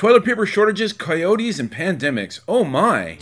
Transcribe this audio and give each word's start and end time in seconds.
Toilet 0.00 0.24
paper 0.24 0.46
shortages, 0.46 0.94
coyotes, 0.94 1.58
and 1.58 1.70
pandemics. 1.70 2.40
Oh 2.48 2.64
my. 2.64 3.18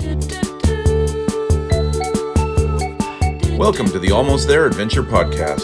Welcome 3.58 3.86
to 3.86 3.98
the 3.98 4.12
Almost 4.12 4.46
There 4.46 4.64
Adventure 4.64 5.02
Podcast. 5.02 5.58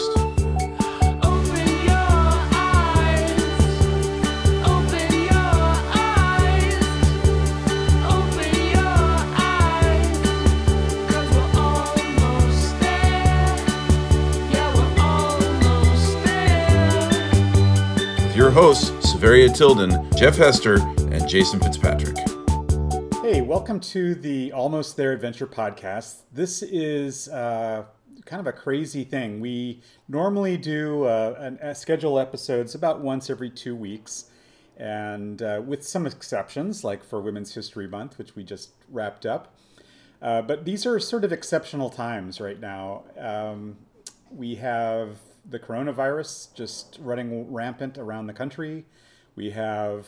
With 18.17 18.35
your 18.35 18.51
hosts, 18.51 18.91
Severia 19.09 19.47
Tilden, 19.47 20.11
Jeff 20.17 20.35
Hester, 20.35 20.79
Jason 21.27 21.59
Fitzpatrick. 21.59 22.15
Hey, 23.23 23.41
welcome 23.41 23.79
to 23.79 24.13
the 24.13 24.51
Almost 24.51 24.95
There 24.95 25.11
Adventure 25.11 25.47
podcast. 25.47 26.17
This 26.31 26.61
is 26.61 27.27
uh, 27.29 27.85
kind 28.25 28.39
of 28.39 28.45
a 28.45 28.53
crazy 28.53 29.03
thing. 29.03 29.39
We 29.39 29.81
normally 30.07 30.55
do 30.55 31.05
uh, 31.05 31.35
an, 31.39 31.57
a 31.63 31.73
schedule 31.73 32.19
episodes 32.19 32.75
about 32.75 33.01
once 33.01 33.31
every 33.31 33.49
two 33.49 33.75
weeks, 33.75 34.25
and 34.77 35.41
uh, 35.41 35.63
with 35.65 35.83
some 35.83 36.05
exceptions, 36.05 36.83
like 36.83 37.03
for 37.03 37.19
Women's 37.19 37.55
History 37.55 37.87
Month, 37.87 38.19
which 38.19 38.35
we 38.35 38.43
just 38.43 38.69
wrapped 38.91 39.25
up. 39.25 39.55
Uh, 40.21 40.43
but 40.43 40.63
these 40.63 40.85
are 40.85 40.99
sort 40.99 41.23
of 41.23 41.31
exceptional 41.31 41.89
times 41.89 42.39
right 42.39 42.59
now. 42.59 43.03
Um, 43.17 43.77
we 44.29 44.55
have 44.55 45.17
the 45.49 45.57
coronavirus 45.57 46.53
just 46.53 46.99
running 47.01 47.51
rampant 47.51 47.97
around 47.97 48.27
the 48.27 48.33
country. 48.33 48.85
We 49.35 49.49
have 49.51 50.07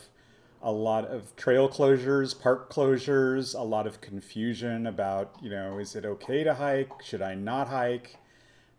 a 0.62 0.72
lot 0.72 1.06
of 1.06 1.34
trail 1.36 1.68
closures, 1.68 2.38
park 2.38 2.72
closures, 2.72 3.58
a 3.58 3.62
lot 3.62 3.86
of 3.86 4.00
confusion 4.00 4.86
about, 4.86 5.34
you 5.40 5.50
know, 5.50 5.78
is 5.78 5.94
it 5.94 6.04
okay 6.04 6.42
to 6.44 6.54
hike? 6.54 7.02
Should 7.02 7.22
I 7.22 7.34
not 7.34 7.68
hike? 7.68 8.16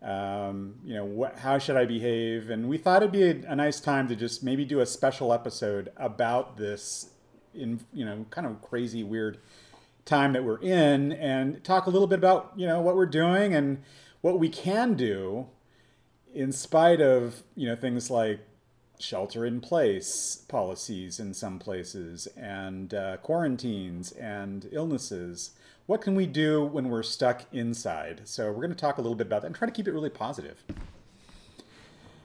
Um, 0.02 0.76
you 0.84 0.96
know, 0.96 1.06
what, 1.06 1.40
how 1.40 1.58
should 1.58 1.76
I 1.76 1.86
behave? 1.86 2.50
And 2.50 2.70
we 2.70 2.78
thought 2.78 3.02
it'd 3.02 3.12
be 3.12 3.24
a, 3.24 3.52
a 3.52 3.56
nice 3.56 3.80
time 3.80 4.08
to 4.10 4.16
just 4.16 4.44
maybe 4.44 4.66
do 4.66 4.80
a 4.80 4.86
special 4.86 5.34
episode 5.34 5.92
about 5.98 6.58
this 6.58 7.12
in, 7.54 7.82
you 7.94 8.06
know, 8.06 8.26
kind 8.30 8.48
of 8.48 8.62
crazy, 8.62 9.04
weird 9.04 9.40
time 10.06 10.34
that 10.34 10.44
we're 10.44 10.60
in 10.62 11.12
and 11.14 11.64
talk 11.64 11.86
a 11.86 11.90
little 11.90 12.08
bit 12.08 12.20
about, 12.20 12.54
you 12.56 12.66
know, 12.66 12.82
what 12.82 12.96
we're 12.96 13.06
doing 13.06 13.54
and 13.54 13.82
what 14.22 14.40
we 14.40 14.50
can 14.50 14.96
do 14.96 15.48
in 16.34 16.52
spite 16.52 17.02
of, 17.02 17.44
you 17.56 17.68
know, 17.68 17.76
things 17.76 18.10
like 18.10 18.40
shelter 19.00 19.46
in 19.46 19.62
place 19.62 20.44
policies 20.48 21.20
in 21.20 21.34
some 21.34 21.58
places 21.58 22.28
and 22.38 22.94
uh, 22.94 23.18
quarantines 23.18 24.12
and 24.12 24.68
illnesses. 24.72 25.52
What 25.86 26.02
can 26.02 26.14
we 26.16 26.26
do 26.28 26.64
when 26.64 26.90
we're 26.90 27.02
stuck 27.04 27.46
inside? 27.52 28.22
So, 28.26 28.48
we're 28.48 28.62
going 28.62 28.70
to 28.70 28.76
talk 28.76 28.98
a 28.98 29.02
little 29.02 29.16
bit 29.16 29.28
about 29.28 29.42
that 29.42 29.48
and 29.48 29.56
try 29.56 29.68
to 29.68 29.74
keep 29.74 29.88
it 29.88 29.92
really 29.94 30.10
positive. 30.12 30.64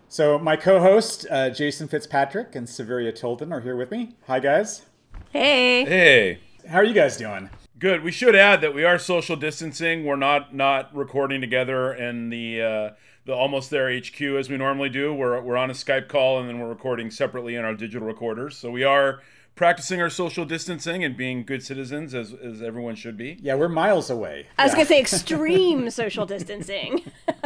So, 0.08 0.38
my 0.38 0.56
co 0.56 0.80
host, 0.80 1.26
uh, 1.30 1.50
Jason 1.50 1.88
Fitzpatrick 1.88 2.54
and 2.54 2.68
Severia 2.68 3.10
Tilden, 3.12 3.52
are 3.52 3.60
here 3.60 3.76
with 3.76 3.90
me. 3.90 4.14
Hi, 4.26 4.38
guys. 4.38 4.82
Hey. 5.30 5.84
Hey, 5.84 6.38
How 6.68 6.78
are 6.78 6.84
you 6.84 6.94
guys 6.94 7.16
doing? 7.16 7.50
good. 7.78 8.02
We 8.02 8.12
should 8.12 8.34
add 8.34 8.60
that 8.62 8.74
we 8.74 8.84
are 8.84 8.98
social 8.98 9.36
distancing. 9.36 10.04
We're 10.04 10.16
not 10.16 10.54
not 10.54 10.94
recording 10.94 11.40
together 11.40 11.92
in 11.92 12.30
the 12.30 12.62
uh, 12.62 12.90
the 13.26 13.34
Almost 13.34 13.70
There 13.70 13.90
HQ 13.96 14.20
as 14.20 14.50
we 14.50 14.56
normally 14.56 14.88
do. 14.88 15.12
We're 15.14 15.40
we're 15.40 15.56
on 15.56 15.70
a 15.70 15.74
Skype 15.74 16.08
call 16.08 16.40
and 16.40 16.48
then 16.48 16.58
we're 16.58 16.68
recording 16.68 17.10
separately 17.10 17.54
in 17.54 17.64
our 17.64 17.74
digital 17.74 18.06
recorders. 18.06 18.56
So 18.56 18.70
we 18.70 18.84
are 18.84 19.20
practicing 19.54 20.00
our 20.00 20.10
social 20.10 20.44
distancing 20.44 21.04
and 21.04 21.16
being 21.16 21.44
good 21.44 21.62
citizens 21.62 22.14
as 22.14 22.32
as 22.34 22.60
everyone 22.62 22.94
should 22.96 23.16
be. 23.16 23.38
Yeah, 23.40 23.54
we're 23.54 23.68
miles 23.68 24.10
away. 24.10 24.46
I 24.58 24.64
was 24.64 24.72
Yeah. 24.72 24.76
gonna 24.76 24.86
say 24.88 25.00
extreme 25.00 25.90
social 26.02 26.26
distancing. 26.26 27.02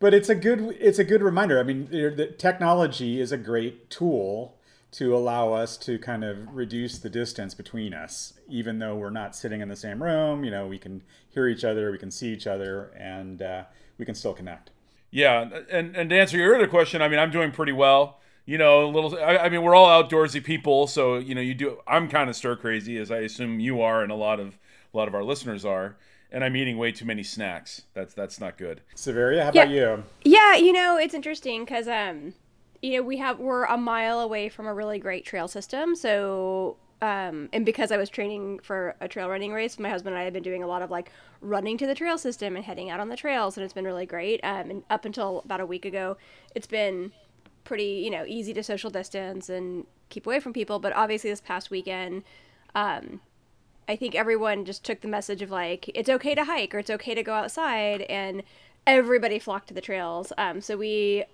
But 0.00 0.14
it's 0.14 0.28
a 0.28 0.36
good 0.36 0.76
it's 0.78 1.00
a 1.00 1.04
good 1.04 1.22
reminder. 1.22 1.58
I 1.58 1.64
mean, 1.64 1.88
the 1.90 2.28
technology 2.38 3.20
is 3.20 3.32
a 3.32 3.36
great 3.36 3.90
tool 3.90 4.54
to 4.92 5.12
allow 5.14 5.52
us 5.52 5.76
to 5.78 5.98
kind 5.98 6.22
of 6.22 6.54
reduce 6.54 6.98
the 6.98 7.10
distance 7.10 7.52
between 7.52 7.92
us, 7.92 8.34
even 8.48 8.78
though 8.78 8.94
we're 8.94 9.10
not 9.10 9.34
sitting 9.34 9.60
in 9.60 9.66
the 9.68 9.74
same 9.74 10.00
room. 10.00 10.44
You 10.44 10.52
know, 10.52 10.68
we 10.68 10.78
can 10.78 11.02
hear 11.30 11.48
each 11.48 11.64
other, 11.64 11.90
we 11.90 11.98
can 11.98 12.12
see 12.12 12.32
each 12.32 12.46
other, 12.46 12.92
and 12.96 13.42
uh, 13.42 13.64
we 13.98 14.04
can 14.04 14.14
still 14.14 14.34
connect. 14.34 14.70
Yeah, 15.10 15.48
and 15.70 15.96
and 15.96 16.10
to 16.10 16.18
answer 16.18 16.36
your 16.36 16.54
other 16.54 16.66
question, 16.68 17.00
I 17.02 17.08
mean, 17.08 17.18
I'm 17.18 17.30
doing 17.30 17.50
pretty 17.50 17.72
well. 17.72 18.20
You 18.44 18.56
know, 18.58 18.84
a 18.84 18.90
little. 18.90 19.16
I, 19.18 19.36
I 19.38 19.48
mean, 19.48 19.62
we're 19.62 19.74
all 19.74 19.86
outdoorsy 20.02 20.42
people, 20.42 20.86
so 20.86 21.16
you 21.16 21.34
know, 21.34 21.40
you 21.40 21.54
do. 21.54 21.78
I'm 21.86 22.08
kind 22.08 22.28
of 22.30 22.36
stir 22.36 22.56
crazy, 22.56 22.96
as 22.98 23.10
I 23.10 23.18
assume 23.18 23.60
you 23.60 23.80
are, 23.82 24.02
and 24.02 24.10
a 24.12 24.14
lot 24.14 24.40
of 24.40 24.58
a 24.92 24.96
lot 24.96 25.08
of 25.08 25.14
our 25.14 25.22
listeners 25.24 25.64
are. 25.64 25.96
And 26.30 26.44
I'm 26.44 26.54
eating 26.56 26.76
way 26.76 26.92
too 26.92 27.06
many 27.06 27.22
snacks. 27.22 27.82
That's 27.94 28.12
that's 28.12 28.38
not 28.40 28.58
good. 28.58 28.82
Severia, 28.94 29.44
how 29.44 29.50
Yeah. 29.54 29.62
about 29.62 29.74
you? 29.74 30.04
yeah, 30.24 30.56
you 30.56 30.72
know 30.72 30.98
it's 30.98 31.14
interesting 31.14 31.64
because 31.64 31.88
um, 31.88 32.34
you 32.82 32.96
know 32.98 33.02
we 33.02 33.16
have 33.16 33.38
we're 33.38 33.64
a 33.64 33.78
mile 33.78 34.20
away 34.20 34.50
from 34.50 34.66
a 34.66 34.74
really 34.74 34.98
great 34.98 35.24
trail 35.24 35.48
system. 35.48 35.96
So 35.96 36.76
um, 37.00 37.48
and 37.52 37.64
because 37.64 37.92
I 37.92 37.96
was 37.96 38.08
training 38.08 38.58
for 38.60 38.96
a 39.00 39.06
trail 39.06 39.28
running 39.28 39.52
race, 39.52 39.78
my 39.78 39.88
husband 39.88 40.14
and 40.14 40.20
I 40.20 40.24
have 40.24 40.32
been 40.32 40.42
doing 40.42 40.62
a 40.62 40.66
lot 40.66 40.82
of 40.82 40.90
like 40.90 41.12
running 41.40 41.78
to 41.78 41.86
the 41.86 41.94
trail 41.94 42.18
system 42.18 42.56
and 42.56 42.64
heading 42.64 42.90
out 42.90 42.98
on 42.98 43.08
the 43.08 43.16
trails, 43.16 43.56
and 43.56 43.64
it's 43.64 43.72
been 43.72 43.84
really 43.84 44.06
great. 44.06 44.40
Um, 44.42 44.70
and 44.70 44.82
up 44.90 45.04
until 45.04 45.42
about 45.44 45.60
a 45.60 45.66
week 45.66 45.84
ago, 45.84 46.16
it's 46.54 46.66
been 46.66 47.12
pretty 47.64 48.02
you 48.04 48.10
know 48.10 48.24
easy 48.26 48.52
to 48.54 48.62
social 48.62 48.90
distance 48.90 49.48
and 49.48 49.86
keep 50.08 50.26
away 50.26 50.40
from 50.40 50.52
people. 50.52 50.80
But 50.80 50.92
obviously 50.94 51.30
this 51.30 51.40
past 51.40 51.70
weekend. 51.70 52.24
Um, 52.74 53.20
I 53.88 53.96
think 53.96 54.14
everyone 54.14 54.66
just 54.66 54.84
took 54.84 55.00
the 55.00 55.08
message 55.08 55.40
of 55.40 55.50
like 55.50 55.88
it's 55.94 56.10
okay 56.10 56.34
to 56.34 56.44
hike 56.44 56.74
or 56.74 56.78
it's 56.78 56.90
okay 56.90 57.14
to 57.14 57.22
go 57.22 57.32
outside, 57.34 58.02
and 58.02 58.42
everybody 58.86 59.38
flocked 59.38 59.68
to 59.68 59.74
the 59.74 59.80
trails. 59.80 60.32
Um, 60.36 60.60
so 60.60 60.76
we 60.76 61.24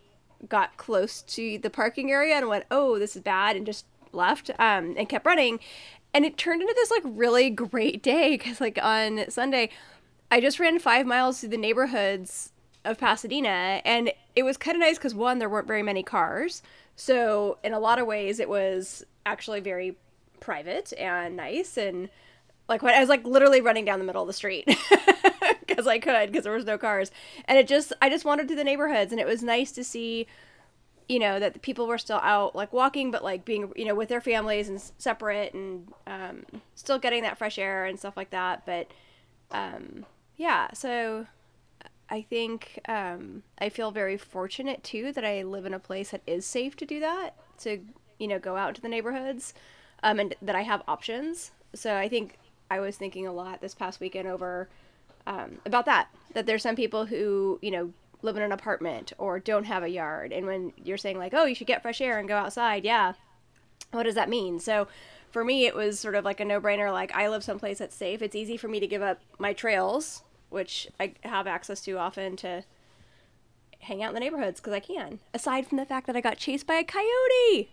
got 0.48 0.76
close 0.76 1.22
to 1.22 1.58
the 1.58 1.70
parking 1.70 2.10
area 2.10 2.34
and 2.34 2.48
went, 2.48 2.66
"Oh, 2.70 2.98
this 2.98 3.16
is 3.16 3.22
bad," 3.22 3.56
and 3.56 3.64
just 3.64 3.86
left 4.14 4.50
um, 4.58 4.94
and 4.97 5.08
kept 5.08 5.26
running. 5.26 5.60
And 6.12 6.25
it 6.25 6.36
turned 6.36 6.62
into 6.62 6.75
this 6.75 6.91
like 6.91 7.02
really 7.04 7.50
great 7.50 8.02
day 8.02 8.36
because 8.36 8.60
like 8.60 8.78
on 8.82 9.28
Sunday, 9.30 9.70
I 10.30 10.41
just 10.41 10.60
ran 10.60 10.78
five 10.78 11.06
miles 11.06 11.41
through 11.41 11.50
the 11.50 11.56
neighborhoods 11.56 12.52
of 12.84 12.98
Pasadena, 12.98 13.80
and 13.84 14.12
it 14.36 14.42
was 14.42 14.56
kind 14.56 14.76
of 14.76 14.80
nice 14.80 14.98
because 14.98 15.14
one, 15.14 15.38
there 15.38 15.48
weren't 15.48 15.66
very 15.66 15.82
many 15.82 16.02
cars, 16.02 16.62
so 16.97 17.58
in 17.64 17.72
a 17.72 17.78
lot 17.78 17.98
of 17.98 18.06
ways, 18.06 18.38
it 18.38 18.48
was 18.48 19.04
actually 19.26 19.60
very 19.60 19.97
private 20.41 20.92
and 20.98 21.36
nice 21.36 21.78
and 21.78 22.10
like 22.69 22.82
when 22.82 22.94
I 22.94 23.00
was 23.00 23.08
like 23.08 23.25
literally 23.25 23.62
running 23.62 23.86
down 23.86 23.98
the 23.98 24.04
middle 24.04 24.22
of 24.22 24.26
the 24.26 24.34
street 24.34 24.66
because 25.60 25.86
I 25.86 25.98
could 25.98 26.31
because 26.31 26.44
there 26.44 26.52
was 26.52 26.66
no 26.66 26.76
cars 26.76 27.10
and 27.46 27.58
it 27.58 27.66
just 27.66 27.94
I 28.02 28.10
just 28.10 28.26
wandered 28.26 28.46
through 28.46 28.56
the 28.56 28.64
neighborhoods 28.64 29.10
and 29.10 29.20
it 29.20 29.26
was 29.26 29.42
nice 29.42 29.72
to 29.72 29.82
see 29.82 30.26
you 31.09 31.19
know 31.19 31.38
that 31.38 31.53
the 31.53 31.59
people 31.59 31.87
were 31.87 31.98
still 31.98 32.20
out 32.22 32.54
like 32.56 32.72
walking 32.72 33.10
but 33.10 33.22
like 33.22 33.44
being 33.44 33.70
you 33.76 33.84
know 33.84 33.94
with 33.94 34.09
their 34.09 34.20
families 34.20 34.69
and 34.69 34.81
separate 34.98 35.53
and 35.54 35.92
um, 36.06 36.44
still 36.75 36.98
getting 36.98 37.22
that 37.22 37.38
fresh 37.38 37.59
air 37.59 37.84
and 37.84 37.98
stuff 37.98 38.16
like 38.16 38.31
that 38.31 38.65
but 38.65 38.88
um, 39.50 40.06
yeah 40.37 40.72
so 40.72 41.26
I 42.10 42.22
think 42.22 42.81
um, 42.87 43.43
I 43.59 43.69
feel 43.69 43.91
very 43.91 44.16
fortunate 44.16 44.82
too 44.84 45.12
that 45.12 45.25
I 45.25 45.43
live 45.43 45.66
in 45.66 45.75
a 45.75 45.78
place 45.78 46.10
that 46.10 46.22
is 46.26 46.44
safe 46.44 46.76
to 46.76 46.87
do 46.87 47.00
that 47.00 47.34
to 47.60 47.81
you 48.19 48.28
know 48.28 48.38
go 48.38 48.56
out 48.56 48.69
into 48.69 48.81
the 48.81 48.88
neighborhoods 48.88 49.54
um, 50.03 50.20
and 50.20 50.34
that 50.43 50.54
I 50.54 50.62
have 50.62 50.82
options. 50.87 51.53
So 51.75 51.97
I 51.97 52.09
think 52.09 52.38
I 52.70 52.81
was 52.81 52.97
thinking 52.97 53.26
a 53.26 53.32
lot 53.32 53.60
this 53.60 53.75
past 53.75 54.00
weekend 54.00 54.28
over 54.28 54.69
um, 55.26 55.59
about 55.64 55.87
that 55.87 56.09
that 56.34 56.47
there's 56.47 56.62
some 56.62 56.76
people 56.76 57.06
who 57.06 57.59
you 57.62 57.70
know 57.70 57.93
live 58.24 58.36
in 58.36 58.42
an 58.42 58.52
apartment 58.52 59.12
or 59.18 59.38
don't 59.38 59.64
have 59.64 59.82
a 59.82 59.88
yard. 59.88 60.32
And 60.32 60.46
when 60.46 60.72
you're 60.82 60.98
saying 60.98 61.18
like 61.18 61.34
oh 61.34 61.44
you 61.44 61.54
should 61.54 61.66
get 61.66 61.82
fresh 61.82 62.00
air 62.00 62.18
and 62.18 62.28
go 62.28 62.36
outside 62.36 62.84
yeah. 62.84 63.12
What 63.92 64.04
does 64.04 64.16
that 64.16 64.28
mean? 64.28 64.58
So 64.58 64.88
for 65.30 65.44
me 65.44 65.66
it 65.66 65.74
was 65.74 66.00
sort 66.00 66.14
of 66.14 66.24
like 66.24 66.38
a 66.38 66.44
no-brainer 66.44 66.93
like 66.93 67.12
i 67.12 67.28
live 67.28 67.44
someplace 67.44 67.78
that's 67.78 67.94
safe. 67.94 68.22
It's 68.22 68.37
easy 68.37 68.56
for 68.56 68.69
me 68.69 68.81
to 68.81 68.87
give 68.87 69.02
up 69.02 69.20
my 69.38 69.52
trails 69.52 70.22
which 70.54 70.87
i 71.00 71.12
have 71.22 71.46
access 71.49 71.81
to 71.81 71.99
often 71.99 72.37
to 72.37 72.62
hang 73.81 74.02
out 74.02 74.10
in 74.10 74.14
the 74.14 74.20
neighborhoods 74.20 74.60
because 74.60 74.72
i 74.72 74.78
can 74.81 75.19
aside 75.34 75.66
from 75.66 75.76
the 75.78 75.84
fact 75.84 76.06
that 76.06 76.16
i 76.16 76.20
got 76.20 76.38
chased 76.38 76.66
by 76.66 76.75
a 76.75 76.84
coyote 76.84 77.69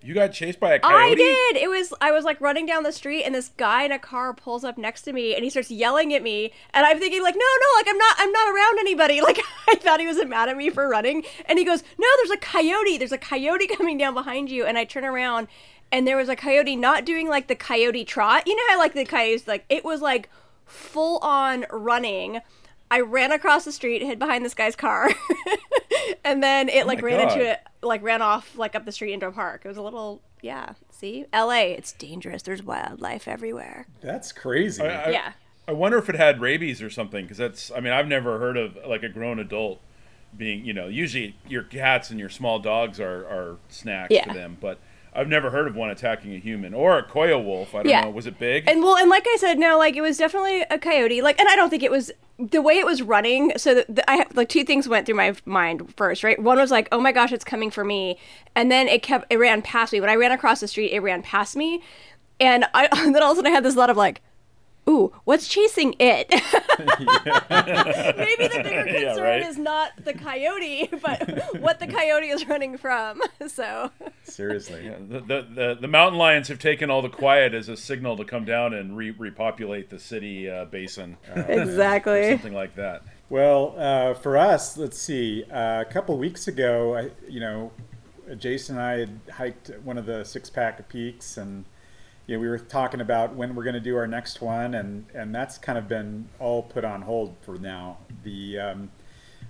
You 0.00 0.14
got 0.14 0.32
chased 0.32 0.60
by 0.60 0.74
a 0.74 0.78
coyote. 0.78 1.12
I 1.12 1.14
did. 1.14 1.56
It 1.56 1.68
was 1.68 1.92
I 2.00 2.12
was 2.12 2.24
like 2.24 2.40
running 2.40 2.66
down 2.66 2.84
the 2.84 2.92
street 2.92 3.24
and 3.24 3.34
this 3.34 3.50
guy 3.56 3.82
in 3.82 3.90
a 3.90 3.98
car 3.98 4.32
pulls 4.32 4.62
up 4.62 4.78
next 4.78 5.02
to 5.02 5.12
me 5.12 5.34
and 5.34 5.42
he 5.42 5.50
starts 5.50 5.72
yelling 5.72 6.14
at 6.14 6.22
me 6.22 6.52
and 6.72 6.86
I'm 6.86 7.00
thinking 7.00 7.20
like 7.20 7.34
no 7.34 7.40
no 7.40 7.78
like 7.78 7.86
I'm 7.88 7.98
not 7.98 8.14
I'm 8.18 8.30
not 8.30 8.54
around 8.54 8.78
anybody 8.78 9.20
like 9.22 9.40
I 9.68 9.74
thought 9.74 9.98
he 9.98 10.06
wasn't 10.06 10.30
mad 10.30 10.48
at 10.48 10.56
me 10.56 10.70
for 10.70 10.88
running 10.88 11.24
and 11.46 11.58
he 11.58 11.64
goes 11.64 11.82
no 11.98 12.06
there's 12.18 12.30
a 12.30 12.36
coyote 12.36 12.96
there's 12.96 13.12
a 13.12 13.18
coyote 13.18 13.66
coming 13.76 13.98
down 13.98 14.14
behind 14.14 14.50
you 14.50 14.64
and 14.64 14.78
I 14.78 14.84
turn 14.84 15.04
around 15.04 15.48
and 15.90 16.06
there 16.06 16.16
was 16.16 16.28
a 16.28 16.36
coyote 16.36 16.76
not 16.76 17.04
doing 17.04 17.28
like 17.28 17.48
the 17.48 17.56
coyote 17.56 18.04
trot 18.04 18.46
you 18.46 18.54
know 18.54 18.62
how 18.68 18.78
like 18.78 18.94
the 18.94 19.04
coyotes 19.04 19.48
like 19.48 19.64
it 19.68 19.84
was 19.84 20.00
like 20.00 20.30
full 20.64 21.18
on 21.18 21.66
running 21.70 22.40
I 22.90 23.00
ran 23.00 23.32
across 23.32 23.64
the 23.64 23.72
street, 23.72 24.02
hid 24.02 24.18
behind 24.18 24.44
this 24.44 24.54
guy's 24.54 24.74
car, 24.76 25.10
and 26.24 26.42
then 26.42 26.68
it 26.68 26.84
oh 26.84 26.86
like 26.86 27.00
my 27.02 27.06
ran 27.08 27.28
God. 27.28 27.32
into 27.38 27.50
it, 27.52 27.60
like 27.82 28.02
ran 28.02 28.22
off 28.22 28.56
like 28.56 28.74
up 28.74 28.84
the 28.84 28.92
street 28.92 29.12
into 29.12 29.26
a 29.26 29.32
park. 29.32 29.62
It 29.64 29.68
was 29.68 29.76
a 29.76 29.82
little 29.82 30.22
yeah. 30.42 30.74
See, 30.90 31.26
L.A. 31.32 31.72
It's 31.72 31.92
dangerous. 31.92 32.42
There's 32.42 32.62
wildlife 32.62 33.28
everywhere. 33.28 33.86
That's 34.00 34.32
crazy. 34.32 34.82
I, 34.82 35.04
I- 35.06 35.10
yeah. 35.10 35.32
I 35.66 35.72
wonder 35.72 35.98
if 35.98 36.08
it 36.08 36.14
had 36.14 36.40
rabies 36.40 36.80
or 36.80 36.88
something 36.88 37.24
because 37.26 37.36
that's. 37.36 37.70
I 37.70 37.80
mean, 37.80 37.92
I've 37.92 38.08
never 38.08 38.38
heard 38.38 38.56
of 38.56 38.78
like 38.86 39.02
a 39.02 39.08
grown 39.10 39.38
adult 39.38 39.80
being. 40.34 40.64
You 40.64 40.72
know, 40.72 40.88
usually 40.88 41.36
your 41.46 41.62
cats 41.62 42.08
and 42.10 42.18
your 42.18 42.30
small 42.30 42.58
dogs 42.58 42.98
are 43.00 43.26
are 43.26 43.56
snacks 43.68 44.08
Yeah. 44.10 44.26
for 44.26 44.32
them, 44.32 44.56
but 44.58 44.78
I've 45.18 45.28
never 45.28 45.50
heard 45.50 45.66
of 45.66 45.74
one 45.74 45.90
attacking 45.90 46.32
a 46.34 46.38
human 46.38 46.72
or 46.72 46.96
a 46.96 47.02
coywolf. 47.02 47.68
I 47.74 47.82
don't 47.82 47.88
Yeah. 47.88 48.02
know. 48.02 48.10
Was 48.10 48.26
it 48.28 48.38
big? 48.38 48.68
And 48.68 48.82
well, 48.82 48.96
and 48.96 49.10
like 49.10 49.24
I 49.26 49.36
said, 49.38 49.58
no, 49.58 49.76
like 49.76 49.96
it 49.96 50.00
was 50.00 50.16
definitely 50.16 50.62
a 50.70 50.78
coyote. 50.78 51.20
Like, 51.22 51.40
and 51.40 51.48
I 51.48 51.56
don't 51.56 51.70
think 51.70 51.82
it 51.82 51.90
was 51.90 52.12
the 52.38 52.62
way 52.62 52.78
it 52.78 52.86
was 52.86 53.02
running. 53.02 53.52
So 53.56 53.74
the, 53.74 53.86
the, 53.88 54.08
I 54.10 54.16
have 54.18 54.36
like 54.36 54.48
two 54.48 54.62
things 54.62 54.88
went 54.88 55.06
through 55.06 55.16
my 55.16 55.34
mind 55.44 55.92
first, 55.96 56.22
right? 56.22 56.40
One 56.40 56.58
was 56.58 56.70
like, 56.70 56.88
oh 56.92 57.00
my 57.00 57.10
gosh, 57.10 57.32
it's 57.32 57.44
coming 57.44 57.70
for 57.70 57.82
me, 57.84 58.16
and 58.54 58.70
then 58.70 58.86
it 58.86 59.02
kept 59.02 59.26
it 59.28 59.38
ran 59.38 59.60
past 59.60 59.92
me. 59.92 60.00
When 60.00 60.08
I 60.08 60.14
ran 60.14 60.30
across 60.30 60.60
the 60.60 60.68
street, 60.68 60.92
it 60.92 61.00
ran 61.00 61.22
past 61.22 61.56
me, 61.56 61.82
and 62.38 62.64
I 62.72 62.88
and 62.92 63.12
then 63.14 63.22
all 63.22 63.32
of 63.32 63.36
a 63.36 63.38
sudden 63.38 63.50
I 63.50 63.54
had 63.54 63.64
this 63.64 63.74
lot 63.76 63.90
of 63.90 63.96
like. 63.96 64.20
Ooh, 64.88 65.12
what's 65.24 65.46
chasing 65.48 65.94
it? 65.98 66.28
Maybe 67.50 68.48
the 68.48 68.62
bigger 68.62 68.84
concern 68.84 69.02
Yeah, 69.02 69.16
right. 69.20 69.42
is 69.42 69.58
not 69.58 69.92
the 70.04 70.14
coyote, 70.14 70.88
but 71.02 71.60
what 71.60 71.78
the 71.78 71.86
coyote 71.86 72.28
is 72.28 72.46
running 72.48 72.78
from. 72.78 73.20
So, 73.48 73.90
Seriously. 74.22 74.86
Yeah, 74.86 74.96
the, 75.00 75.20
the, 75.20 75.46
the, 75.54 75.78
the 75.82 75.88
mountain 75.88 76.18
lions 76.18 76.48
have 76.48 76.58
taken 76.58 76.90
all 76.90 77.02
the 77.02 77.08
quiet 77.08 77.52
as 77.54 77.68
a 77.68 77.76
signal 77.76 78.16
to 78.16 78.24
come 78.24 78.44
down 78.44 78.72
and 78.74 78.96
re- 78.96 79.10
repopulate 79.10 79.90
the 79.90 79.98
city 79.98 80.48
uh, 80.48 80.64
basin. 80.64 81.16
Uh, 81.36 81.40
exactly. 81.40 82.30
something 82.30 82.54
like 82.54 82.74
that. 82.76 83.02
Well, 83.28 83.74
uh, 83.76 84.14
for 84.14 84.38
us, 84.38 84.78
let's 84.78 84.98
see. 84.98 85.44
Uh, 85.50 85.82
a 85.82 85.84
couple 85.84 86.16
weeks 86.16 86.48
ago, 86.48 86.96
I, 86.96 87.10
you 87.28 87.40
know, 87.40 87.72
Jason 88.38 88.76
and 88.76 88.84
I 88.84 88.98
had 89.00 89.20
hiked 89.32 89.70
one 89.84 89.98
of 89.98 90.06
the 90.06 90.24
six 90.24 90.48
pack 90.48 90.88
peaks, 90.88 91.36
and 91.36 91.64
you 92.28 92.36
know, 92.36 92.42
we 92.42 92.48
were 92.48 92.58
talking 92.58 93.00
about 93.00 93.34
when 93.34 93.54
we're 93.54 93.64
going 93.64 93.74
to 93.74 93.80
do 93.80 93.96
our 93.96 94.06
next 94.06 94.42
one, 94.42 94.74
and 94.74 95.06
and 95.14 95.34
that's 95.34 95.56
kind 95.56 95.78
of 95.78 95.88
been 95.88 96.28
all 96.38 96.62
put 96.62 96.84
on 96.84 97.02
hold 97.02 97.34
for 97.40 97.58
now. 97.58 97.96
The 98.22 98.58
um, 98.58 98.90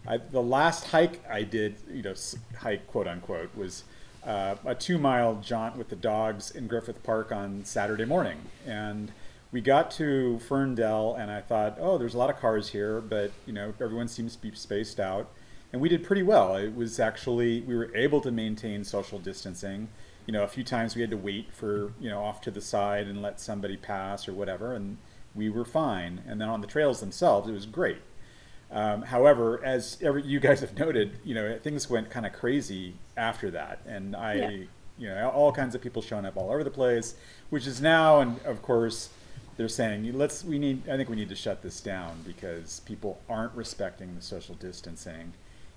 I, 0.07 0.19
the 0.19 0.41
last 0.41 0.87
hike 0.87 1.21
I 1.29 1.43
did, 1.43 1.75
you 1.93 2.03
know, 2.03 2.15
hike 2.57 2.87
quote 2.87 3.09
unquote, 3.09 3.55
was 3.57 3.83
uh, 4.25 4.55
a 4.65 4.77
two 4.77 4.97
mile 4.97 5.41
jaunt 5.43 5.77
with 5.77 5.89
the 5.89 5.97
dogs 5.97 6.53
in 6.53 6.69
Griffith 6.69 7.03
Park 7.03 7.33
on 7.33 7.65
Saturday 7.65 8.05
morning, 8.05 8.39
and 8.65 9.11
we 9.51 9.61
got 9.61 9.91
to 9.93 10.39
Fern 10.39 10.77
Dell, 10.77 11.17
and 11.19 11.33
I 11.33 11.41
thought, 11.41 11.79
oh, 11.81 11.99
there's 11.99 12.15
a 12.15 12.19
lot 12.19 12.31
of 12.31 12.39
cars 12.39 12.69
here, 12.69 13.01
but 13.01 13.33
you 13.45 13.53
know, 13.53 13.75
everyone 13.81 14.07
seems 14.07 14.37
to 14.37 14.43
be 14.43 14.55
spaced 14.55 15.01
out, 15.01 15.29
and 15.73 15.83
we 15.83 15.89
did 15.89 16.05
pretty 16.05 16.23
well. 16.23 16.55
It 16.55 16.77
was 16.77 17.01
actually 17.01 17.63
we 17.63 17.75
were 17.75 17.93
able 17.97 18.21
to 18.21 18.31
maintain 18.31 18.85
social 18.85 19.19
distancing. 19.19 19.89
You 20.29 20.33
know, 20.33 20.43
a 20.43 20.47
few 20.49 20.63
times 20.63 20.95
we 20.95 21.01
had 21.01 21.11
to 21.11 21.17
wait 21.17 21.55
for 21.55 21.91
you 21.99 22.11
know 22.11 22.23
off 22.23 22.43
to 22.43 22.51
the 22.51 22.61
side 22.61 23.07
and 23.07 23.23
let 23.23 23.41
somebody 23.41 23.79
pass 23.79 24.29
or 24.29 24.35
whatever, 24.35 24.75
and 24.75 24.99
we 25.35 25.49
were 25.49 25.65
fine. 25.65 26.21
And 26.29 26.39
then 26.39 26.51
on 26.51 26.61
the 26.61 26.67
trails 26.67 27.01
themselves, 27.01 27.49
it 27.49 27.53
was 27.53 27.65
great. 27.65 28.03
Um, 28.71 29.01
however, 29.01 29.59
as 29.65 29.97
every, 30.03 30.23
you 30.25 30.39
guys 30.39 30.61
have 30.61 30.79
noted, 30.79 31.19
you 31.25 31.35
know 31.35 31.59
things 31.59 31.89
went 31.89 32.11
kind 32.11 32.27
of 32.27 32.35
crazy 32.35 32.93
after 33.17 33.51
that, 33.53 33.81
and 33.87 34.15
I, 34.15 34.35
Yeah. 34.35 34.51
you 34.99 35.09
know, 35.09 35.31
all 35.31 35.51
kinds 35.51 35.75
of 35.75 35.81
people 35.81 36.03
showing 36.03 36.27
up 36.27 36.37
all 36.37 36.51
over 36.51 36.63
the 36.63 36.71
place, 36.71 37.15
which 37.49 37.67
is 37.67 37.81
now, 37.81 38.21
and 38.21 38.39
of 38.45 38.61
course, 38.61 39.09
they're 39.57 39.67
saying 39.67 40.13
let's 40.13 40.45
we 40.45 40.59
need. 40.59 40.87
I 40.91 40.99
think 40.99 41.09
we 41.09 41.17
need 41.17 41.31
to 41.31 41.37
shut 41.37 41.63
this 41.63 41.81
down 41.81 42.21
because 42.27 42.81
people 42.81 43.19
aren't 43.31 43.55
respecting 43.55 44.15
the 44.15 44.21
social 44.21 44.57
distancing, 44.57 45.33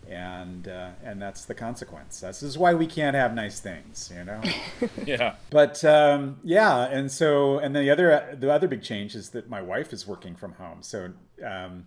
and 0.09 0.67
uh, 0.67 0.89
and 1.03 1.21
that's 1.21 1.45
the 1.45 1.53
consequence. 1.53 2.19
This 2.19 2.43
is 2.43 2.57
why 2.57 2.73
we 2.73 2.87
can't 2.87 3.15
have 3.15 3.33
nice 3.33 3.59
things, 3.59 4.11
you 4.15 4.23
know. 4.23 4.41
Yeah. 5.05 5.35
But 5.49 5.83
um, 5.85 6.39
yeah, 6.43 6.85
and 6.85 7.11
so 7.11 7.59
and 7.59 7.75
then 7.75 7.83
the 7.83 7.91
other 7.91 8.37
the 8.39 8.51
other 8.51 8.67
big 8.67 8.83
change 8.83 9.15
is 9.15 9.29
that 9.29 9.49
my 9.49 9.61
wife 9.61 9.93
is 9.93 10.07
working 10.07 10.35
from 10.35 10.53
home. 10.53 10.81
So 10.81 11.11
um, 11.45 11.85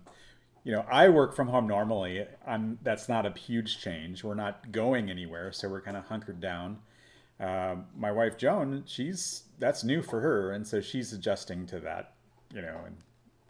you 0.63 0.71
know, 0.71 0.85
I 0.89 1.09
work 1.09 1.35
from 1.35 1.47
home 1.47 1.67
normally. 1.67 2.25
I'm 2.45 2.79
that's 2.83 3.07
not 3.07 3.25
a 3.25 3.31
huge 3.31 3.79
change. 3.79 4.23
We're 4.23 4.33
not 4.33 4.71
going 4.71 5.09
anywhere, 5.09 5.51
so 5.51 5.69
we're 5.69 5.81
kind 5.81 5.97
of 5.97 6.05
hunkered 6.05 6.41
down. 6.41 6.79
Um, 7.39 7.85
my 7.95 8.11
wife 8.11 8.37
Joan, 8.37 8.83
she's 8.85 9.43
that's 9.59 9.83
new 9.83 10.01
for 10.01 10.21
her, 10.21 10.51
and 10.51 10.65
so 10.65 10.81
she's 10.81 11.13
adjusting 11.13 11.67
to 11.67 11.79
that, 11.81 12.13
you 12.53 12.61
know, 12.61 12.79
and 12.85 12.95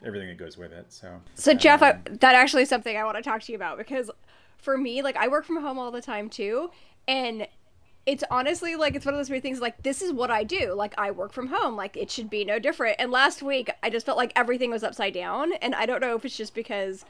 everything 0.05 0.27
that 0.27 0.37
goes 0.37 0.57
with 0.57 0.71
it. 0.71 0.87
So 0.89 1.21
So 1.35 1.53
Jeff, 1.53 1.81
I, 1.81 1.99
that 2.09 2.35
actually 2.35 2.63
is 2.63 2.69
something 2.69 2.97
I 2.97 3.03
want 3.03 3.17
to 3.17 3.23
talk 3.23 3.41
to 3.43 3.51
you 3.51 3.55
about 3.55 3.77
because 3.77 4.11
for 4.65 4.77
me, 4.77 5.01
like 5.01 5.15
I 5.15 5.29
work 5.29 5.45
from 5.45 5.61
home 5.61 5.79
all 5.79 5.91
the 5.91 6.01
time 6.01 6.29
too, 6.29 6.71
and 7.07 7.47
it's 8.05 8.23
honestly 8.29 8.75
like 8.75 8.95
it's 8.95 9.05
one 9.05 9.13
of 9.13 9.19
those 9.19 9.29
weird 9.29 9.43
things. 9.43 9.61
Like 9.61 9.81
this 9.83 10.01
is 10.01 10.11
what 10.11 10.29
I 10.29 10.43
do. 10.43 10.73
Like 10.73 10.93
I 10.97 11.11
work 11.11 11.31
from 11.31 11.47
home. 11.47 11.77
Like 11.77 11.95
it 11.95 12.11
should 12.11 12.29
be 12.29 12.43
no 12.43 12.59
different. 12.59 12.97
And 12.99 13.11
last 13.11 13.41
week, 13.41 13.69
I 13.81 13.89
just 13.89 14.05
felt 14.05 14.17
like 14.17 14.33
everything 14.35 14.71
was 14.71 14.83
upside 14.83 15.13
down, 15.13 15.53
and 15.53 15.73
I 15.73 15.85
don't 15.85 16.01
know 16.01 16.15
if 16.15 16.25
it's 16.25 16.35
just 16.35 16.53
because 16.53 17.05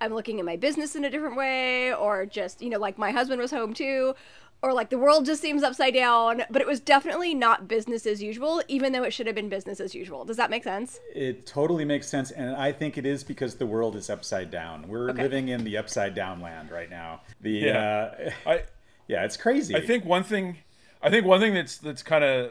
I'm 0.00 0.12
looking 0.12 0.38
at 0.38 0.44
my 0.44 0.56
business 0.56 0.94
in 0.94 1.04
a 1.04 1.10
different 1.10 1.36
way, 1.36 1.94
or 1.94 2.26
just 2.26 2.60
you 2.60 2.68
know, 2.68 2.78
like 2.78 2.98
my 2.98 3.12
husband 3.12 3.40
was 3.40 3.50
home 3.50 3.72
too. 3.72 4.14
Or 4.60 4.72
like 4.72 4.90
the 4.90 4.98
world 4.98 5.24
just 5.24 5.40
seems 5.40 5.62
upside 5.62 5.94
down, 5.94 6.42
but 6.50 6.60
it 6.60 6.66
was 6.66 6.80
definitely 6.80 7.32
not 7.32 7.68
business 7.68 8.04
as 8.06 8.20
usual, 8.20 8.60
even 8.66 8.92
though 8.92 9.04
it 9.04 9.12
should 9.12 9.26
have 9.28 9.36
been 9.36 9.48
business 9.48 9.78
as 9.78 9.94
usual. 9.94 10.24
Does 10.24 10.36
that 10.36 10.50
make 10.50 10.64
sense? 10.64 10.98
it 11.14 11.46
totally 11.46 11.84
makes 11.84 12.08
sense, 12.08 12.32
and 12.32 12.56
I 12.56 12.72
think 12.72 12.98
it 12.98 13.06
is 13.06 13.22
because 13.22 13.54
the 13.54 13.66
world 13.66 13.94
is 13.94 14.10
upside 14.10 14.50
down. 14.50 14.88
We're 14.88 15.10
Okay. 15.10 15.22
living 15.22 15.48
in 15.48 15.62
the 15.62 15.76
upside 15.76 16.14
down 16.14 16.40
land 16.40 16.72
right 16.72 16.90
now. 16.90 17.20
The 17.40 17.50
Yeah. 17.50 17.78
uh, 17.78 18.30
I, 18.50 18.62
yeah, 19.06 19.24
it's 19.24 19.36
crazy. 19.36 19.76
I 19.76 19.80
think 19.80 20.04
one 20.04 20.24
thing, 20.24 20.56
I 21.00 21.08
think 21.08 21.24
one 21.24 21.38
thing 21.40 21.54
that's 21.54 21.78
that's 21.78 22.02
kind 22.02 22.24
of 22.24 22.50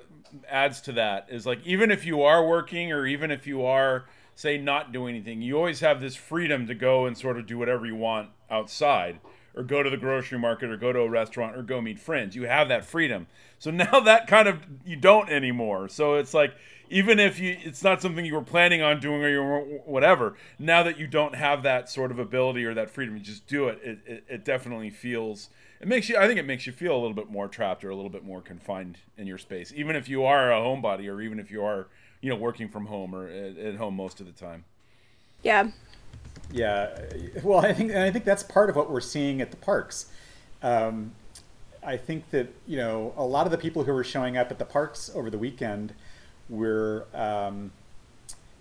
adds 0.49 0.79
to 0.81 0.93
that 0.93 1.27
is 1.29 1.45
like 1.45 1.59
even 1.65 1.91
if 1.91 2.05
you 2.05 2.21
are 2.21 2.45
working 2.47 2.91
or 2.93 3.05
even 3.05 3.31
if 3.31 3.45
you 3.47 3.65
are 3.65 4.05
say 4.35 4.57
not 4.57 4.93
doing 4.93 5.15
anything, 5.15 5.41
you 5.41 5.57
always 5.57 5.81
have 5.81 5.99
this 5.99 6.15
freedom 6.15 6.67
to 6.67 6.75
go 6.75 7.05
and 7.05 7.17
sort 7.17 7.37
of 7.37 7.45
do 7.47 7.57
whatever 7.57 7.85
you 7.85 7.95
want 7.95 8.29
outside 8.49 9.19
or 9.57 9.63
go 9.63 9.81
to 9.81 9.89
the 9.89 9.97
grocery 9.97 10.37
market 10.37 10.69
or 10.69 10.77
go 10.77 10.93
to 10.93 10.99
a 10.99 11.09
restaurant 11.09 11.57
or 11.57 11.63
go 11.63 11.81
meet 11.81 11.99
friends. 11.99 12.35
You 12.35 12.43
have 12.43 12.69
that 12.69 12.85
freedom. 12.85 13.27
So 13.59 13.71
now 13.71 13.99
that 13.99 14.27
kind 14.27 14.47
of 14.47 14.59
you 14.85 14.95
don't 14.95 15.29
anymore. 15.29 15.89
So 15.89 16.15
it's 16.15 16.33
like 16.33 16.53
even 16.89 17.19
if 17.19 17.39
you 17.39 17.57
it's 17.61 17.83
not 17.83 18.01
something 18.01 18.23
you 18.25 18.35
were 18.35 18.41
planning 18.41 18.81
on 18.81 18.99
doing 18.99 19.23
or 19.23 19.29
you 19.29 19.81
whatever, 19.85 20.35
now 20.59 20.83
that 20.83 20.97
you 20.97 21.07
don't 21.07 21.35
have 21.35 21.63
that 21.63 21.89
sort 21.89 22.11
of 22.11 22.19
ability 22.19 22.63
or 22.63 22.73
that 22.73 22.89
freedom 22.89 23.17
to 23.17 23.23
just 23.23 23.47
do 23.47 23.67
it, 23.67 23.79
it, 23.83 23.99
it, 24.05 24.23
it 24.29 24.45
definitely 24.45 24.89
feels 24.89 25.49
it 25.79 25.87
makes 25.87 26.09
you 26.09 26.17
i 26.17 26.25
think 26.25 26.39
it 26.39 26.45
makes 26.45 26.65
you 26.65 26.73
feel 26.73 26.93
a 26.93 26.97
little 26.97 27.13
bit 27.13 27.29
more 27.29 27.47
trapped 27.47 27.83
or 27.83 27.89
a 27.91 27.95
little 27.95 28.09
bit 28.09 28.23
more 28.23 28.41
confined 28.41 28.97
in 29.15 29.27
your 29.27 29.37
space 29.37 29.71
even 29.75 29.95
if 29.95 30.09
you 30.09 30.23
are 30.23 30.51
a 30.51 30.55
homebody 30.55 31.07
or 31.07 31.21
even 31.21 31.39
if 31.39 31.51
you 31.51 31.63
are 31.63 31.87
you 32.19 32.29
know 32.31 32.35
working 32.35 32.67
from 32.67 32.87
home 32.87 33.13
or 33.13 33.27
at, 33.27 33.57
at 33.57 33.75
home 33.75 33.95
most 33.95 34.19
of 34.19 34.25
the 34.25 34.31
time 34.31 34.63
Yeah. 35.43 35.69
Yeah, 36.51 36.97
well, 37.43 37.59
I 37.59 37.73
think 37.73 37.91
and 37.91 37.99
I 37.99 38.11
think 38.11 38.25
that's 38.25 38.43
part 38.43 38.69
of 38.69 38.75
what 38.75 38.89
we're 38.89 39.01
seeing 39.01 39.41
at 39.41 39.51
the 39.51 39.57
parks. 39.57 40.07
Um, 40.63 41.11
I 41.83 41.97
think 41.97 42.29
that 42.31 42.47
you 42.65 42.77
know 42.77 43.13
a 43.17 43.23
lot 43.25 43.45
of 43.45 43.51
the 43.51 43.57
people 43.57 43.83
who 43.83 43.93
were 43.93 44.03
showing 44.03 44.37
up 44.37 44.51
at 44.51 44.59
the 44.59 44.65
parks 44.65 45.11
over 45.13 45.29
the 45.29 45.37
weekend 45.37 45.93
were 46.49 47.05
um, 47.13 47.71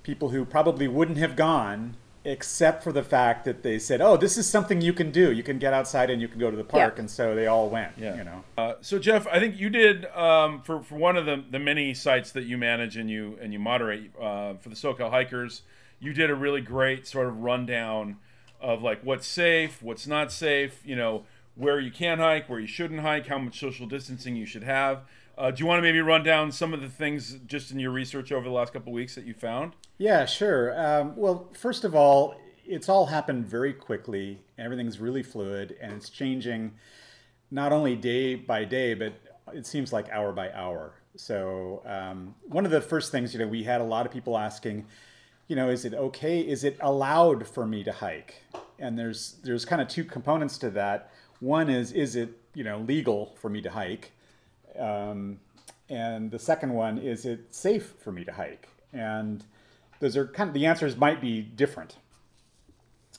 people 0.03 0.31
who 0.31 0.45
probably 0.45 0.89
wouldn't 0.89 1.19
have 1.19 1.37
gone 1.37 1.97
except 2.25 2.83
for 2.83 2.91
the 2.91 3.05
fact 3.05 3.45
that 3.45 3.63
they 3.63 3.79
said, 3.79 4.01
"Oh, 4.01 4.17
this 4.17 4.37
is 4.37 4.49
something 4.49 4.81
you 4.81 4.93
can 4.93 5.13
do. 5.13 5.31
You 5.31 5.45
can 5.45 5.59
get 5.61 5.73
outside 5.73 6.11
and 6.11 6.21
you 6.21 6.27
can 6.27 6.41
go 6.41 6.51
to 6.51 6.57
the 6.57 6.65
park," 6.65 6.95
Yeah. 6.97 7.01
and 7.03 7.11
so 7.11 7.37
they 7.37 7.47
all 7.47 7.69
went. 7.69 7.93
yeah 7.97 8.17
you 8.17 8.25
know. 8.25 8.43
uh, 8.59 8.75
so 8.81 8.99
jeff 8.99 9.27
i 9.29 9.39
think 9.39 9.59
you 9.59 9.71
did 9.71 10.07
um, 10.07 10.61
for, 10.63 10.83
for 10.83 10.97
one 10.97 11.17
of 11.17 11.25
the, 11.25 11.45
the 11.53 11.59
many 11.61 11.95
sites 11.95 12.33
that 12.33 12.43
you 12.45 12.59
manage 12.59 12.97
and 12.97 13.09
you 13.09 13.39
and 13.41 13.53
you 13.53 13.61
moderate 13.61 14.11
uh, 14.21 14.55
for 14.55 14.71
the 14.71 14.75
socal 14.75 15.09
hikers 15.11 15.63
you 16.01 16.13
did 16.13 16.31
a 16.31 16.35
really 16.35 16.61
great 16.61 17.07
sort 17.07 17.27
of 17.27 17.39
rundown 17.39 18.17
of 18.61 18.83
like 18.83 19.03
what's 19.03 19.27
safe 19.27 19.83
what's 19.83 20.07
not 20.07 20.33
safe 20.33 20.81
you 20.85 20.97
know 20.97 21.25
where 21.55 21.81
you 21.81 21.91
can 21.91 22.19
hike 22.19 22.49
where 22.49 22.61
you 22.61 22.67
shouldn't 22.67 23.01
hike 23.01 23.27
how 23.27 23.39
much 23.39 23.59
social 23.59 23.87
distancing 23.87 24.37
you 24.37 24.47
should 24.47 24.65
have 24.65 25.03
uh, 25.39 25.51
do 25.51 25.63
you 25.63 25.67
want 25.67 25.79
to 25.79 25.83
maybe 25.83 26.01
run 26.01 26.23
down 26.23 26.51
some 26.51 26.73
of 26.73 26.81
the 26.81 26.89
things 26.89 27.39
just 27.47 27.71
in 27.71 27.79
your 27.79 27.91
research 27.91 28.33
over 28.33 28.45
the 28.45 28.55
last 28.55 28.73
couple 28.73 28.93
weeks 28.93 29.15
that 29.15 29.25
you 29.25 29.35
found 29.35 29.73
Yeah, 29.99 30.27
sure. 30.27 30.79
Um, 30.79 31.17
well, 31.17 31.49
first 31.59 31.85
of 31.85 31.95
all, 31.95 32.37
it's 32.67 32.89
all 32.89 33.07
happened 33.07 33.47
very 33.47 33.73
quickly. 33.73 34.41
Everything's 34.59 34.99
really 34.99 35.23
fluid, 35.23 35.77
and 35.81 35.93
it's 35.93 36.11
changing 36.11 36.73
not 37.51 37.73
only 37.73 37.97
day 37.97 38.35
by 38.35 38.65
day, 38.65 38.93
but 38.95 39.15
it 39.55 39.67
seems 39.67 39.93
like 39.93 40.09
hour 40.11 40.33
by 40.33 40.53
hour. 40.53 40.95
So 41.17 41.83
um, 41.87 42.35
one 42.43 42.67
of 42.67 42.71
the 42.71 42.81
first 42.81 43.11
things, 43.11 43.33
you 43.33 43.41
know, 43.41 43.47
we 43.47 43.63
had 43.63 43.81
a 43.81 43.85
lot 43.85 44.05
of 44.05 44.13
people 44.13 44.37
asking, 44.37 44.85
you 45.49 45.57
know, 45.57 45.71
is 45.71 45.85
it 45.85 45.95
okay? 45.95 46.41
Is 46.41 46.65
it 46.65 46.77
allowed 46.81 47.47
for 47.47 47.67
me 47.67 47.85
to 47.85 47.93
hike? 47.93 48.43
And 48.79 48.99
there's 48.99 49.37
there's 49.43 49.65
kind 49.65 49.81
of 49.81 49.89
two 49.89 50.05
components 50.05 50.59
to 50.59 50.71
that. 50.71 51.11
One 51.41 51.71
is 51.71 51.93
is 51.93 52.17
it 52.17 52.31
you 52.55 52.65
know 52.65 52.79
legal 52.79 53.37
for 53.41 53.49
me 53.49 53.61
to 53.63 53.71
hike? 53.71 54.13
Um, 54.79 55.41
and 55.89 56.31
the 56.31 56.39
second 56.39 56.75
one 56.75 56.99
is 56.99 57.25
it 57.25 57.55
safe 57.55 57.95
for 58.01 58.13
me 58.13 58.25
to 58.25 58.33
hike? 58.33 58.69
And 58.93 59.45
those 60.01 60.17
are 60.17 60.27
kind 60.27 60.49
of 60.49 60.55
the 60.55 60.67
answers 60.67 60.97
might 60.97 61.21
be 61.21 61.41
different. 61.43 61.97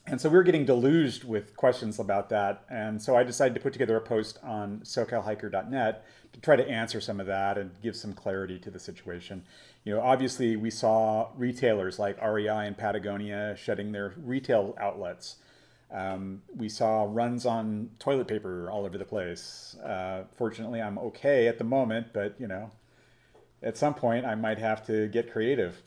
And 0.09 0.21
so 0.21 0.29
we 0.29 0.37
were 0.37 0.43
getting 0.43 0.65
deluged 0.65 1.25
with 1.25 1.55
questions 1.57 1.99
about 1.99 2.29
that. 2.29 2.63
And 2.69 3.01
so 3.01 3.17
I 3.17 3.23
decided 3.23 3.53
to 3.55 3.59
put 3.59 3.73
together 3.73 3.97
a 3.97 4.01
post 4.01 4.39
on 4.41 4.79
SoCalHiker.net 4.79 6.05
to 6.31 6.39
try 6.39 6.55
to 6.55 6.67
answer 6.67 7.01
some 7.01 7.19
of 7.19 7.27
that 7.27 7.57
and 7.57 7.71
give 7.81 7.95
some 7.95 8.13
clarity 8.13 8.57
to 8.59 8.71
the 8.71 8.79
situation. 8.79 9.43
You 9.83 9.95
know, 9.95 10.01
obviously 10.01 10.55
we 10.55 10.69
saw 10.69 11.29
retailers 11.35 11.99
like 11.99 12.21
REI 12.21 12.67
and 12.67 12.77
Patagonia 12.77 13.55
shutting 13.57 13.91
their 13.91 14.13
retail 14.17 14.77
outlets. 14.79 15.37
Um, 15.91 16.41
we 16.55 16.69
saw 16.69 17.05
runs 17.09 17.45
on 17.45 17.89
toilet 17.99 18.27
paper 18.27 18.69
all 18.71 18.85
over 18.85 18.97
the 18.97 19.05
place. 19.05 19.75
Uh, 19.83 20.23
fortunately, 20.37 20.81
I'm 20.81 20.97
okay 20.99 21.47
at 21.47 21.57
the 21.57 21.63
moment, 21.65 22.07
but 22.13 22.35
you 22.39 22.47
know, 22.47 22.71
at 23.61 23.77
some 23.77 23.93
point 23.93 24.25
I 24.25 24.35
might 24.35 24.57
have 24.57 24.85
to 24.87 25.07
get 25.07 25.31
creative. 25.31 25.81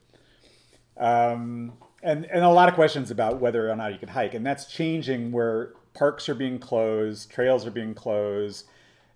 Um, 0.98 1.72
and, 2.02 2.24
and 2.26 2.44
a 2.44 2.48
lot 2.48 2.68
of 2.68 2.74
questions 2.74 3.10
about 3.10 3.40
whether 3.40 3.70
or 3.70 3.76
not 3.76 3.92
you 3.92 3.98
can 3.98 4.08
hike. 4.08 4.34
And 4.34 4.44
that's 4.44 4.66
changing 4.66 5.32
where 5.32 5.72
parks 5.94 6.28
are 6.28 6.34
being 6.34 6.58
closed, 6.58 7.30
trails 7.30 7.66
are 7.66 7.70
being 7.70 7.94
closed. 7.94 8.66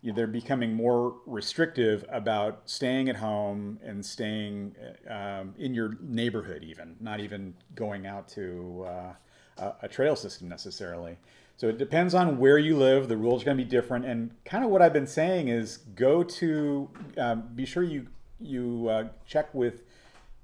They're 0.03 0.27
becoming 0.27 0.75
more 0.75 1.15
restrictive 1.25 2.05
about 2.11 2.63
staying 2.67 3.09
at 3.09 3.17
home 3.17 3.79
and 3.83 4.05
staying 4.05 4.75
um, 5.09 5.55
in 5.59 5.73
your 5.73 5.97
neighborhood, 6.03 6.63
even, 6.63 6.97
not 7.01 7.21
even 7.21 7.55
going 7.75 8.07
out 8.07 8.29
to 8.29 8.85
uh, 8.87 9.13
a, 9.57 9.73
a 9.85 9.89
trail 9.89 10.15
system 10.15 10.47
necessarily. 10.47 11.17
So 11.57 11.69
it 11.69 11.79
depends 11.79 12.15
on 12.15 12.39
where 12.39 12.59
you 12.59 12.77
live. 12.77 13.09
The 13.09 13.17
rules 13.17 13.43
are 13.43 13.45
going 13.47 13.57
to 13.57 13.65
be 13.65 13.71
different. 13.71 14.05
And 14.05 14.31
kind 14.45 14.63
of 14.63 14.71
what 14.71 14.83
I've 14.83 14.93
been 14.93 15.07
saying 15.07 15.49
is 15.49 15.79
go 15.95 16.23
to, 16.23 16.91
um, 17.17 17.49
be 17.55 17.65
sure 17.65 17.83
you, 17.83 18.09
you 18.41 18.89
uh, 18.91 19.09
check 19.27 19.55
with 19.55 19.85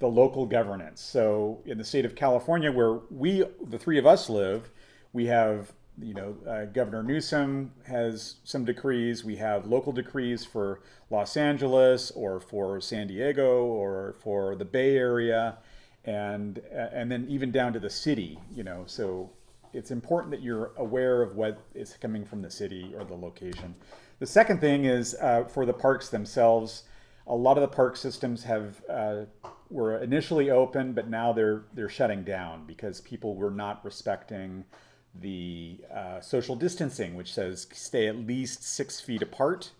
the 0.00 0.08
local 0.08 0.46
governance. 0.46 1.00
So 1.00 1.60
in 1.66 1.78
the 1.78 1.84
state 1.84 2.04
of 2.04 2.16
California, 2.16 2.72
where 2.72 3.00
we, 3.10 3.44
the 3.68 3.78
three 3.78 3.98
of 3.98 4.06
us 4.06 4.28
live, 4.28 4.70
we 5.12 5.26
have, 5.26 5.72
you 6.02 6.14
know, 6.14 6.36
uh, 6.48 6.64
Governor 6.64 7.02
Newsom 7.02 7.72
has 7.86 8.36
some 8.44 8.64
decrees. 8.64 9.24
We 9.24 9.36
have 9.36 9.66
local 9.66 9.92
decrees 9.92 10.44
for 10.44 10.80
Los 11.10 11.36
Angeles 11.36 12.10
or 12.12 12.40
for 12.40 12.80
San 12.80 13.06
Diego 13.08 13.64
or 13.64 14.16
for 14.20 14.56
the 14.56 14.64
Bay 14.64 14.96
Area, 14.96 15.58
and 16.04 16.58
and 16.70 17.12
then 17.12 17.26
even 17.28 17.50
down 17.50 17.74
to 17.74 17.80
the 17.80 17.90
city. 17.90 18.38
You 18.54 18.62
know, 18.62 18.84
so 18.86 19.30
it's 19.74 19.90
important 19.90 20.30
that 20.30 20.40
you're 20.40 20.70
aware 20.78 21.20
of 21.20 21.36
what 21.36 21.60
is 21.74 21.94
coming 22.00 22.24
from 22.24 22.40
the 22.40 22.50
city 22.50 22.94
or 22.96 23.04
the 23.04 23.14
location. 23.14 23.74
The 24.20 24.26
second 24.26 24.60
thing 24.60 24.86
is 24.86 25.14
uh, 25.20 25.44
for 25.44 25.66
the 25.66 25.74
parks 25.74 26.08
themselves. 26.08 26.84
A 27.26 27.34
lot 27.34 27.56
of 27.56 27.62
the 27.62 27.68
park 27.68 27.96
systems 27.96 28.44
have 28.44 28.82
uh, 28.88 29.24
were 29.70 30.02
initially 30.02 30.50
open, 30.50 30.92
but 30.92 31.08
now 31.08 31.32
they're 31.32 31.64
they're 31.74 31.88
shutting 31.88 32.24
down 32.24 32.66
because 32.66 33.00
people 33.00 33.34
were 33.34 33.50
not 33.50 33.84
respecting 33.84 34.64
the 35.14 35.78
uh, 35.94 36.20
social 36.20 36.56
distancing, 36.56 37.14
which 37.14 37.32
says 37.32 37.66
stay 37.72 38.06
at 38.06 38.16
least 38.16 38.62
six 38.62 39.00
feet 39.00 39.22
apart. 39.22 39.70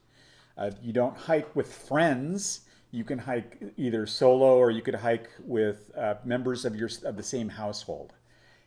Uh, 0.56 0.70
you 0.82 0.92
don't 0.92 1.16
hike 1.16 1.54
with 1.56 1.73
friends. 1.73 2.62
You 2.92 3.04
can 3.04 3.18
hike 3.18 3.59
either 3.76 4.06
solo 4.06 4.56
or 4.56 4.70
you 4.70 4.82
could 4.82 4.97
hike 4.97 5.30
with 5.44 5.90
uh, 5.97 6.14
members 6.25 6.64
of 6.64 6.75
your 6.76 6.90
of 7.04 7.16
the 7.16 7.23
same 7.23 7.49
household. 7.49 8.14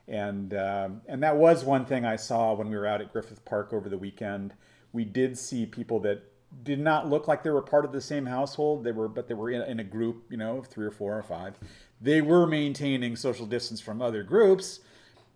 And 0.08 0.54
um, 0.54 1.02
and 1.08 1.22
that 1.24 1.38
was 1.38 1.64
one 1.64 1.86
thing 1.86 2.06
I 2.06 2.16
saw 2.16 2.54
when 2.54 2.70
we 2.70 2.76
were 2.76 2.88
out 2.88 3.02
at 3.02 3.14
Griffith 3.14 3.44
Park 3.46 3.74
over 3.74 3.90
the 3.90 3.98
weekend. 3.98 4.54
We 4.92 5.06
did 5.06 5.38
see 5.38 5.66
people 5.66 6.00
that 6.02 6.24
did 6.64 6.80
not 6.80 7.10
look 7.10 7.28
like 7.28 7.44
they 7.44 7.50
were 7.50 7.62
part 7.62 7.86
of 7.86 7.92
the 7.92 8.02
same 8.02 8.26
household. 8.26 8.84
They 8.84 8.92
were, 8.92 9.08
but 9.08 9.28
they 9.28 9.34
were 9.34 9.50
in, 9.50 9.62
in 9.64 9.80
a 9.80 9.84
group, 9.84 10.26
you 10.30 10.38
know, 10.38 10.58
of 10.58 10.68
three 10.68 10.86
or 10.86 10.92
four 10.92 11.18
or 11.18 11.24
five. 11.24 11.56
They 12.00 12.22
were 12.22 12.46
maintaining 12.46 13.16
social 13.16 13.46
distance 13.46 13.82
from 13.82 14.02
other 14.02 14.24
groups, 14.24 14.82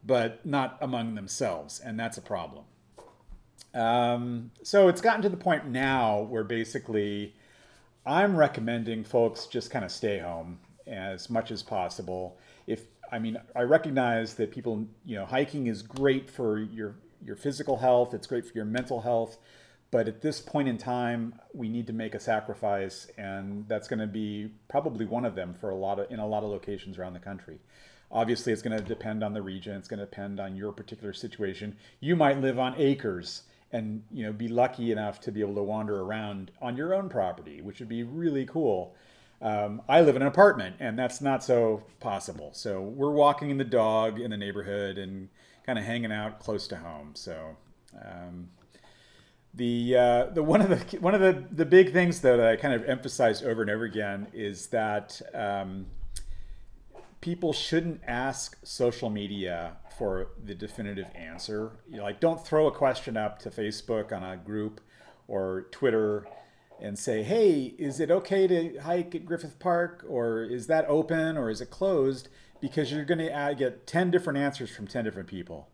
but 0.06 0.46
not 0.46 0.78
among 0.82 1.16
themselves, 1.16 1.80
and 1.80 2.00
that's 2.00 2.18
a 2.18 2.22
problem. 2.22 2.66
Um, 3.74 4.52
so 4.64 4.88
it's 4.88 5.02
gotten 5.02 5.22
to 5.22 5.30
the 5.30 5.38
point 5.38 5.68
now 5.68 6.22
where 6.22 6.44
basically 6.44 7.36
I'm 8.06 8.36
recommending 8.36 9.04
folks 9.04 9.46
just 9.46 9.70
kind 9.70 9.86
of 9.86 9.92
stay 9.92 10.20
home 10.20 10.60
as 10.88 11.30
much 11.30 11.52
as 11.52 11.62
possible. 11.62 12.38
If 12.66 12.86
I 13.12 13.20
mean, 13.20 13.38
I 13.56 13.62
recognize 13.62 14.34
that 14.36 14.52
people, 14.52 14.88
you 15.06 15.16
know, 15.16 15.26
hiking 15.26 15.68
is 15.68 15.82
great 15.82 16.30
for 16.30 16.60
your 16.60 16.96
your 17.24 17.36
physical 17.36 17.78
health. 17.78 18.14
It's 18.14 18.28
great 18.28 18.46
for 18.46 18.54
your 18.54 18.66
mental 18.66 19.02
health. 19.02 19.38
But 19.89 20.08
at 20.08 20.22
this 20.22 20.41
point 20.41 20.67
in 20.67 20.77
time, 20.77 21.39
we 21.53 21.70
need 21.70 21.88
to 21.88 21.94
make 21.94 22.13
a 22.13 22.20
sacrifice, 22.20 23.08
and 23.17 23.67
that's 23.67 23.88
going 23.88 24.00
to 24.00 24.08
be 24.08 24.51
probably 24.67 25.06
one 25.06 25.24
of 25.24 25.36
them 25.36 25.53
for 25.53 25.70
a 25.70 25.75
lot 25.75 26.00
of 26.00 26.12
in 26.12 26.20
a 26.20 26.27
lot 26.27 26.44
of 26.44 26.50
locations 26.50 26.98
around 26.98 27.13
the 27.13 27.20
country. 27.20 27.60
Obviously, 28.12 28.51
it's 28.51 28.62
going 28.62 28.77
to 28.77 28.84
depend 28.84 29.24
on 29.24 29.34
the 29.34 29.41
region. 29.41 29.75
It's 29.75 29.88
going 29.88 30.00
to 30.00 30.06
depend 30.06 30.39
on 30.39 30.56
your 30.56 30.72
particular 30.72 31.13
situation. 31.13 31.77
You 32.00 32.15
might 32.15 32.41
live 32.41 32.60
on 32.60 32.75
acres 32.77 33.44
and 33.74 34.03
you 34.12 34.25
know 34.25 34.32
be 34.32 34.48
lucky 34.48 34.91
enough 34.91 35.20
to 35.22 35.32
be 35.32 35.41
able 35.41 35.56
to 35.56 35.63
wander 35.63 36.01
around 36.01 36.51
on 36.62 36.75
your 36.75 36.94
own 36.94 37.08
property, 37.08 37.62
which 37.62 37.79
would 37.79 37.89
be 37.89 38.03
really 38.03 38.46
cool. 38.46 38.94
Um, 39.41 39.82
I 39.88 40.01
live 40.01 40.15
in 40.15 40.22
an 40.22 40.27
apartment, 40.27 40.77
and 40.79 41.00
that's 41.00 41.22
not 41.22 41.44
so 41.46 41.84
possible. 42.01 42.51
So 42.53 42.82
we're 42.82 43.12
walking 43.12 43.58
the 43.58 43.63
dog 43.63 44.20
in 44.20 44.32
the 44.32 44.38
neighborhood 44.38 44.98
and 44.98 45.29
kind 45.65 45.79
of 45.79 45.86
hanging 45.86 46.12
out 46.12 46.39
close 46.39 46.67
to 46.67 46.75
home. 46.75 47.12
So. 47.13 47.56
Um, 48.03 48.50
the 49.58 49.96
uh, 49.98 50.26
the 50.28 50.44
one 50.44 50.62
of 50.62 50.70
the 50.70 50.98
one 51.00 51.16
of 51.16 51.22
the 51.22 51.44
the 51.52 51.66
big 51.66 51.92
things 51.92 52.22
though 52.22 52.38
that 52.38 52.48
I 52.48 52.56
kind 52.56 52.74
of 52.74 52.88
emphasized 52.88 53.44
over 53.44 53.62
and 53.62 53.72
over 53.72 53.84
again 53.84 54.28
is 54.34 54.68
that 54.68 55.20
um, 55.34 55.88
people 57.22 57.54
shouldn't 57.54 58.02
ask 58.08 58.58
social 58.64 59.10
media 59.10 59.78
for 59.98 60.28
the 60.44 60.54
definitive 60.54 61.08
answer. 61.16 61.72
You 61.90 61.98
know, 61.98 62.04
like 62.04 62.20
don't 62.20 62.46
throw 62.46 62.68
a 62.68 62.72
question 62.72 63.18
up 63.18 63.40
to 63.40 63.50
Facebook 63.50 64.12
on 64.12 64.24
a 64.24 64.38
group 64.38 64.80
or 65.28 65.66
Twitter 65.72 66.28
and 66.80 66.98
say, 66.98 67.24
"Hey, 67.24 67.74
is 67.80 68.00
it 68.00 68.12
okay 68.12 68.48
to 68.48 68.78
hike 68.80 69.16
at 69.16 69.26
Griffith 69.26 69.58
Park 69.58 70.06
or 70.08 70.44
is 70.44 70.68
that 70.68 70.86
open 70.88 71.36
or 71.36 71.50
is 71.50 71.62
it 71.62 71.72
closed?" 71.72 72.30
because 72.60 72.92
you're 72.92 73.06
going 73.06 73.20
to 73.20 73.56
get 73.56 73.86
10 73.86 74.10
different 74.10 74.40
answers 74.40 74.76
from 74.76 74.88
10 74.88 75.04
different 75.04 75.28
people 75.28 75.68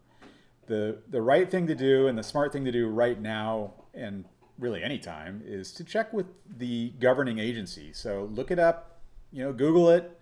the 0.68 1.00
the 1.10 1.22
right 1.22 1.50
thing 1.50 1.68
to 1.68 1.76
do 1.76 2.08
and 2.08 2.18
the 2.18 2.24
smart 2.24 2.54
thing 2.54 2.66
to 2.66 2.72
do 2.72 2.88
right 2.88 3.20
now 3.20 3.74
and 3.94 4.26
really 4.58 4.84
anytime 4.84 5.42
is 5.46 5.72
to 5.74 5.84
check 5.84 6.14
with 6.14 6.28
the 6.58 6.94
governing 7.00 7.40
agency. 7.40 7.92
So 7.94 8.30
look 8.32 8.52
it 8.52 8.60
up, 8.60 9.02
you 9.32 9.44
know, 9.44 9.52
Google 9.52 9.90
it, 9.90 10.20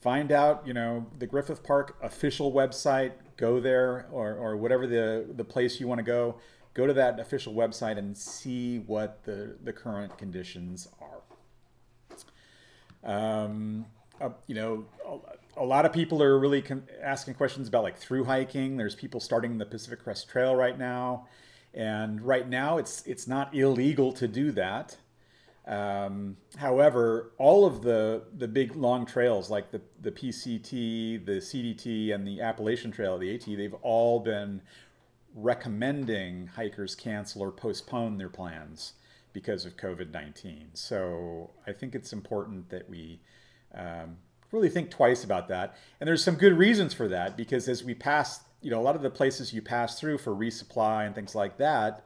find 0.00 0.32
out, 0.32 0.66
you 0.66 0.72
know, 0.72 1.06
the 1.18 1.26
Griffith 1.26 1.62
Park 1.62 1.96
official 2.02 2.52
website, 2.52 3.12
go 3.36 3.60
there 3.60 4.06
or, 4.10 4.34
or 4.34 4.56
whatever 4.56 4.86
the, 4.86 5.26
the 5.34 5.44
place 5.44 5.80
you 5.80 5.86
want 5.86 5.98
to 5.98 6.02
go, 6.02 6.36
go 6.74 6.86
to 6.86 6.92
that 6.94 7.20
official 7.20 7.54
website 7.54 7.98
and 7.98 8.16
see 8.16 8.78
what 8.78 9.22
the, 9.24 9.56
the 9.62 9.72
current 9.72 10.16
conditions 10.16 10.88
are. 11.00 11.20
Um, 13.02 13.86
uh, 14.20 14.30
you 14.46 14.54
know, 14.54 14.84
a, 15.56 15.64
lot 15.64 15.84
of 15.84 15.92
people 15.92 16.22
are 16.22 16.38
really 16.38 16.62
con- 16.62 16.86
asking 17.02 17.34
questions 17.34 17.68
about 17.68 17.82
like 17.82 17.96
through 17.96 18.24
hiking. 18.24 18.76
There's 18.76 18.94
people 18.94 19.20
starting 19.20 19.58
the 19.58 19.66
Pacific 19.66 20.02
Crest 20.02 20.28
Trail 20.28 20.54
right 20.54 20.78
now, 20.78 21.26
and 21.74 22.20
right 22.22 22.48
now 22.48 22.78
it's 22.78 23.02
it's 23.06 23.26
not 23.26 23.54
illegal 23.54 24.12
to 24.12 24.28
do 24.28 24.50
that. 24.52 24.96
Um, 25.66 26.36
however, 26.56 27.32
all 27.38 27.66
of 27.66 27.82
the 27.82 28.24
the 28.36 28.48
big 28.48 28.74
long 28.74 29.06
trails 29.06 29.50
like 29.50 29.70
the 29.70 29.80
the 30.00 30.10
PCT, 30.10 31.24
the 31.24 31.32
CDT, 31.40 32.14
and 32.14 32.26
the 32.26 32.40
Appalachian 32.40 32.90
Trail, 32.90 33.18
the 33.18 33.34
AT, 33.34 33.44
they've 33.46 33.74
all 33.82 34.20
been 34.20 34.62
recommending 35.34 36.48
hikers 36.48 36.94
cancel 36.96 37.42
or 37.42 37.52
postpone 37.52 38.18
their 38.18 38.28
plans 38.28 38.94
because 39.32 39.64
of 39.64 39.76
COVID 39.76 40.10
nineteen. 40.10 40.70
So 40.72 41.50
I 41.66 41.72
think 41.72 41.94
it's 41.94 42.12
important 42.12 42.70
that 42.70 42.88
we 42.88 43.20
um, 43.74 44.16
really 44.52 44.68
think 44.68 44.90
twice 44.90 45.24
about 45.24 45.48
that. 45.48 45.76
And 46.00 46.08
there's 46.08 46.24
some 46.24 46.34
good 46.34 46.56
reasons 46.56 46.94
for 46.94 47.08
that 47.08 47.36
because 47.36 47.68
as 47.68 47.84
we 47.84 47.94
pass, 47.94 48.40
you 48.60 48.70
know, 48.70 48.80
a 48.80 48.82
lot 48.82 48.96
of 48.96 49.02
the 49.02 49.10
places 49.10 49.52
you 49.52 49.62
pass 49.62 49.98
through 49.98 50.18
for 50.18 50.34
resupply 50.34 51.06
and 51.06 51.14
things 51.14 51.34
like 51.34 51.56
that 51.58 52.04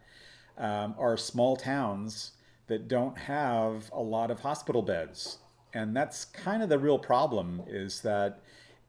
um, 0.59 0.95
are 0.99 1.17
small 1.17 1.57
towns 1.57 2.33
that 2.67 2.89
don't 2.89 3.17
have 3.19 3.91
a 3.93 4.01
lot 4.01 4.31
of 4.31 4.41
hospital 4.41 4.83
beds. 4.83 5.39
And 5.73 5.95
that's 5.97 6.25
kind 6.25 6.63
of 6.63 6.69
the 6.69 6.79
real 6.79 6.99
problem 6.99 7.63
is 7.67 8.01
that 8.03 8.41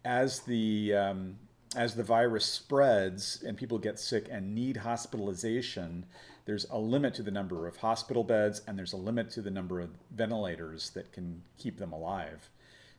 as 0.03 0.41
the 0.41 0.93
um, 0.93 1.37
as 1.75 1.95
the 1.95 2.03
virus 2.03 2.45
spreads 2.45 3.43
and 3.45 3.57
people 3.57 3.77
get 3.77 3.99
sick 3.99 4.27
and 4.31 4.55
need 4.55 4.77
hospitalization, 4.77 6.05
there's 6.45 6.65
a 6.69 6.77
limit 6.77 7.13
to 7.15 7.23
the 7.23 7.31
number 7.31 7.67
of 7.67 7.77
hospital 7.77 8.23
beds 8.23 8.61
and 8.67 8.77
there's 8.77 8.93
a 8.93 8.97
limit 8.97 9.29
to 9.31 9.41
the 9.41 9.49
number 9.49 9.79
of 9.81 9.89
ventilators 10.11 10.91
that 10.91 11.11
can 11.11 11.41
keep 11.57 11.77
them 11.77 11.91
alive. 11.91 12.49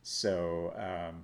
So 0.09 0.73
um, 0.77 1.23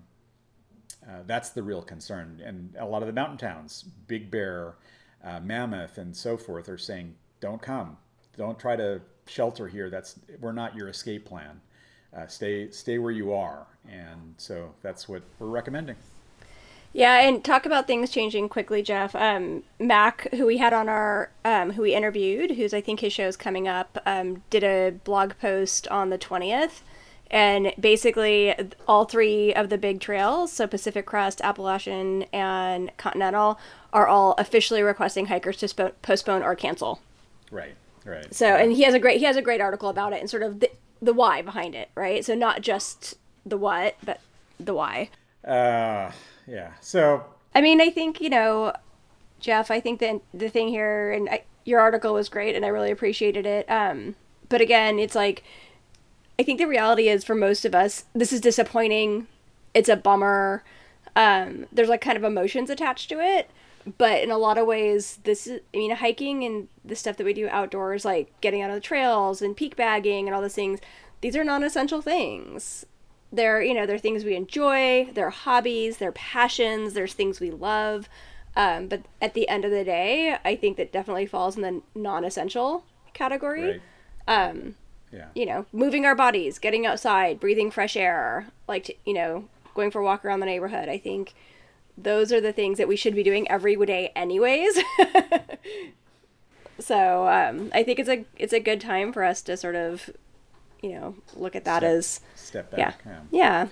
uh, 1.10 1.22
that's 1.26 1.52
the 1.52 1.64
real 1.64 1.82
concern. 1.82 2.42
And 2.44 2.76
a 2.78 2.86
lot 2.86 3.02
of 3.02 3.08
the 3.08 3.14
mountain 3.14 3.38
towns, 3.38 3.84
Big 4.08 4.30
Bear, 4.30 4.76
uh, 5.24 5.40
Mammoth, 5.40 5.98
and 5.98 6.14
so 6.14 6.36
forth, 6.36 6.68
are 6.68 6.78
saying, 6.78 7.16
"Don't 7.40 7.62
come. 7.62 7.96
Don't 8.36 8.60
try 8.60 8.76
to 8.76 9.00
shelter 9.26 9.70
here. 9.70 9.90
That's 9.90 10.20
we're 10.42 10.52
not 10.52 10.76
your 10.76 10.90
escape 10.90 11.24
plan. 11.24 11.62
Uh, 12.14 12.28
stay 12.28 12.72
stay 12.72 12.98
where 12.98 13.14
you 13.14 13.32
are." 13.32 13.68
And 13.90 14.36
so 14.38 14.74
that's 14.82 15.08
what 15.08 15.22
we're 15.40 15.48
recommending. 15.48 15.96
Yeah, 16.92 17.22
and 17.22 17.42
talk 17.42 17.66
about 17.66 17.88
things 17.88 18.12
changing 18.12 18.50
quickly, 18.50 18.84
Jeff. 18.84 19.16
Um, 19.16 19.64
Mac, 19.80 20.28
who 20.34 20.46
we 20.46 20.58
had 20.58 20.74
on 20.74 20.90
our, 20.90 21.32
um, 21.46 21.72
who 21.72 21.84
we 21.84 21.96
interviewed, 21.96 22.52
who's 22.52 22.74
I 22.74 22.82
think 22.82 23.00
his 23.00 23.14
show 23.14 23.28
is 23.28 23.38
coming 23.38 23.66
up, 23.66 23.98
um, 24.06 24.44
did 24.50 24.64
a 24.66 24.92
blog 25.06 25.36
post 25.40 25.88
on 25.88 26.10
the 26.10 26.18
twentieth, 26.18 26.84
and 27.32 27.74
basically 27.80 28.54
all 28.88 29.06
three 29.06 29.54
of 29.54 29.70
the 29.70 29.78
big 29.78 30.00
trails, 30.00 30.52
so 30.52 30.68
Pacific 30.68 31.06
Crest, 31.06 31.42
Appalachian, 31.42 32.24
and 32.34 32.96
Continental, 32.98 33.60
are 33.92 34.08
all 34.08 34.36
officially 34.38 34.84
requesting 34.84 35.28
hikers 35.28 35.58
to 35.58 35.66
spo- 35.68 35.94
postpone 36.02 36.44
or 36.44 36.56
cancel. 36.56 37.02
Right. 37.52 37.76
Right. 38.06 38.34
So, 38.34 38.48
and 38.48 38.74
he 38.74 38.84
has 38.84 38.94
a 38.94 39.00
great 39.00 39.20
he 39.20 39.26
has 39.26 39.38
a 39.38 39.42
great 39.42 39.62
article 39.62 39.90
about 39.90 40.12
it 40.14 40.20
and 40.20 40.30
sort 40.30 40.44
of 40.44 40.60
the, 40.60 40.70
the 41.02 41.14
why 41.14 41.42
behind 41.42 41.74
it, 41.74 41.90
right? 41.96 42.24
So 42.26 42.36
not 42.36 42.62
just 42.62 43.16
the 43.46 43.58
what, 43.58 43.96
but 44.04 44.20
the 44.60 44.74
why. 44.74 45.10
Uh, 45.46 46.12
yeah. 46.46 46.72
So 46.82 47.24
I 47.56 47.62
mean, 47.62 47.80
I 47.80 47.90
think 47.90 48.20
you 48.20 48.30
know, 48.30 48.74
Jeff. 49.40 49.72
I 49.72 49.80
think 49.80 50.00
that 50.02 50.22
the 50.34 50.50
thing 50.50 50.68
here, 50.68 51.12
and 51.12 51.30
I, 51.30 51.44
your 51.64 51.80
article 51.80 52.14
was 52.14 52.28
great, 52.28 52.56
and 52.56 52.66
I 52.66 52.70
really 52.70 52.92
appreciated 52.92 53.46
it. 53.46 53.70
Um, 53.70 54.16
but 54.50 54.60
again, 54.60 55.00
it's 55.00 55.16
like, 55.16 55.44
I 56.40 56.44
think 56.44 56.60
the 56.60 56.68
reality 56.68 57.08
is 57.08 57.24
for 57.24 57.36
most 57.36 57.66
of 57.66 57.76
us, 57.76 58.06
this 58.14 58.34
is 58.34 58.42
disappointing. 58.42 59.28
It's 59.74 59.90
a 59.90 59.96
bummer. 59.96 60.64
Um, 61.16 61.68
there's 61.72 61.90
like 61.90 62.02
kind 62.02 62.18
of 62.18 62.24
emotions 62.24 62.70
attached 62.70 63.10
to 63.10 63.20
it, 63.20 63.52
but 63.98 64.24
in 64.24 64.32
a 64.32 64.38
lot 64.38 64.58
of 64.58 64.66
ways, 64.66 65.20
this 65.24 65.46
is. 65.46 65.62
I 65.74 65.78
mean, 65.78 65.92
hiking 65.92 66.44
and 66.44 66.68
the 66.84 66.96
stuff 66.96 67.18
that 67.18 67.26
we 67.26 67.34
do 67.34 67.48
outdoors, 67.50 68.04
like 68.04 68.34
getting 68.42 68.62
out 68.62 68.70
on 68.70 68.76
the 68.76 68.82
trails 68.82 69.42
and 69.42 69.56
peak 69.56 69.76
bagging 69.76 70.28
and 70.28 70.36
all 70.36 70.42
those 70.42 70.56
things. 70.56 70.80
These 71.22 71.36
are 71.36 71.44
non-essential 71.44 72.02
things 72.02 72.86
they're 73.34 73.62
you 73.62 73.74
know 73.74 73.86
they're 73.86 73.98
things 73.98 74.24
we 74.24 74.36
enjoy 74.36 75.10
they're 75.14 75.32
hobbies 75.32 75.98
they're 75.98 76.12
passions 76.12 76.94
there's 76.94 77.14
things 77.14 77.40
we 77.40 77.50
love 77.50 78.08
um, 78.56 78.88
but 78.88 79.02
at 79.20 79.34
the 79.34 79.50
end 79.50 79.66
of 79.66 79.72
the 79.72 79.84
day 79.84 80.38
i 80.46 80.56
think 80.56 80.78
that 80.78 80.94
definitely 80.94 81.26
falls 81.26 81.58
in 81.58 81.64
the 81.64 81.82
non-essential 82.00 82.86
category 83.14 83.82
right. 84.28 84.50
um, 84.50 84.76
Yeah. 85.14 85.28
you 85.36 85.46
know 85.46 85.66
moving 85.72 86.06
our 86.06 86.16
bodies 86.16 86.58
getting 86.58 86.86
outside 86.88 87.40
breathing 87.40 87.70
fresh 87.70 87.96
air 87.96 88.48
like 88.68 88.86
to, 88.86 88.96
you 89.06 89.14
know 89.14 89.48
going 89.76 89.92
for 89.92 90.00
a 90.02 90.04
walk 90.04 90.26
around 90.26 90.40
the 90.40 90.48
neighborhood 90.48 90.90
i 90.90 90.98
think 90.98 91.34
those 91.96 92.32
are 92.34 92.42
the 92.42 92.52
things 92.52 92.80
that 92.80 92.88
we 92.88 92.96
should 92.96 93.14
be 93.14 93.22
doing 93.22 93.48
every 93.50 93.76
day 93.86 94.12
anyways 94.16 94.80
so 96.80 97.28
um, 97.28 97.70
i 97.74 97.84
think 97.84 98.00
it's 98.00 98.10
a 98.10 98.26
it's 98.38 98.54
a 98.54 98.60
good 98.60 98.82
time 98.82 99.14
for 99.14 99.24
us 99.24 99.42
to 99.44 99.56
sort 99.56 99.76
of 99.76 100.10
you 100.82 100.90
know 100.90 101.16
look 101.36 101.56
at 101.56 101.64
that 101.66 101.80
Step- 101.80 101.92
as 101.92 102.20
Step 102.36 102.72
back. 102.72 103.02
yeah. 103.06 103.22
yeah 103.32 103.68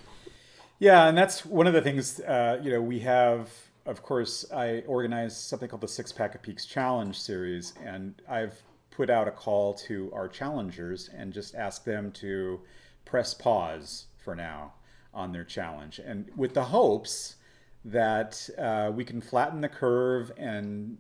Yeah, 0.79 1.07
and 1.07 1.17
that's 1.17 1.45
one 1.45 1.67
of 1.67 1.73
the 1.73 1.81
things. 1.81 2.19
Uh, 2.21 2.59
you 2.63 2.71
know, 2.71 2.81
we 2.81 3.01
have, 3.01 3.51
of 3.85 4.01
course, 4.01 4.51
I 4.51 4.81
organize 4.87 5.37
something 5.37 5.69
called 5.69 5.81
the 5.81 5.87
Six 5.87 6.11
Pack 6.11 6.33
of 6.33 6.41
Peaks 6.41 6.65
Challenge 6.65 7.15
series, 7.19 7.73
and 7.85 8.15
I've 8.27 8.63
put 9.01 9.09
out 9.09 9.27
a 9.27 9.31
call 9.31 9.73
to 9.73 10.11
our 10.13 10.27
challengers 10.27 11.09
and 11.17 11.33
just 11.33 11.55
ask 11.55 11.85
them 11.85 12.11
to 12.11 12.59
press 13.03 13.33
pause 13.33 14.05
for 14.23 14.35
now 14.35 14.73
on 15.11 15.31
their 15.31 15.43
challenge, 15.43 15.97
and 15.97 16.29
with 16.35 16.53
the 16.53 16.65
hopes 16.65 17.37
that 17.83 18.47
uh, 18.59 18.91
we 18.93 19.03
can 19.03 19.19
flatten 19.19 19.59
the 19.59 19.67
curve 19.67 20.31
and 20.37 20.99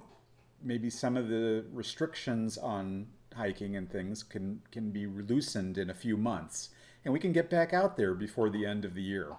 maybe 0.63 0.89
some 0.89 1.15
of 1.15 1.27
the 1.29 1.63
restrictions 1.71 2.57
on 2.57 3.05
hiking 3.35 3.75
and 3.75 3.91
things 3.91 4.23
can 4.23 4.63
can 4.71 4.89
be 4.89 5.05
loosened 5.05 5.77
in 5.77 5.91
a 5.91 5.93
few 5.93 6.17
months 6.17 6.69
and 7.05 7.13
we 7.13 7.19
can 7.19 7.31
get 7.31 7.51
back 7.51 7.71
out 7.71 7.97
there 7.97 8.15
before 8.15 8.49
the 8.49 8.65
end 8.65 8.83
of 8.83 8.95
the 8.95 9.03
year. 9.03 9.33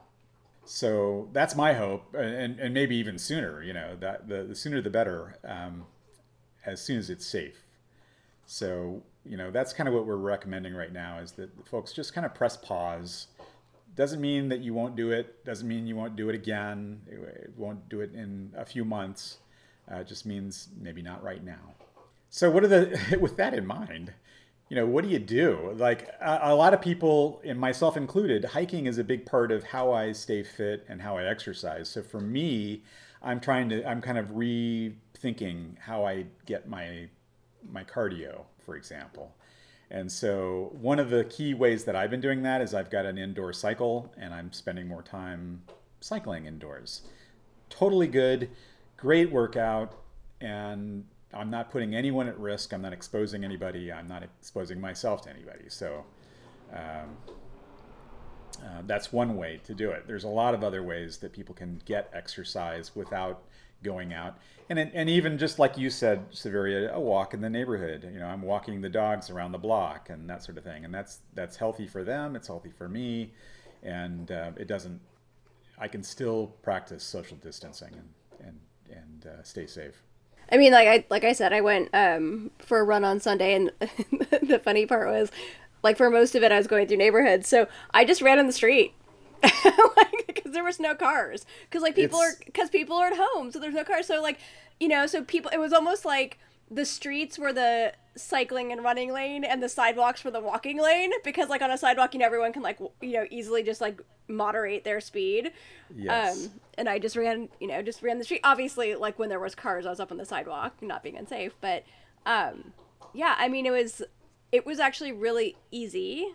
So 0.65 1.29
that's 1.33 1.57
my 1.57 1.73
hope 1.73 2.15
and, 2.15 2.61
and 2.61 2.73
maybe 2.73 2.95
even 2.95 3.19
sooner 3.19 3.61
you 3.61 3.73
know 3.73 3.97
that 3.99 4.29
the, 4.29 4.45
the 4.45 4.55
sooner 4.55 4.81
the 4.81 4.89
better 4.89 5.37
um, 5.45 5.87
as 6.65 6.81
soon 6.81 6.99
as 6.99 7.11
it's 7.11 7.27
safe 7.27 7.65
so 8.47 9.03
you 9.25 9.37
know 9.37 9.51
that's 9.51 9.73
kind 9.73 9.89
of 9.89 9.95
what 9.95 10.07
we're 10.07 10.17
recommending 10.17 10.75
right 10.75 10.93
now 10.93 11.19
is 11.19 11.33
that 11.33 11.51
folks 11.67 11.93
just 11.93 12.15
kind 12.15 12.25
of 12.25 12.35
press 12.35 12.57
pause. 12.57 13.29
Doesn't 13.95 14.23
mean 14.23 14.49
that 14.49 14.61
you 14.61 14.73
won't 14.73 14.97
do 14.97 15.11
it 15.11 15.45
doesn't 15.45 15.69
mean 15.69 15.87
you 15.87 15.97
won't 15.97 16.17
do 16.17 16.29
it 16.29 16.35
again 16.35 17.03
it 17.07 17.53
won't 17.57 17.89
do 17.89 18.01
it 18.01 18.15
in 18.15 18.51
a 18.57 18.65
few 18.65 18.85
months 18.85 19.39
uh, 19.93 19.97
it 19.97 20.07
just 20.07 20.25
means 20.25 20.69
maybe 20.81 21.03
not 21.03 21.23
right 21.23 21.45
now. 21.45 21.75
So 22.31 22.51
what 22.51 22.65
are 22.65 22.69
the 22.69 23.19
with 23.21 23.37
that 23.37 23.55
in 23.55 23.67
mind 23.67 24.13
you 24.73 24.77
know 24.77 24.87
what 24.87 25.05
do 25.05 25.11
you 25.11 25.19
do? 25.19 25.75
Like 25.77 26.09
a, 26.19 26.39
a 26.45 26.55
lot 26.55 26.73
of 26.73 26.81
people 26.81 27.43
and 27.45 27.61
myself 27.61 27.95
included 27.95 28.43
hiking 28.43 28.87
is 28.87 28.97
a 28.97 29.05
big 29.05 29.27
part 29.27 29.53
of 29.53 29.65
how 29.65 29.93
i 29.93 30.13
stay 30.13 30.43
fit 30.43 30.87
and 30.89 31.03
how 31.03 31.19
i 31.19 31.25
exercise. 31.25 31.91
So 31.91 32.03
for 32.03 32.21
me 32.21 32.83
i'm 33.23 33.39
trying 33.39 33.69
to 33.69 33.87
i'm 33.87 34.01
kind 34.01 34.17
of 34.17 34.29
rethinking 34.29 35.79
how 35.79 36.07
i 36.07 36.25
get 36.47 36.71
my 36.71 37.09
my 37.71 37.85
cardio 37.85 38.43
for 38.61 38.77
example 38.77 39.35
and 39.91 40.11
so 40.11 40.71
one 40.81 40.99
of 40.99 41.11
the 41.11 41.25
key 41.25 41.55
ways 41.55 41.85
that 41.85 41.97
i've 41.97 42.11
been 42.11 42.21
doing 42.21 42.43
that 42.43 42.61
is 42.61 42.75
i've 42.75 42.91
got 42.91 43.07
an 43.07 43.19
indoor 43.19 43.53
cycle 43.53 44.13
and 44.17 44.33
i'm 44.35 44.53
spending 44.53 44.89
more 44.89 45.03
time 45.03 45.63
cycling 46.01 46.47
indoors 46.47 47.03
totally 47.69 48.07
good 48.07 48.51
great 48.97 49.31
workout 49.31 49.95
and 50.41 51.05
I'm 51.35 51.51
not 51.51 51.71
putting 51.71 51.95
anyone 51.95 52.29
at 52.29 52.39
risk. 52.39 52.73
I'm 52.73 52.83
not 52.83 52.93
exposing 52.93 53.45
anybody. 53.45 53.93
I'm 53.93 54.07
not 54.07 54.23
exposing 54.23 54.81
myself 54.81 55.23
to 55.23 55.31
anybody. 55.31 55.65
So 55.69 56.05
um, 56.73 57.17
uh, 58.63 58.83
that's 58.87 59.13
one 59.13 59.37
way 59.37 59.61
to 59.65 59.75
do 59.75 59.91
it. 59.91 60.07
There's 60.07 60.25
a 60.25 60.29
lot 60.29 60.55
of 60.55 60.63
other 60.63 60.83
ways 60.83 61.19
that 61.19 61.33
people 61.33 61.55
can 61.55 61.81
get 61.85 62.11
exercise 62.13 62.95
without 62.95 63.43
going 63.83 64.13
out. 64.13 64.39
And, 64.69 64.79
and 64.79 65.11
even 65.11 65.37
just 65.37 65.59
like 65.59 65.77
you 65.77 65.91
said, 65.91 66.25
Severia, 66.31 66.95
a 66.95 67.01
walk 67.01 67.35
in 67.35 67.41
the 67.41 67.51
neighborhood. 67.51 68.09
You 68.13 68.21
know, 68.21 68.27
I'm 68.27 68.43
walking 68.43 68.81
the 68.81 68.89
dogs 68.89 69.29
around 69.29 69.53
the 69.53 69.59
block 69.59 70.09
and 70.09 70.29
that 70.31 70.43
sort 70.43 70.57
of 70.57 70.65
thing. 70.65 70.85
And 70.85 70.95
that's 70.95 71.19
that's 71.35 71.57
healthy 71.57 71.87
for 71.87 72.05
them. 72.05 72.37
It's 72.37 72.47
healthy 72.47 72.71
for 72.71 72.89
me, 72.89 73.33
and 73.83 74.31
uh, 74.31 74.53
it 74.57 74.69
doesn't. 74.69 75.01
I 75.79 75.89
can 75.89 76.03
still 76.03 76.55
practice 76.63 77.03
social 77.03 77.37
distancing 77.39 77.93
and 77.93 78.49
and 78.49 78.61
and 78.91 79.27
uh, 79.27 79.43
stay 79.43 79.67
safe. 79.67 80.03
I 80.51 80.59
mean, 80.59 80.73
like 80.73 80.89
I 80.89 81.05
like 81.11 81.25
I 81.25 81.33
said, 81.33 81.53
I 81.53 81.61
went 81.61 81.91
um, 81.93 82.51
for 82.59 82.79
a 82.79 82.85
run 82.85 83.05
on 83.05 83.21
Sunday, 83.21 83.55
and 83.55 83.73
the 83.81 84.61
funny 84.63 84.87
part 84.87 85.09
was, 85.09 85.31
like 85.83 85.97
for 85.97 86.11
most 86.11 86.35
of 86.35 86.43
it, 86.43 86.53
I 86.53 86.59
was 86.59 86.67
going 86.67 86.87
through 86.87 86.99
neighborhoods, 86.99 87.49
so 87.49 87.69
I 87.93 88.05
just 88.05 88.23
ran 88.23 88.39
in 88.39 88.47
the 88.47 88.53
street, 88.53 88.95
like 89.97 90.25
because 90.27 90.53
there 90.53 90.65
was 90.65 90.79
no 90.81 90.95
cars, 90.95 91.45
because 91.63 91.83
like 91.83 91.95
people 91.95 92.21
It's- 92.21 92.35
are 92.37 92.45
because 92.45 92.71
people 92.71 92.97
are 92.97 93.09
at 93.09 93.17
home, 93.19 93.51
so 93.51 93.59
there's 93.59 93.75
no 93.75 93.85
cars, 93.85 94.07
so 94.07 94.21
like 94.23 94.39
you 94.81 94.89
know, 94.89 95.07
so 95.07 95.23
people, 95.23 95.51
it 95.53 95.59
was 95.59 95.73
almost 95.73 96.05
like 96.05 96.39
the 96.71 96.85
streets 96.85 97.39
were 97.39 97.53
the 97.53 97.93
cycling 98.17 98.73
and 98.73 98.83
running 98.83 99.13
lane, 99.13 99.45
and 99.45 99.63
the 99.63 99.69
sidewalks 99.69 100.25
were 100.25 100.31
the 100.31 100.41
walking 100.41 100.79
lane, 100.81 101.13
because 101.25 101.49
like 101.49 101.63
on 101.63 101.71
a 101.71 101.79
sidewalk, 101.79 102.15
you 102.15 102.21
know, 102.21 102.27
everyone 102.27 102.53
can 102.53 102.63
like 102.63 102.79
w- 102.79 102.93
you 103.01 103.13
know 103.13 103.27
easily 103.31 103.63
just 103.63 103.81
like 103.81 104.01
moderate 104.29 104.85
their 104.85 105.01
speed. 105.01 105.53
Yes. 105.95 106.47
Um, 106.47 106.51
and 106.79 106.89
I 106.89 106.99
just 106.99 107.17
ran, 107.17 107.49
you 107.61 107.67
know, 107.69 107.83
just 107.83 108.03
ran 108.03 108.19
the 108.19 108.25
street. 108.25 108.41
Obviously, 108.45 108.95
like 108.95 109.19
when 109.19 109.29
there 109.29 109.41
was 109.41 109.55
cars, 109.55 109.87
I 109.87 109.91
was 109.91 110.01
up 110.01 110.11
on 110.11 110.17
the 110.19 110.25
sidewalk, 110.25 110.75
not 110.81 111.03
being 111.03 111.17
unsafe. 111.17 111.55
But 111.61 111.85
um, 112.27 112.73
yeah, 113.13 113.35
I 113.39 113.49
mean, 113.49 113.67
it 113.67 113.71
was 113.73 114.03
it 114.51 114.67
was 114.67 114.81
actually 114.81 115.13
really 115.13 115.57
easy 115.71 116.29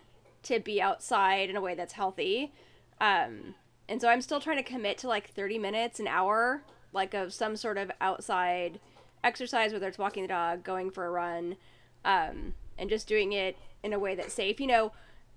to 0.44 0.60
be 0.60 0.80
outside 0.80 1.50
in 1.50 1.56
a 1.56 1.60
way 1.60 1.74
that's 1.74 1.94
healthy. 1.94 2.52
Um, 3.00 3.54
and 3.88 4.00
so 4.00 4.08
I'm 4.08 4.20
still 4.20 4.40
trying 4.40 4.56
to 4.58 4.62
commit 4.62 4.98
to 4.98 5.08
like 5.08 5.30
30 5.30 5.58
minutes, 5.58 6.00
an 6.00 6.06
hour, 6.08 6.62
like 6.92 7.14
of 7.14 7.32
some 7.32 7.56
sort 7.56 7.78
of 7.78 7.90
outside 8.00 8.80
exercise, 9.24 9.72
whether 9.72 9.88
it's 9.88 9.98
walking 9.98 10.22
the 10.22 10.28
dog, 10.28 10.62
going 10.64 10.90
for 10.90 11.06
a 11.06 11.10
run, 11.10 11.56
um, 12.04 12.54
and 12.78 12.88
just 12.90 13.06
doing 13.08 13.32
it 13.32 13.56
in 13.82 13.92
a 13.92 13.98
way 13.98 14.14
that's 14.14 14.34
safe. 14.34 14.60
You 14.60 14.66
know, 14.66 14.92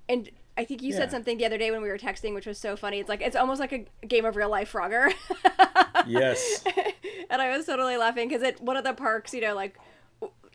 and 0.10 0.30
I 0.58 0.66
think 0.66 0.82
you 0.82 0.92
Yeah. 0.92 0.98
said 1.00 1.12
something 1.12 1.38
the 1.38 1.46
other 1.46 1.58
day 1.58 1.72
when 1.72 1.82
we 1.82 1.90
were 1.90 1.98
texting, 1.98 2.34
which 2.34 2.46
was 2.46 2.58
so 2.58 2.76
funny. 2.76 3.00
It's 3.00 3.10
like 3.10 3.22
it's 3.22 3.36
almost 3.36 3.60
like 3.60 3.72
a 3.72 3.86
game 4.06 4.26
of 4.26 4.36
real 4.36 4.50
life 4.50 4.72
Frogger. 4.72 5.14
yes. 6.08 6.64
and 7.30 7.42
I 7.42 7.56
was 7.56 7.66
totally 7.66 7.98
laughing 7.98 8.28
because 8.28 8.44
at 8.44 8.62
one 8.62 8.76
of 8.78 8.84
the 8.84 8.94
parks, 8.94 9.34
you 9.34 9.42
know, 9.42 9.56
like, 9.56 9.78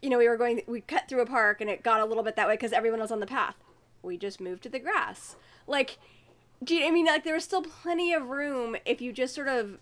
you 0.03 0.11
know, 0.11 0.19
we 0.19 0.29
were 0.29 0.37
going, 0.37 0.63
we 0.67 0.81
cut 0.83 1.09
through 1.09 1.23
a 1.23 1.27
park 1.27 1.61
and 1.61 1.71
it 1.71 1.83
got 1.83 2.01
a 2.01 2.05
little 2.05 2.23
bit 2.23 2.37
that 2.37 2.47
way 2.47 2.55
because 2.55 2.73
everyone 2.73 3.01
was 3.01 3.11
on 3.11 3.21
the 3.21 3.27
path. 3.27 3.55
We 4.03 4.17
just 4.17 4.41
moved 4.41 4.63
to 4.65 4.69
the 4.69 4.79
grass. 4.79 5.37
Like, 5.67 5.99
do 6.63 6.75
you, 6.75 6.87
I 6.87 6.91
mean, 6.91 7.07
like, 7.07 7.25
there 7.25 7.35
was 7.35 7.45
still 7.45 7.63
plenty 7.63 8.13
of 8.13 8.29
room 8.29 8.77
if 8.85 9.01
you 9.01 9.13
just 9.13 9.35
sort 9.35 9.49
of 9.49 9.79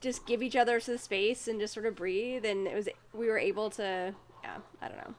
just 0.00 0.26
give 0.26 0.42
each 0.42 0.56
other 0.56 0.80
some 0.80 0.98
space 0.98 1.46
and 1.48 1.60
just 1.60 1.74
sort 1.74 1.86
of 1.86 1.94
breathe. 1.96 2.44
And 2.44 2.66
it 2.66 2.74
was, 2.74 2.88
we 3.12 3.26
were 3.28 3.38
able 3.38 3.70
to, 3.70 4.14
yeah, 4.42 4.56
I 4.80 4.88
don't 4.88 4.96
know, 4.98 5.14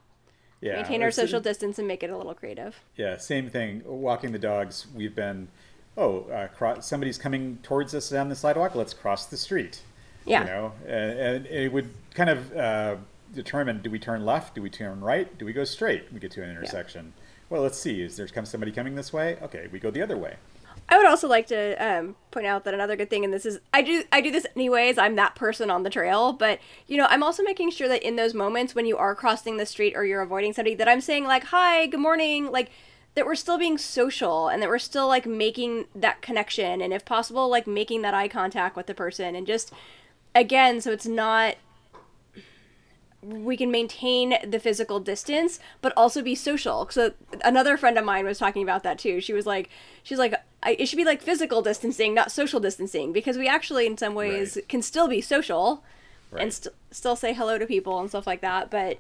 Yeah. 0.62 0.76
maintain 0.76 1.04
our 1.04 1.12
social 1.12 1.40
distance 1.40 1.78
and 1.80 1.88
make 1.88 2.04
it 2.04 2.10
a 2.10 2.18
little 2.18 2.34
creative. 2.34 2.82
Yeah, 2.96 3.18
same 3.18 3.50
thing. 3.50 3.82
Walking 3.86 4.32
the 4.32 4.40
dogs, 4.40 4.88
we've 4.96 5.16
been, 5.16 5.48
oh, 5.98 6.22
uh, 6.24 6.80
somebody's 6.82 7.18
coming 7.18 7.60
towards 7.64 7.94
us 7.94 8.10
down 8.10 8.30
the 8.30 8.36
sidewalk. 8.36 8.74
Let's 8.76 8.94
cross 8.94 9.26
the 9.28 9.38
street. 9.38 9.82
Yeah. 10.26 10.40
You 10.42 10.46
know, 10.46 10.72
and, 10.88 11.20
and 11.20 11.46
it 11.48 11.72
would 11.74 11.90
kind 12.14 12.30
of 12.30 12.56
uh, 12.56 12.96
determine: 13.36 13.82
do 13.82 13.90
we 13.92 14.00
turn 14.00 14.26
left? 14.26 14.56
Do 14.56 14.62
we 14.62 14.70
turn 14.70 15.02
right? 15.02 15.38
Do 15.38 15.46
we 15.46 15.52
go 15.52 15.66
straight? 15.66 16.06
We 16.14 16.20
get 16.22 16.32
to 16.32 16.44
an 16.44 16.50
intersection. 16.50 17.12
Well, 17.50 17.62
let's 17.62 17.78
see. 17.78 18.02
Is 18.02 18.16
there 18.16 18.26
come 18.28 18.46
somebody 18.46 18.72
coming 18.72 18.96
this 18.96 19.12
way? 19.12 19.38
Okay, 19.42 19.68
we 19.70 19.80
go 19.80 19.92
the 19.92 20.02
other 20.02 20.18
way. 20.18 20.38
I 20.90 20.98
would 20.98 21.06
also 21.06 21.28
like 21.28 21.48
to 21.48 21.76
um, 21.76 22.16
point 22.32 22.46
out 22.46 22.66
that 22.66 22.74
another 22.74 22.96
good 22.96 23.10
thing, 23.10 23.24
and 23.24 23.34
this 23.34 23.46
is 23.46 23.60
I 23.74 23.82
do 23.82 24.04
I 24.12 24.22
do 24.22 24.32
this 24.32 24.46
anyways. 24.56 24.98
I'm 24.98 25.16
that 25.16 25.36
person 25.36 25.72
on 25.72 25.84
the 25.84 25.90
trail, 25.90 26.34
but 26.34 26.60
you 26.88 26.98
know 26.98 27.08
I'm 27.10 27.24
also 27.24 27.42
making 27.44 27.72
sure 27.72 27.88
that 27.88 28.04
in 28.04 28.16
those 28.16 28.34
moments 28.34 28.76
when 28.76 28.86
you 28.86 28.98
are 28.98 29.16
crossing 29.16 29.58
the 29.58 29.66
street 29.66 29.94
or 29.96 30.06
you're 30.06 30.22
avoiding 30.22 30.54
somebody, 30.54 30.76
that 30.76 30.88
I'm 30.88 31.02
saying 31.02 31.26
like 31.26 31.46
hi, 31.46 31.88
good 31.88 32.00
morning, 32.00 32.52
like 32.52 32.70
that 33.16 33.26
we're 33.26 33.36
still 33.36 33.58
being 33.58 33.78
social 33.78 34.48
and 34.48 34.62
that 34.62 34.70
we're 34.70 34.80
still 34.80 35.08
like 35.08 35.26
making 35.26 35.86
that 35.96 36.22
connection, 36.22 36.82
and 36.82 36.94
if 36.94 37.06
possible, 37.06 37.50
like 37.50 37.66
making 37.66 38.02
that 38.02 38.14
eye 38.14 38.28
contact 38.28 38.76
with 38.76 38.88
the 38.88 38.94
person, 38.94 39.36
and 39.36 39.48
just 39.48 39.72
again, 40.36 40.82
so 40.82 40.92
it's 40.92 41.08
not 41.08 41.56
we 43.22 43.56
can 43.56 43.72
maintain 43.72 44.36
the 44.46 44.60
physical 44.60 45.00
distance 45.00 45.58
but 45.82 45.94
also 45.96 46.22
be 46.22 46.36
social 46.36 46.90
so 46.90 47.14
another 47.44 47.78
friend 47.78 47.98
of 47.98 48.04
mine 48.04 48.26
was 48.26 48.38
talking 48.38 48.62
about 48.62 48.84
that 48.84 49.00
too 49.00 49.22
she 49.22 49.32
was 49.32 49.46
like 49.46 49.70
she's 50.04 50.18
like 50.20 50.34
I, 50.64 50.76
it 50.80 50.88
should 50.88 50.98
be 50.98 51.06
like 51.06 51.22
physical 51.22 51.62
distancing 51.62 52.14
not 52.14 52.32
social 52.32 52.60
distancing 52.60 53.12
because 53.14 53.38
we 53.38 53.48
actually 53.48 53.86
in 53.86 53.98
some 53.98 54.16
ways 54.16 54.56
Right. 54.56 54.68
can 54.70 54.82
still 54.82 55.08
be 55.08 55.22
social 55.22 55.84
Right. 56.32 56.44
and 56.44 56.54
st- 56.54 56.74
still 56.92 57.16
say 57.16 57.34
hello 57.34 57.58
to 57.60 57.66
people 57.68 58.00
and 58.00 58.10
stuff 58.10 58.26
like 58.26 58.42
that 58.42 58.72
but 58.72 59.00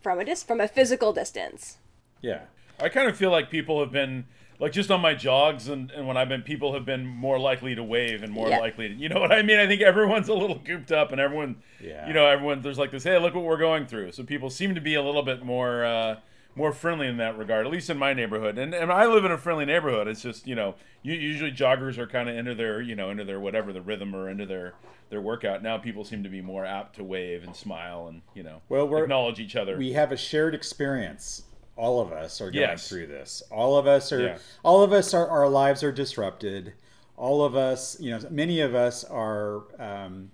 from 0.00 0.18
a 0.20 0.24
dis- 0.24 0.42
from 0.42 0.60
a 0.60 0.68
physical 0.68 1.12
distance 1.12 1.78
Yeah. 2.20 2.42
I 2.80 2.88
kind 2.88 3.08
of 3.08 3.16
feel 3.16 3.30
like 3.30 3.50
people 3.50 3.80
have 3.80 3.92
been 3.92 4.24
like 4.58 4.72
just 4.72 4.90
on 4.92 5.00
my 5.00 5.12
jogs 5.14 5.68
and, 5.68 5.90
and 5.90 6.06
when 6.06 6.16
I've 6.16 6.28
been 6.28 6.42
people 6.42 6.72
have 6.74 6.84
been 6.84 7.04
more 7.06 7.38
likely 7.38 7.74
to 7.74 7.82
wave 7.82 8.22
and 8.22 8.32
more 8.32 8.48
Yeah. 8.48 8.58
likely 8.58 8.88
to 8.88 8.94
you 8.94 9.08
know 9.08 9.20
what 9.20 9.32
I 9.32 9.42
mean? 9.42 9.58
I 9.58 9.66
think 9.66 9.82
everyone's 9.82 10.28
a 10.28 10.34
little 10.34 10.58
cooped 10.60 10.92
up 10.92 11.10
and 11.12 11.20
everyone 11.20 11.56
Yeah. 11.80 12.06
you 12.06 12.12
know, 12.14 12.26
everyone 12.26 12.62
there's 12.62 12.78
like 12.78 12.90
this, 12.92 13.04
hey, 13.04 13.18
look 13.18 13.34
what 13.34 13.44
we're 13.44 13.56
going 13.58 13.86
through. 13.86 14.12
So 14.12 14.22
people 14.22 14.50
seem 14.50 14.74
to 14.74 14.80
be 14.80 14.94
a 14.94 15.02
little 15.02 15.22
bit 15.22 15.44
more 15.44 15.84
uh 15.84 16.16
more 16.54 16.72
friendly 16.72 17.06
in 17.06 17.16
that 17.16 17.38
regard, 17.38 17.66
at 17.66 17.72
least 17.72 17.88
in 17.90 17.96
my 17.98 18.12
neighborhood. 18.12 18.58
And 18.58 18.74
and 18.74 18.92
I 18.92 19.06
live 19.06 19.24
in 19.24 19.30
a 19.32 19.38
friendly 19.38 19.64
neighborhood. 19.64 20.06
It's 20.08 20.22
just, 20.22 20.46
you 20.46 20.54
know, 20.54 20.74
u- 21.02 21.14
usually 21.14 21.50
joggers 21.52 21.98
are 21.98 22.06
kind 22.06 22.28
of 22.28 22.36
into 22.36 22.54
their, 22.54 22.80
you 22.80 22.94
know, 22.94 23.10
into 23.10 23.24
their 23.24 23.40
whatever 23.40 23.72
the 23.72 23.80
rhythm 23.82 24.14
or 24.14 24.28
into 24.28 24.46
their 24.46 24.74
their 25.10 25.20
workout. 25.20 25.62
Now 25.62 25.78
people 25.78 26.04
seem 26.04 26.22
to 26.22 26.28
be 26.28 26.40
more 26.40 26.64
apt 26.64 26.96
to 26.96 27.04
wave 27.04 27.42
and 27.44 27.54
smile 27.54 28.06
and, 28.08 28.22
you 28.34 28.42
know, 28.42 28.62
Well, 28.68 28.88
we're- 28.88 29.02
acknowledge 29.02 29.40
each 29.40 29.56
other. 29.56 29.76
we 29.76 29.92
have 29.92 30.10
a 30.12 30.16
shared 30.16 30.54
experience. 30.54 31.42
All 31.76 32.00
of 32.00 32.12
us 32.12 32.40
are 32.40 32.50
going 32.50 32.62
Yes. 32.68 32.88
through 32.88 33.06
this. 33.06 33.42
All 33.50 33.76
of 33.78 33.86
us 33.86 34.12
are. 34.12 34.20
Yeah. 34.22 34.38
All 34.62 34.82
of 34.82 34.92
us 34.92 35.14
are. 35.14 35.26
Our 35.26 35.48
lives 35.48 35.82
are 35.82 35.92
disrupted. 35.92 36.74
All 37.16 37.44
of 37.44 37.54
us, 37.56 37.98
you 38.00 38.10
know, 38.10 38.20
many 38.30 38.60
of 38.60 38.74
us 38.74 39.04
are. 39.04 39.62
Um, 39.78 40.30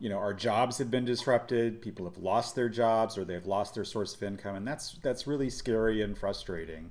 you 0.00 0.08
know, 0.08 0.18
our 0.18 0.34
jobs 0.34 0.78
have 0.78 0.90
been 0.90 1.04
disrupted. 1.04 1.82
People 1.82 2.06
have 2.06 2.16
lost 2.18 2.56
their 2.56 2.70
jobs, 2.70 3.18
or 3.18 3.24
they've 3.24 3.46
lost 3.46 3.74
their 3.74 3.84
source 3.84 4.14
of 4.14 4.22
income, 4.22 4.56
and 4.56 4.66
that's 4.66 4.98
that's 5.02 5.26
really 5.26 5.50
scary 5.50 6.02
and 6.02 6.16
frustrating. 6.16 6.90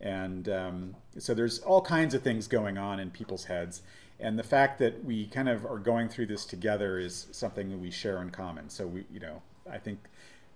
And 0.00 0.48
um, 0.48 0.96
so 1.18 1.32
there's 1.32 1.60
all 1.60 1.80
kinds 1.80 2.14
of 2.14 2.22
things 2.22 2.48
going 2.48 2.76
on 2.76 2.98
in 3.00 3.10
people's 3.10 3.44
heads. 3.44 3.82
And 4.18 4.38
the 4.38 4.42
fact 4.42 4.78
that 4.80 5.04
we 5.04 5.26
kind 5.26 5.48
of 5.48 5.64
are 5.64 5.78
going 5.78 6.08
through 6.08 6.26
this 6.26 6.44
together 6.44 6.98
is 6.98 7.28
something 7.30 7.70
that 7.70 7.78
we 7.78 7.90
share 7.90 8.20
in 8.20 8.30
common. 8.30 8.68
So 8.68 8.86
we, 8.86 9.04
you 9.10 9.20
know, 9.20 9.42
I 9.70 9.78
think 9.78 10.00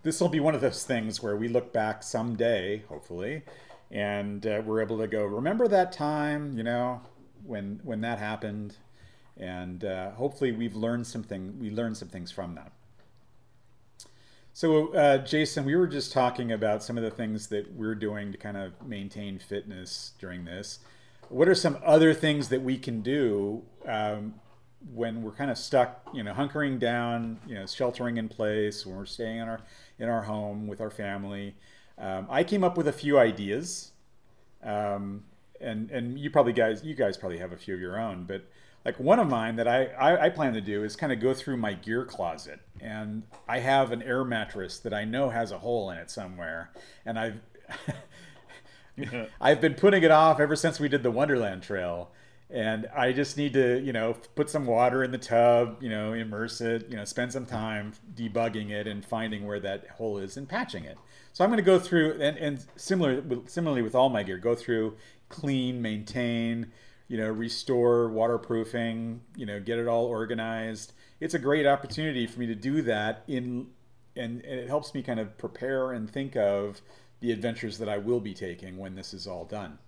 this 0.03 0.21
will 0.21 0.29
be 0.29 0.41
one 0.41 0.55
of 0.55 0.61
those 0.61 0.85
things 0.85 1.23
where 1.23 1.37
we 1.37 1.49
look 1.49 1.73
back 1.73 2.03
someday, 2.03 2.83
hopefully, 2.89 3.43
and 3.91 4.47
uh, 4.47 4.63
we're 4.65 4.83
able 4.83 4.99
to 4.99 5.07
go, 5.07 5.25
remember 5.25 5.69
that 5.69 5.93
time, 5.93 6.57
you 6.57 6.65
know, 6.65 7.01
when 7.45 7.81
when 7.85 8.01
that 8.01 8.19
happened, 8.19 8.77
and 9.37 9.85
uh, 9.85 10.11
hopefully 10.13 10.53
we've 10.53 10.77
learned 10.77 11.07
something. 11.07 11.59
We 11.59 11.71
learned 11.71 11.97
some 11.97 12.09
things 12.09 12.31
from 12.31 12.55
that. 12.55 12.73
So, 14.57 14.95
uh, 14.95 15.19
Jason, 15.19 15.65
we 15.65 15.75
were 15.75 15.89
just 15.89 16.13
talking 16.13 16.53
about 16.53 16.83
some 16.85 16.97
of 16.97 17.03
the 17.03 17.11
things 17.11 17.49
that 17.49 17.75
we're 17.75 17.97
doing 17.97 18.31
to 18.31 18.39
kind 18.39 18.57
of 18.57 18.73
maintain 18.87 19.41
fitness 19.41 20.13
during 20.21 20.45
this. 20.45 20.79
What 21.29 21.49
are 21.49 21.57
some 21.57 21.79
other 21.85 22.15
things 22.15 22.51
that 22.51 22.63
we 22.63 22.79
can 22.79 23.01
do 23.01 23.65
um, 23.85 24.35
when 24.93 25.23
we're 25.23 25.33
kind 25.33 25.51
of 25.51 25.59
stuck, 25.59 26.09
you 26.15 26.23
know, 26.23 26.33
hunkering 26.33 26.79
down, 26.79 27.41
you 27.49 27.57
know, 27.57 27.67
sheltering 27.67 28.17
in 28.17 28.29
place, 28.29 28.87
when 28.87 28.95
we're 28.97 29.07
staying 29.07 29.39
in 29.39 29.49
our 29.49 29.61
in 29.99 30.09
our 30.09 30.23
home 30.23 30.69
with 30.69 30.81
our 30.81 30.91
family? 30.91 31.57
Um, 31.99 32.29
I 32.31 32.45
came 32.45 32.63
up 32.63 32.77
with 32.77 32.87
a 32.87 32.93
few 32.93 33.19
ideas, 33.19 33.91
um, 34.63 35.25
and 35.61 35.91
and 35.91 36.17
you 36.17 36.31
probably 36.31 36.53
guys, 36.53 36.85
you 36.85 36.95
guys 36.95 37.17
probably 37.17 37.39
have 37.39 37.51
a 37.51 37.57
few 37.57 37.75
of 37.75 37.81
your 37.81 37.99
own, 37.99 38.25
but 38.25 38.45
like 38.85 39.01
one 39.01 39.19
of 39.19 39.29
mine 39.29 39.57
that 39.57 39.67
I, 39.67 39.87
I, 39.87 40.27
I 40.27 40.29
plan 40.31 40.53
to 40.55 40.61
do 40.61 40.85
is 40.85 40.95
kind 40.97 41.13
of 41.13 41.21
go 41.21 41.33
through 41.33 41.57
my 41.57 41.73
gear 41.73 42.05
closet 42.05 42.61
and 42.81 43.23
I 43.49 43.61
have 43.61 43.93
an 43.93 44.03
air 44.03 44.25
mattress 44.25 44.79
that 44.81 44.93
I 44.93 45.05
know 45.05 45.31
has 45.31 45.53
a 45.53 45.59
hole 45.59 45.91
in 45.91 45.99
it 45.99 46.11
somewhere 46.11 46.71
and 47.07 47.19
I've 47.19 47.41
I've 49.41 49.61
been 49.61 49.75
putting 49.75 50.03
it 50.03 50.11
off 50.11 50.39
ever 50.39 50.55
since 50.55 50.79
we 50.79 50.89
did 50.89 51.03
the 51.03 51.11
Wonderland 51.11 51.63
Trail 51.63 52.11
and 52.51 52.87
I 52.95 53.13
just 53.13 53.37
need 53.39 53.55
to 53.55 53.81
you 53.81 53.93
know 53.93 54.17
put 54.35 54.51
some 54.51 54.67
water 54.67 55.03
in 55.03 55.11
the 55.11 55.19
tub 55.19 55.83
you 55.83 55.89
know 55.89 56.13
immerse 56.13 56.61
it 56.61 56.89
you 56.91 56.97
know 56.97 57.05
spend 57.05 57.33
some 57.33 57.47
time 57.47 57.95
debugging 58.15 58.71
it 58.71 58.87
and 58.87 59.05
finding 59.05 59.47
where 59.47 59.61
that 59.61 59.89
hole 59.89 60.19
is 60.19 60.37
and 60.37 60.49
patching 60.49 60.85
it. 60.85 60.99
So 61.33 61.43
I'm 61.43 61.51
going 61.51 61.59
to 61.59 61.65
go 61.65 61.79
through 61.79 62.21
and, 62.21 62.37
and 62.37 62.65
similar 62.77 63.23
similarly 63.47 63.83
with 63.83 63.95
all 63.95 64.11
my 64.11 64.23
gear 64.23 64.37
go 64.37 64.55
through 64.55 64.97
clean 65.31 65.81
maintain 65.81 66.71
you 67.09 67.19
know, 67.19 67.29
restore 67.29 68.09
waterproofing, 68.09 69.21
you 69.37 69.47
know, 69.47 69.61
get 69.61 69.79
it 69.79 69.87
all 69.87 70.07
organized. 70.07 70.93
It's 71.21 71.35
a 71.35 71.39
great 71.39 71.67
opportunity 71.67 72.27
for 72.27 72.41
me 72.41 72.47
to 72.47 72.55
do 72.55 72.83
that 72.83 73.25
in 73.29 73.69
and, 74.17 74.45
and 74.45 74.61
it 74.61 74.69
helps 74.69 74.95
me 74.95 75.03
kind 75.03 75.19
of 75.19 75.37
prepare 75.39 75.93
and 75.93 76.09
think 76.09 76.37
of 76.37 76.81
the 77.21 77.33
adventures 77.33 77.79
that 77.79 77.89
I 77.89 77.99
will 77.99 78.21
be 78.21 78.35
taking 78.35 78.77
when 78.79 78.95
this 78.95 79.13
is 79.13 79.27
all 79.27 79.45
done. 79.45 79.79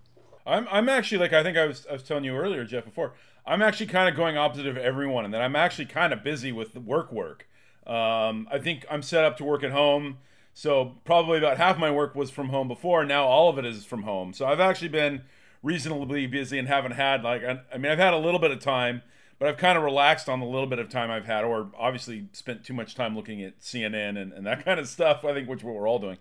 I'm, 0.47 0.67
I'm 0.71 0.89
actually 0.89 1.19
like 1.19 1.33
I 1.33 1.43
think 1.43 1.57
I 1.57 1.67
was 1.67 1.87
I 1.91 1.95
was 1.95 2.03
telling 2.03 2.25
you 2.25 2.37
earlier, 2.37 2.65
Jeff. 2.65 2.85
Before 2.85 3.15
I'm 3.45 3.63
actually 3.63 3.87
kind 3.87 4.09
of 4.09 4.17
going 4.17 4.37
opposite 4.37 4.67
of 4.67 4.77
everyone, 4.77 5.25
and 5.25 5.35
that 5.35 5.43
I'm 5.43 5.57
actually 5.57 5.87
kind 5.87 6.13
of 6.13 6.23
busy 6.23 6.53
with 6.53 6.77
work 6.77 7.13
work. 7.13 7.49
Um, 7.87 8.49
I 8.51 8.59
think 8.59 8.85
I'm 8.91 9.03
set 9.03 9.25
up 9.25 9.37
to 9.39 9.45
work 9.45 9.63
at 9.63 9.71
home, 9.73 10.19
so 10.55 10.97
probably 11.05 11.39
about 11.39 11.57
half 11.57 11.79
my 11.79 11.91
work 11.91 12.15
was 12.15 12.31
from 12.31 12.49
home 12.49 12.69
before. 12.69 13.05
Now 13.05 13.25
all 13.25 13.49
of 13.49 13.59
it 13.59 13.65
is 13.65 13.85
from 13.85 14.03
home. 14.03 14.33
So 14.33 14.47
I've 14.47 14.61
actually 14.61 14.89
been 14.89 15.23
reasonably 15.63 16.27
busy 16.27 16.59
and 16.59 16.69
haven't 16.69 16.93
had 16.93 17.23
like 17.23 17.43
I, 17.45 17.61
I 17.73 17.79
mean 17.79 17.91
I've 17.93 17.99
had 17.99 18.15
a 18.15 18.19
little 18.19 18.41
bit 18.41 18.51
of 18.51 18.61
time, 18.61 19.03
but 19.39 19.49
I've 19.49 19.57
kind 19.57 19.77
of 19.77 19.85
relaxed 19.85 20.29
on 20.29 20.41
the 20.41 20.47
little 20.47 20.67
bit 20.67 20.79
of 20.79 20.89
time 20.89 21.11
I've 21.11 21.27
had, 21.27 21.45
or 21.45 21.71
obviously 21.79 22.29
spent 22.33 22.65
too 22.65 22.75
much 22.75 22.95
time 22.95 23.17
looking 23.17 23.43
at 23.43 23.61
CNN 23.61 24.21
and, 24.21 24.33
and 24.33 24.47
that 24.47 24.65
kind 24.65 24.81
of 24.81 24.89
stuff. 24.89 25.25
I 25.25 25.33
think 25.35 25.49
which 25.49 25.63
what 25.63 25.75
we're 25.75 25.89
all 25.89 25.99
doing. 25.99 26.19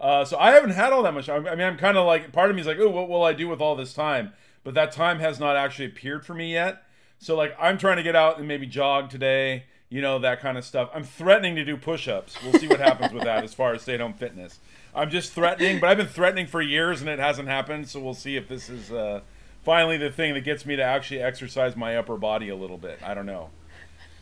Uh, 0.00 0.24
so 0.24 0.38
I 0.38 0.52
haven't 0.52 0.70
had 0.70 0.92
all 0.92 1.02
that 1.02 1.14
much. 1.14 1.28
I 1.28 1.36
I 1.36 1.54
mean, 1.54 1.66
I'm 1.66 1.76
kind 1.76 1.96
of 1.96 2.06
like 2.06 2.32
part 2.32 2.50
of 2.50 2.56
me 2.56 2.60
is 2.60 2.66
like, 2.66 2.78
oh, 2.78 2.88
what 2.88 3.08
will 3.08 3.24
I 3.24 3.32
do 3.32 3.48
with 3.48 3.60
all 3.60 3.76
this 3.76 3.94
time? 3.94 4.32
But 4.64 4.74
that 4.74 4.92
time 4.92 5.18
has 5.20 5.40
not 5.40 5.56
actually 5.56 5.86
appeared 5.86 6.26
for 6.26 6.34
me 6.34 6.52
yet. 6.52 6.82
So 7.18 7.36
like, 7.36 7.56
I'm 7.58 7.78
trying 7.78 7.96
to 7.96 8.02
get 8.02 8.14
out 8.14 8.38
and 8.38 8.46
maybe 8.46 8.66
jog 8.66 9.10
today. 9.10 9.64
You 9.90 10.02
know 10.02 10.18
that 10.18 10.40
kind 10.40 10.58
of 10.58 10.64
stuff. 10.64 10.90
I'm 10.94 11.04
threatening 11.04 11.56
to 11.56 11.64
do 11.64 11.76
push-ups. 11.76 12.36
We'll 12.42 12.52
see 12.60 12.68
what 12.68 12.78
happens 12.80 13.12
with 13.12 13.24
that 13.24 13.42
as 13.42 13.54
far 13.54 13.72
as 13.74 13.82
stay-at-home 13.82 14.14
fitness. 14.14 14.58
I'm 14.94 15.08
just 15.10 15.32
threatening, 15.32 15.80
but 15.80 15.88
I've 15.88 15.96
been 15.96 16.06
threatening 16.06 16.46
for 16.46 16.60
years 16.60 17.00
and 17.00 17.08
it 17.08 17.18
hasn't 17.18 17.48
happened. 17.48 17.88
So 17.88 17.98
we'll 18.00 18.12
see 18.14 18.36
if 18.36 18.48
this 18.48 18.68
is 18.68 18.92
uh, 18.92 19.20
finally 19.64 19.96
the 19.96 20.10
thing 20.10 20.34
that 20.34 20.42
gets 20.42 20.66
me 20.66 20.76
to 20.76 20.82
actually 20.82 21.20
exercise 21.22 21.74
my 21.74 21.96
upper 21.96 22.16
body 22.18 22.50
a 22.50 22.56
little 22.56 22.76
bit. 22.78 22.98
I 23.02 23.14
don't 23.14 23.24
know. 23.26 23.48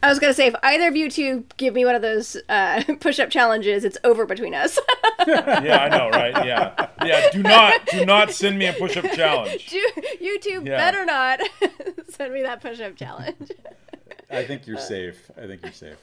i 0.05 0.09
was 0.09 0.21
going 0.21 0.31
to 0.31 0.35
say 0.35 0.47
if 0.47 0.55
either 0.63 0.87
of 0.87 0.95
you 0.95 1.11
two 1.11 1.45
give 1.57 1.75
me 1.75 1.85
one 1.85 1.97
of 1.97 2.03
those 2.03 2.37
uh, 2.49 2.83
push-up 3.01 3.31
challenges 3.31 3.85
it's 3.85 3.99
over 4.05 4.25
between 4.27 4.55
us 4.55 4.79
Yeah, 5.27 5.79
I 5.83 5.89
know, 5.89 6.11
right? 6.11 6.47
Yeah, 6.47 6.89
yeah. 7.05 7.31
Do 7.33 7.43
not, 7.43 7.87
do 7.87 8.05
not 8.07 8.31
send 8.31 8.57
me 8.59 8.67
a 8.67 8.73
push-up 8.73 9.07
challenge. 9.13 9.73
you, 9.73 9.91
you 10.21 10.39
two 10.39 10.63
Yeah. 10.65 10.77
better 10.77 11.05
not 11.05 11.41
send 12.11 12.33
me 12.35 12.43
that 12.43 12.61
push-up 12.61 12.95
challenge 12.95 13.51
I 14.31 14.45
think 14.45 14.67
you're 14.67 14.79
safe. 14.79 15.31
I 15.37 15.47
think 15.47 15.63
you're 15.63 15.73
safe. 15.73 15.97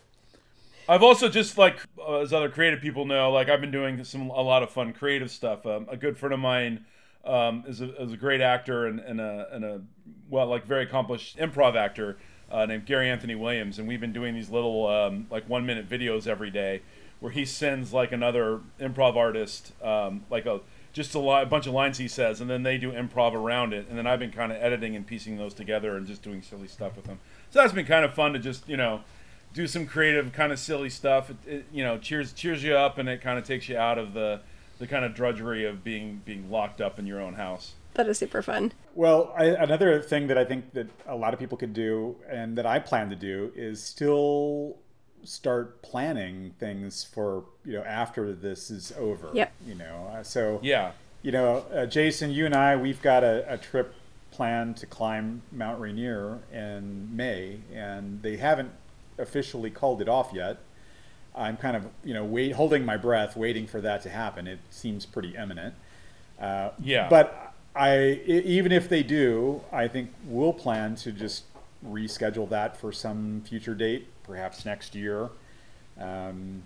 I've 0.88 1.04
also 1.04 1.30
just 1.30 1.58
like 1.58 1.78
uh, 1.98 2.20
as 2.20 2.34
other 2.34 2.50
creative 2.50 2.82
people 2.82 3.06
know, 3.06 3.32
like 3.32 3.50
I've 3.50 3.62
been 3.62 3.72
doing 3.72 4.04
some 4.04 4.30
a 4.30 4.42
lot 4.42 4.64
of 4.64 4.70
fun 4.70 4.94
creative 4.94 5.32
stuff. 5.32 5.66
Um, 5.66 5.88
a 5.90 5.96
good 5.96 6.18
friend 6.18 6.34
of 6.34 6.40
mine 6.40 6.86
um, 7.24 7.64
is, 7.68 7.82
a, 7.82 8.02
is 8.02 8.12
a 8.12 8.18
great 8.18 8.42
actor 8.42 8.86
and, 8.86 9.00
and 9.00 9.22
a 9.22 9.48
and 9.52 9.64
a 9.64 9.82
well 10.30 10.48
like 10.48 10.66
very 10.66 10.84
accomplished 10.84 11.38
improv 11.38 11.76
actor 11.76 12.18
uh, 12.52 12.66
named 12.66 12.86
Gary 12.86 13.10
Anthony 13.10 13.36
Williams, 13.36 13.80
and 13.80 13.88
we've 13.88 14.02
been 14.02 14.14
doing 14.14 14.34
these 14.34 14.50
little 14.50 14.88
um, 14.88 15.28
like 15.30 15.48
one 15.48 15.66
minute 15.66 15.90
videos 15.90 16.28
every 16.28 16.52
day 16.52 16.82
where 17.20 17.32
he 17.32 17.46
sends 17.46 17.94
like 17.94 18.12
another 18.12 18.60
improv 18.82 19.16
artist 19.16 19.72
um, 19.82 20.26
like 20.30 20.46
a 20.46 20.60
just 20.92 21.16
a, 21.16 21.20
a 21.20 21.46
bunch 21.46 21.66
of 21.66 21.74
lines 21.74 21.98
he 21.98 22.08
says, 22.08 22.42
and 22.42 22.50
then 22.50 22.64
they 22.64 22.78
do 22.78 22.92
improv 22.92 23.34
around 23.34 23.74
it, 23.74 23.88
and 23.90 23.98
then 23.98 24.06
I've 24.06 24.20
been 24.20 24.32
kind 24.32 24.52
of 24.52 24.62
editing 24.62 24.96
and 24.96 25.08
piecing 25.08 25.38
those 25.38 25.54
together 25.54 25.96
and 25.96 26.06
just 26.06 26.22
doing 26.22 26.42
silly 26.42 26.68
stuff 26.68 26.96
with 26.96 27.06
them. 27.06 27.20
So 27.54 27.60
that's 27.60 27.72
been 27.72 27.86
kind 27.86 28.04
of 28.04 28.16
fun 28.16 28.34
to 28.34 28.40
just 28.40 28.68
you 28.68 28.78
know 28.78 29.02
do 29.54 29.68
some 29.68 29.86
creative 29.86 30.34
kind 30.34 30.52
of 30.52 30.58
silly 30.58 30.90
stuff. 30.90 31.30
It, 31.30 31.38
it, 31.46 31.66
you 31.72 31.84
know, 31.84 32.00
cheers 32.00 32.34
cheers 32.34 32.64
you 32.64 32.76
up, 32.76 32.98
and 32.98 33.08
it 33.08 33.22
kind 33.22 33.38
of 33.38 33.46
takes 33.46 33.70
you 33.70 33.78
out 33.78 34.00
of 34.00 34.16
the 34.16 34.42
the 34.80 34.88
kind 34.88 35.06
of 35.06 35.14
drudgery 35.14 35.64
of 35.64 35.84
being 35.84 36.24
being 36.26 36.50
locked 36.50 36.82
up 36.82 36.98
in 36.98 37.06
your 37.06 37.22
own 37.22 37.36
house. 37.36 37.74
that 37.94 38.08
is 38.08 38.18
super 38.18 38.42
fun 38.42 38.74
Well, 38.96 39.32
I, 39.38 39.46
another 39.46 40.02
thing 40.02 40.26
that 40.28 40.38
I 40.38 40.46
think 40.46 40.74
that 40.74 40.88
a 41.06 41.16
lot 41.16 41.36
of 41.36 41.40
people 41.40 41.56
could 41.56 41.76
do, 41.76 42.16
and 42.28 42.58
that 42.58 42.66
I 42.66 42.80
plan 42.80 43.12
to 43.12 43.16
do, 43.16 43.52
is 43.56 43.84
still 43.84 44.78
start 45.24 45.84
planning 45.84 46.56
things 46.60 47.04
for 47.04 47.46
you 47.64 47.74
know 47.74 47.84
after 47.84 48.34
this 48.34 48.72
is 48.72 48.92
over. 48.98 49.30
Yep. 49.32 49.54
You 49.68 49.76
know, 49.76 50.12
uh, 50.12 50.24
so 50.24 50.60
Yeah, 50.64 50.94
you 51.22 51.32
know, 51.32 51.66
uh, 51.72 51.86
Jason, 51.86 52.32
you 52.32 52.48
and 52.48 52.56
I, 52.56 52.76
we've 52.76 53.02
got 53.04 53.24
a, 53.24 53.46
a 53.48 53.60
trip 53.60 53.94
plan 54.34 54.74
to 54.76 54.86
climb 54.86 55.44
Mount 55.52 55.80
Rainier 55.80 56.40
in 56.52 57.16
May, 57.16 57.60
and 57.74 58.22
they 58.22 58.38
haven't 58.38 58.72
officially 59.18 59.70
called 59.70 60.02
it 60.02 60.10
off 60.10 60.32
yet. 60.34 60.58
I'm 61.36 61.58
kind 61.58 61.76
of, 61.78 61.86
you 62.04 62.14
know, 62.14 62.26
wait, 62.26 62.54
holding 62.54 62.84
my 62.86 62.98
breath, 62.98 63.36
waiting 63.36 63.68
for 63.68 63.80
that 63.82 64.02
to 64.04 64.10
happen. 64.10 64.48
It 64.48 64.60
seems 64.70 65.06
pretty 65.06 65.36
imminent. 65.36 65.76
Uh, 66.40 66.70
Yeah. 66.82 67.10
But 67.10 67.54
I, 67.76 68.22
even 68.26 68.72
if 68.72 68.90
they 68.90 69.04
do, 69.04 69.62
I 69.72 69.88
think 69.88 70.12
we'll 70.26 70.54
plan 70.54 70.96
to 70.98 71.12
just 71.12 71.44
reschedule 71.88 72.50
that 72.50 72.78
for 72.78 72.92
some 72.92 73.42
future 73.48 73.74
date, 73.76 74.08
perhaps 74.24 74.66
next 74.66 74.96
year, 74.96 75.30
um, 76.00 76.64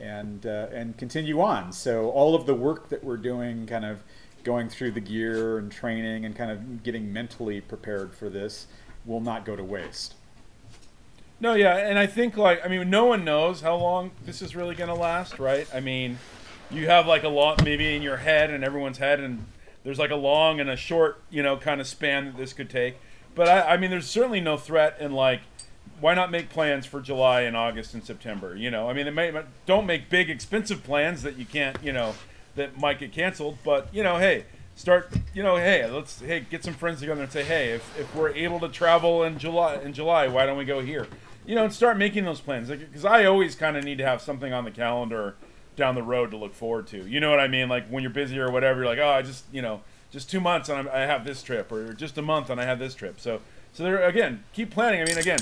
and 0.00 0.46
uh, 0.46 0.66
and 0.72 0.96
continue 0.96 1.40
on. 1.40 1.72
So 1.72 2.10
all 2.10 2.34
of 2.34 2.46
the 2.46 2.54
work 2.54 2.88
that 2.90 3.02
we're 3.02 3.16
doing, 3.16 3.66
kind 3.66 3.84
of 3.84 4.02
going 4.44 4.68
through 4.68 4.92
the 4.92 5.00
gear 5.00 5.58
and 5.58 5.70
training 5.70 6.24
and 6.24 6.34
kind 6.34 6.50
of 6.50 6.82
getting 6.82 7.12
mentally 7.12 7.60
prepared 7.60 8.14
for 8.14 8.28
this, 8.28 8.66
will 9.04 9.20
not 9.20 9.44
go 9.44 9.56
to 9.56 9.64
waste. 9.64 10.14
No, 11.40 11.54
yeah, 11.54 11.76
and 11.76 11.98
I 11.98 12.06
think 12.06 12.36
like 12.36 12.64
I 12.64 12.68
mean, 12.68 12.90
no 12.90 13.06
one 13.06 13.24
knows 13.24 13.62
how 13.62 13.76
long 13.76 14.10
this 14.26 14.42
is 14.42 14.54
really 14.54 14.74
gonna 14.74 14.94
last, 14.94 15.38
right? 15.38 15.66
I 15.74 15.80
mean, 15.80 16.18
you 16.70 16.86
have 16.86 17.06
like 17.06 17.24
a 17.24 17.28
lot 17.28 17.64
maybe 17.64 17.94
in 17.94 18.02
your 18.02 18.18
head 18.18 18.50
and 18.50 18.62
everyone's 18.62 18.98
head, 18.98 19.20
and 19.20 19.46
there's 19.82 19.98
like 19.98 20.10
a 20.10 20.16
long 20.16 20.60
and 20.60 20.68
a 20.68 20.76
short, 20.76 21.22
you 21.30 21.42
know, 21.42 21.56
kind 21.56 21.80
of 21.80 21.86
span 21.86 22.26
that 22.26 22.36
this 22.36 22.52
could 22.52 22.68
take. 22.68 22.96
But 23.34 23.48
I, 23.48 23.74
I 23.74 23.76
mean, 23.76 23.90
there's 23.90 24.08
certainly 24.08 24.40
no 24.40 24.56
threat 24.56 24.96
in 25.00 25.12
like, 25.12 25.40
why 26.00 26.14
not 26.14 26.30
make 26.30 26.50
plans 26.50 26.84
for 26.84 27.00
July 27.00 27.42
and 27.42 27.56
August 27.56 27.94
and 27.94 28.04
September? 28.04 28.54
You 28.56 28.70
know, 28.70 28.90
I 28.90 28.92
mean, 28.92 29.12
may, 29.14 29.32
don't 29.66 29.86
make 29.86 30.10
big 30.10 30.28
expensive 30.28 30.82
plans 30.82 31.22
that 31.22 31.36
you 31.36 31.46
can't, 31.46 31.76
you 31.82 31.92
know, 31.92 32.14
that 32.56 32.78
might 32.78 32.98
get 32.98 33.12
canceled. 33.12 33.58
But 33.64 33.92
you 33.94 34.02
know, 34.02 34.18
hey, 34.18 34.44
start, 34.74 35.12
you 35.34 35.42
know, 35.42 35.56
hey, 35.56 35.88
let's 35.90 36.20
hey 36.20 36.40
get 36.48 36.64
some 36.64 36.74
friends 36.74 37.00
together 37.00 37.22
and 37.22 37.30
say, 37.30 37.44
hey, 37.44 37.70
if, 37.70 37.98
if 37.98 38.14
we're 38.14 38.30
able 38.30 38.60
to 38.60 38.68
travel 38.68 39.24
in 39.24 39.38
July 39.38 39.76
in 39.76 39.92
July, 39.92 40.28
why 40.28 40.46
don't 40.46 40.58
we 40.58 40.64
go 40.64 40.80
here? 40.80 41.06
You 41.46 41.54
know, 41.54 41.64
and 41.64 41.72
start 41.72 41.96
making 41.96 42.24
those 42.24 42.40
plans. 42.40 42.68
Because 42.68 43.04
I 43.04 43.24
always 43.24 43.54
kind 43.54 43.76
of 43.76 43.84
need 43.84 43.98
to 43.98 44.04
have 44.04 44.20
something 44.20 44.52
on 44.52 44.64
the 44.64 44.70
calendar 44.70 45.36
down 45.76 45.94
the 45.94 46.02
road 46.02 46.30
to 46.30 46.36
look 46.36 46.54
forward 46.54 46.86
to. 46.88 47.06
You 47.06 47.20
know 47.20 47.30
what 47.30 47.40
I 47.40 47.48
mean? 47.48 47.68
Like 47.68 47.88
when 47.88 48.02
you're 48.02 48.10
busy 48.12 48.38
or 48.38 48.50
whatever, 48.50 48.80
you're 48.80 48.88
like, 48.88 48.98
oh, 48.98 49.08
I 49.08 49.22
just, 49.22 49.44
you 49.52 49.62
know, 49.62 49.80
just 50.10 50.30
two 50.30 50.40
months 50.40 50.68
and 50.68 50.88
I 50.88 51.00
have 51.00 51.24
this 51.24 51.42
trip, 51.42 51.70
or 51.72 51.92
just 51.92 52.18
a 52.18 52.22
month 52.22 52.50
and 52.50 52.60
I 52.60 52.64
have 52.64 52.78
this 52.78 52.94
trip. 52.94 53.20
So, 53.20 53.40
so 53.72 53.84
there 53.84 54.02
again, 54.02 54.44
keep 54.52 54.70
planning. 54.70 55.00
I 55.00 55.04
mean, 55.04 55.18
again, 55.18 55.38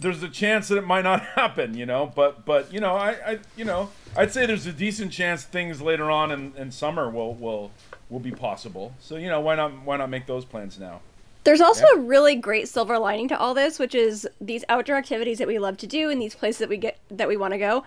there's 0.00 0.22
a 0.22 0.28
chance 0.28 0.68
that 0.68 0.78
it 0.78 0.86
might 0.86 1.02
not 1.02 1.22
happen, 1.34 1.76
you 1.76 1.86
know, 1.86 2.12
but, 2.14 2.44
but 2.44 2.72
you 2.72 2.80
know, 2.80 2.94
I, 2.94 3.10
I, 3.26 3.38
you 3.56 3.64
know, 3.64 3.90
I'd 4.16 4.32
say 4.32 4.46
there's 4.46 4.66
a 4.66 4.72
decent 4.72 5.12
chance 5.12 5.44
things 5.44 5.80
later 5.80 6.10
on 6.10 6.30
in, 6.30 6.52
in 6.56 6.70
summer 6.70 7.10
will, 7.10 7.34
will, 7.34 7.70
will 8.08 8.20
be 8.20 8.30
possible. 8.32 8.94
So, 9.00 9.16
you 9.16 9.28
know, 9.28 9.40
why 9.40 9.54
not, 9.54 9.82
why 9.84 9.96
not 9.96 10.10
make 10.10 10.26
those 10.26 10.44
plans 10.44 10.78
now? 10.78 11.00
There's 11.44 11.60
also 11.60 11.86
a 11.86 11.98
really 11.98 12.36
great 12.36 12.68
silver 12.68 12.98
lining 12.98 13.28
to 13.28 13.38
all 13.38 13.54
this, 13.54 13.78
which 13.78 13.94
is 13.94 14.28
these 14.40 14.64
outdoor 14.68 14.96
activities 14.96 15.38
that 15.38 15.48
we 15.48 15.58
love 15.58 15.78
to 15.78 15.86
do 15.86 16.10
and 16.10 16.20
these 16.20 16.34
places 16.34 16.58
that 16.58 16.68
we 16.68 16.76
get 16.76 16.98
that 17.10 17.26
we 17.28 17.36
want 17.38 17.54
to 17.54 17.58
go. 17.58 17.84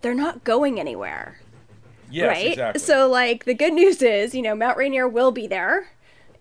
They're 0.00 0.14
not 0.14 0.44
going 0.44 0.80
anywhere, 0.80 1.38
Yes, 2.10 2.28
right? 2.28 2.46
exactly. 2.52 2.80
So 2.80 3.08
like 3.08 3.44
the 3.44 3.54
good 3.54 3.74
news 3.74 4.00
is, 4.00 4.34
you 4.34 4.40
know, 4.40 4.54
Mount 4.54 4.78
Rainier 4.78 5.08
will 5.08 5.30
be 5.32 5.46
there 5.46 5.88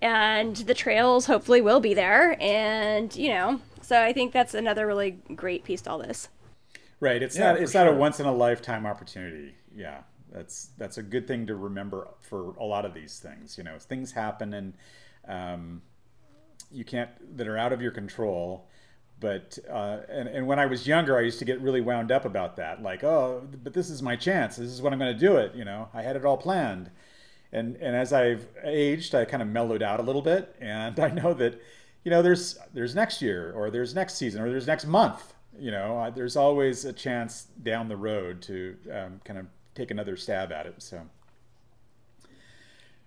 and 0.02 0.56
the 0.56 0.74
trails 0.74 1.26
hopefully 1.26 1.62
will 1.62 1.80
be 1.80 1.94
there 1.94 2.38
and, 2.42 3.14
you 3.16 3.30
know, 3.30 3.60
so 3.86 4.02
I 4.02 4.14
think 4.14 4.34
that's 4.34 4.54
another 4.54 4.88
really 4.88 5.12
great 5.36 5.64
piece 5.64 5.82
to 5.84 5.92
all 5.92 6.00
this. 6.00 6.30
Right. 7.00 7.22
It's 7.22 7.38
Yeah, 7.38 7.52
not. 7.52 7.58
for 7.58 7.62
It's 7.62 7.74
not 7.74 7.88
a 7.88 7.92
once 7.92 8.20
in 8.20 8.26
a 8.26 8.32
lifetime 8.34 8.86
opportunity. 8.86 9.56
Yeah. 9.76 10.02
That's 10.32 10.70
that's 10.78 10.98
a 10.98 11.04
good 11.04 11.28
thing 11.28 11.48
to 11.48 11.56
remember 11.56 12.10
for 12.22 12.56
a 12.58 12.64
lot 12.66 12.86
of 12.86 12.94
these 12.94 13.20
things. 13.20 13.58
You 13.58 13.64
know, 13.64 13.78
things 13.80 14.12
happen 14.12 14.54
and 14.54 14.74
um, 15.28 15.82
you 16.72 16.86
can't 16.86 17.10
that 17.38 17.48
are 17.48 17.58
out 17.58 17.74
of 17.74 17.82
your 17.82 17.92
control. 17.92 18.70
But 19.20 19.58
uh, 19.70 20.00
and 20.10 20.28
and 20.30 20.48
when 20.48 20.60
I 20.60 20.66
was 20.66 20.88
younger, 20.88 21.18
I 21.18 21.22
used 21.22 21.40
to 21.40 21.46
get 21.46 21.62
really 21.62 21.82
wound 21.82 22.12
up 22.12 22.26
about 22.26 22.58
that. 22.58 22.82
Like, 22.84 23.04
oh, 23.04 23.48
but 23.64 23.74
this 23.74 23.90
is 23.90 24.02
my 24.02 24.16
chance. 24.18 24.58
This 24.58 24.72
is 24.72 24.82
when 24.82 24.94
I'm 24.94 25.00
going 25.00 25.14
to 25.14 25.20
do 25.20 25.38
it. 25.38 25.56
You 25.56 25.66
know, 25.66 25.90
I 25.94 26.02
had 26.02 26.16
it 26.18 26.26
all 26.26 26.38
planned. 26.38 26.92
And 27.52 27.78
and 27.78 27.96
as 27.96 28.12
I've 28.14 28.48
aged, 28.64 29.16
I 29.16 29.26
kind 29.26 29.42
of 29.44 29.50
mellowed 29.50 29.84
out 29.84 30.00
a 30.00 30.04
little 30.04 30.22
bit, 30.22 30.56
and 30.60 31.00
I 31.02 31.10
know 31.10 31.34
that, 31.36 31.62
you 32.06 32.12
know, 32.12 32.22
there's 32.22 32.58
there's 32.74 32.96
next 32.96 33.22
year, 33.22 33.52
or 33.54 33.70
there's 33.70 33.94
next 33.94 34.16
season, 34.16 34.42
or 34.42 34.50
there's 34.50 34.68
next 34.68 34.86
month. 34.86 35.34
You 35.60 35.72
know, 35.72 36.12
there's 36.16 36.38
always 36.38 36.86
a 36.86 36.94
chance 36.94 37.48
down 37.64 37.90
the 37.90 37.98
road 37.98 38.42
to 38.44 38.78
um, 38.94 39.22
kind 39.26 39.40
of 39.40 39.48
take 39.74 39.92
another 39.92 40.16
stab 40.16 40.54
at 40.54 40.68
it. 40.68 40.76
So. 40.78 41.02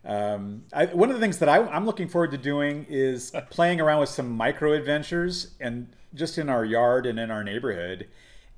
Um, 0.05 0.65
I, 0.73 0.87
one 0.87 1.11
of 1.11 1.17
the 1.17 1.21
things 1.21 1.39
that 1.39 1.49
I, 1.49 1.59
I'm 1.59 1.85
looking 1.85 2.09
forward 2.09 2.31
to 2.31 2.39
doing 2.39 2.87
is 2.89 3.33
playing 3.51 3.81
around 3.81 4.01
with 4.01 4.09
some 4.09 4.31
micro 4.31 4.73
adventures 4.73 5.55
and 5.61 5.89
just 6.15 6.39
in 6.39 6.49
our 6.49 6.65
yard 6.65 7.05
and 7.05 7.19
in 7.19 7.31
our 7.31 7.45
neighborhood. 7.45 8.09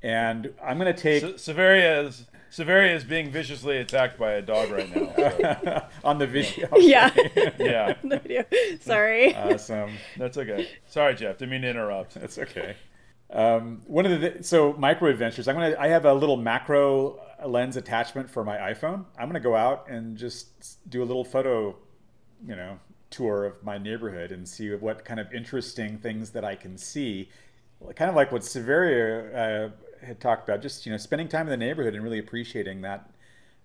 And 0.03 0.55
I'm 0.63 0.79
going 0.79 0.95
to 0.95 1.01
take 1.01 1.23
Se- 1.23 1.37
Severia 1.39 2.03
is, 2.03 2.27
Severia 2.51 2.97
is 2.97 3.05
being 3.05 3.31
viciously 3.31 3.79
attacked 3.79 4.19
by 4.19 4.33
a 4.33 4.43
dog 4.43 4.71
right 4.71 4.95
now. 4.95 5.13
so, 5.17 5.83
on 6.05 6.19
the 6.19 6.27
video. 6.27 6.69
Yeah. 6.81 7.11
yeah, 7.59 7.95
the 8.03 8.19
video. 8.19 8.45
Sorry. 8.81 9.35
Awesome. 9.35 9.93
that's 10.17 10.37
okay. 10.37 10.69
Sorry, 10.87 11.15
Jeff. 11.15 11.39
Didn't 11.39 11.53
mean 11.53 11.63
to 11.63 11.71
interrupt. 11.71 12.15
That's 12.15 12.39
okay. 12.39 12.75
Um, 13.33 13.83
one 13.87 14.05
of 14.05 14.21
the 14.21 14.43
so 14.43 14.73
micro 14.73 15.09
adventures. 15.09 15.47
I'm 15.47 15.55
gonna. 15.55 15.77
I 15.79 15.87
have 15.89 16.05
a 16.05 16.13
little 16.13 16.37
macro 16.37 17.21
lens 17.47 17.77
attachment 17.77 18.29
for 18.29 18.45
my 18.45 18.57
iPhone. 18.57 19.05
I'm 19.17 19.29
gonna 19.29 19.39
go 19.39 19.55
out 19.55 19.89
and 19.89 20.17
just 20.17 20.91
do 20.91 21.03
a 21.03 21.07
little 21.07 21.25
photo, 21.25 21.77
you 22.45 22.57
know, 22.57 22.81
tour 23.11 23.45
of 23.45 23.63
my 23.63 23.79
neighborhood 23.79 24.33
and 24.33 24.49
see 24.49 24.75
what 24.75 25.05
kind 25.05 25.21
of 25.21 25.33
interesting 25.33 25.99
things 25.99 26.31
that 26.31 26.45
I 26.45 26.57
can 26.57 26.77
see. 26.77 27.29
Kind 27.95 28.11
of 28.11 28.17
like 28.17 28.33
what 28.33 28.45
Severia 28.45 29.67
uh, 29.67 29.71
had 30.03 30.21
talked 30.21 30.49
about. 30.49 30.63
Just 30.63 30.87
you 30.87 30.93
know, 30.93 30.99
spending 30.99 31.29
time 31.29 31.47
in 31.47 31.51
the 31.51 31.57
neighborhood 31.57 31.95
and 31.95 32.03
really 32.03 32.19
appreciating 32.19 32.83
that 32.83 33.11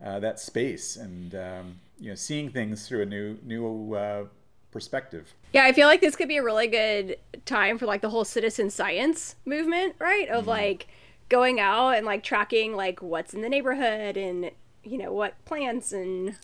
uh, 0.04 0.20
that 0.20 0.40
space 0.40 0.96
and 0.96 1.36
um, 1.36 1.80
you 2.00 2.10
know, 2.10 2.16
seeing 2.16 2.50
things 2.50 2.88
through 2.88 3.02
a 3.02 3.06
new 3.06 3.38
new 3.44 3.94
uh, 3.94 4.26
perspective. 4.72 5.34
Yeah, 5.54 5.66
I 5.66 5.74
feel 5.74 5.88
like 5.88 6.02
this 6.02 6.16
could 6.16 6.28
be 6.28 6.38
a 6.38 6.44
really 6.44 6.68
good 6.68 7.18
time 7.46 7.78
for 7.78 7.86
like 7.86 8.02
the 8.02 8.10
whole 8.10 8.26
citizen 8.26 8.70
science 8.70 9.36
movement, 9.46 9.96
right? 10.00 10.28
Of 10.30 10.48
like 10.48 10.88
going 11.30 11.60
out 11.60 11.92
and 11.92 12.06
like 12.06 12.24
tracking 12.24 12.76
like 12.76 13.02
what's 13.02 13.34
in 13.34 13.42
the 13.42 13.50
neighborhood 13.50 14.18
and 14.18 14.52
you 14.84 14.98
know 14.98 15.12
what 15.12 15.34
plants 15.46 15.92
and 15.92 16.36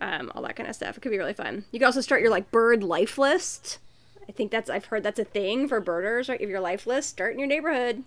um, 0.00 0.32
all 0.34 0.42
that 0.42 0.56
kind 0.56 0.68
of 0.68 0.74
stuff. 0.74 0.96
It 0.96 1.00
could 1.00 1.12
be 1.12 1.18
really 1.18 1.34
fun. 1.34 1.64
You 1.70 1.78
can 1.78 1.86
also 1.86 2.00
start 2.00 2.20
your 2.20 2.30
like 2.30 2.50
bird 2.50 2.82
life 2.82 3.18
list. 3.18 3.78
I 4.28 4.32
think 4.32 4.50
that's 4.50 4.70
I've 4.70 4.86
heard 4.86 5.02
that's 5.02 5.18
a 5.18 5.24
thing 5.24 5.68
for 5.68 5.80
birders, 5.80 6.28
right? 6.28 6.40
If 6.40 6.48
your 6.48 6.60
life 6.60 6.86
list, 6.86 7.10
start 7.10 7.32
in 7.32 7.38
your 7.38 7.48
neighborhood. 7.48 8.04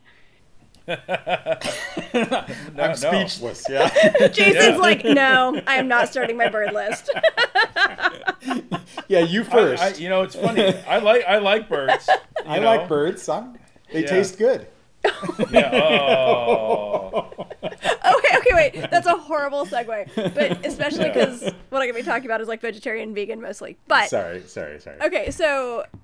No, 2.13 2.84
I'm 2.84 2.89
no. 2.89 2.95
speechless. 2.95 3.65
Yeah. 3.69 4.27
Jason's 4.30 4.80
like, 4.80 5.04
no, 5.06 5.62
I 5.67 5.75
am 5.75 5.88
not 5.88 6.10
starting 6.10 6.36
my 6.38 6.49
bird 6.49 6.73
list. 6.73 7.10
yeah, 9.08 9.19
you 9.19 9.43
first. 9.43 9.82
I, 9.82 9.89
you 9.93 10.10
know, 10.10 10.21
it's 10.23 10.36
funny. 10.36 10.65
I 10.88 10.99
like 10.99 11.23
I 11.25 11.38
like 11.38 11.69
birds. 11.69 12.10
I 12.45 12.60
know? 12.60 12.65
like 12.65 12.88
birds. 12.89 13.27
I'm, 13.30 13.58
they 13.93 14.01
Yeah. 14.01 14.08
taste 14.10 14.38
good. 14.38 14.67
Yeah. 15.51 15.71
Oh. 15.73 17.30
okay, 17.63 18.38
okay, 18.38 18.54
wait. 18.54 18.73
That's 18.91 19.08
a 19.08 19.15
horrible 19.17 19.65
segue. 19.65 20.34
But 20.34 20.65
especially 20.65 21.06
because 21.06 21.41
what 21.69 21.82
I'm 21.82 21.88
gonna 21.88 21.93
be 21.93 22.04
talking 22.04 22.25
about 22.25 22.41
is 22.41 22.47
like 22.47 22.62
vegetarian, 22.62 23.13
vegan 23.15 23.41
mostly. 23.41 23.77
But 23.88 24.10
Sorry, 24.10 24.41
sorry, 24.47 24.80
sorry. 24.80 24.97
okay, 25.01 25.32
so 25.32 25.86
it's 25.95 26.00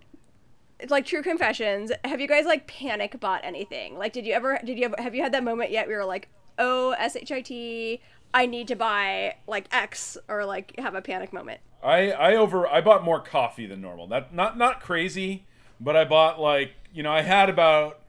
like 0.90 1.06
true 1.06 1.24
confessions. 1.24 1.92
Have 2.04 2.20
you 2.20 2.28
guys 2.28 2.46
like 2.46 2.68
panic 2.68 3.20
bought 3.20 3.44
anything? 3.44 3.98
Like, 3.98 4.14
did 4.14 4.26
you 4.26 4.34
ever? 4.34 4.60
Did 4.64 4.78
you 4.78 4.86
ever? 4.86 4.96
Have 5.00 5.16
you 5.16 5.24
had 5.24 5.34
that 5.34 5.44
moment 5.44 5.72
yet? 5.72 5.88
Where 5.88 5.98
you're 5.98 6.06
like, 6.06 6.30
oh, 6.58 6.96
shit, 7.26 8.02
I 8.34 8.46
need 8.46 8.68
to 8.68 8.76
buy 8.76 9.36
like 9.48 9.68
X 9.72 10.18
or 10.28 10.46
like 10.46 10.78
have 10.78 10.96
a 10.96 11.02
panic 11.02 11.34
moment. 11.34 11.62
I 11.84 12.12
I 12.12 12.36
over 12.36 12.68
I 12.68 12.82
bought 12.82 13.04
more 13.04 13.20
coffee 13.22 13.66
than 13.66 13.82
normal. 13.82 14.08
That 14.08 14.34
not 14.34 14.58
not 14.58 14.82
crazy, 14.82 15.46
but 15.80 15.96
I 15.96 16.06
bought 16.06 16.40
like 16.40 16.74
you 16.94 17.04
know 17.04 17.12
I 17.12 17.22
had 17.22 17.50
about 17.50 18.00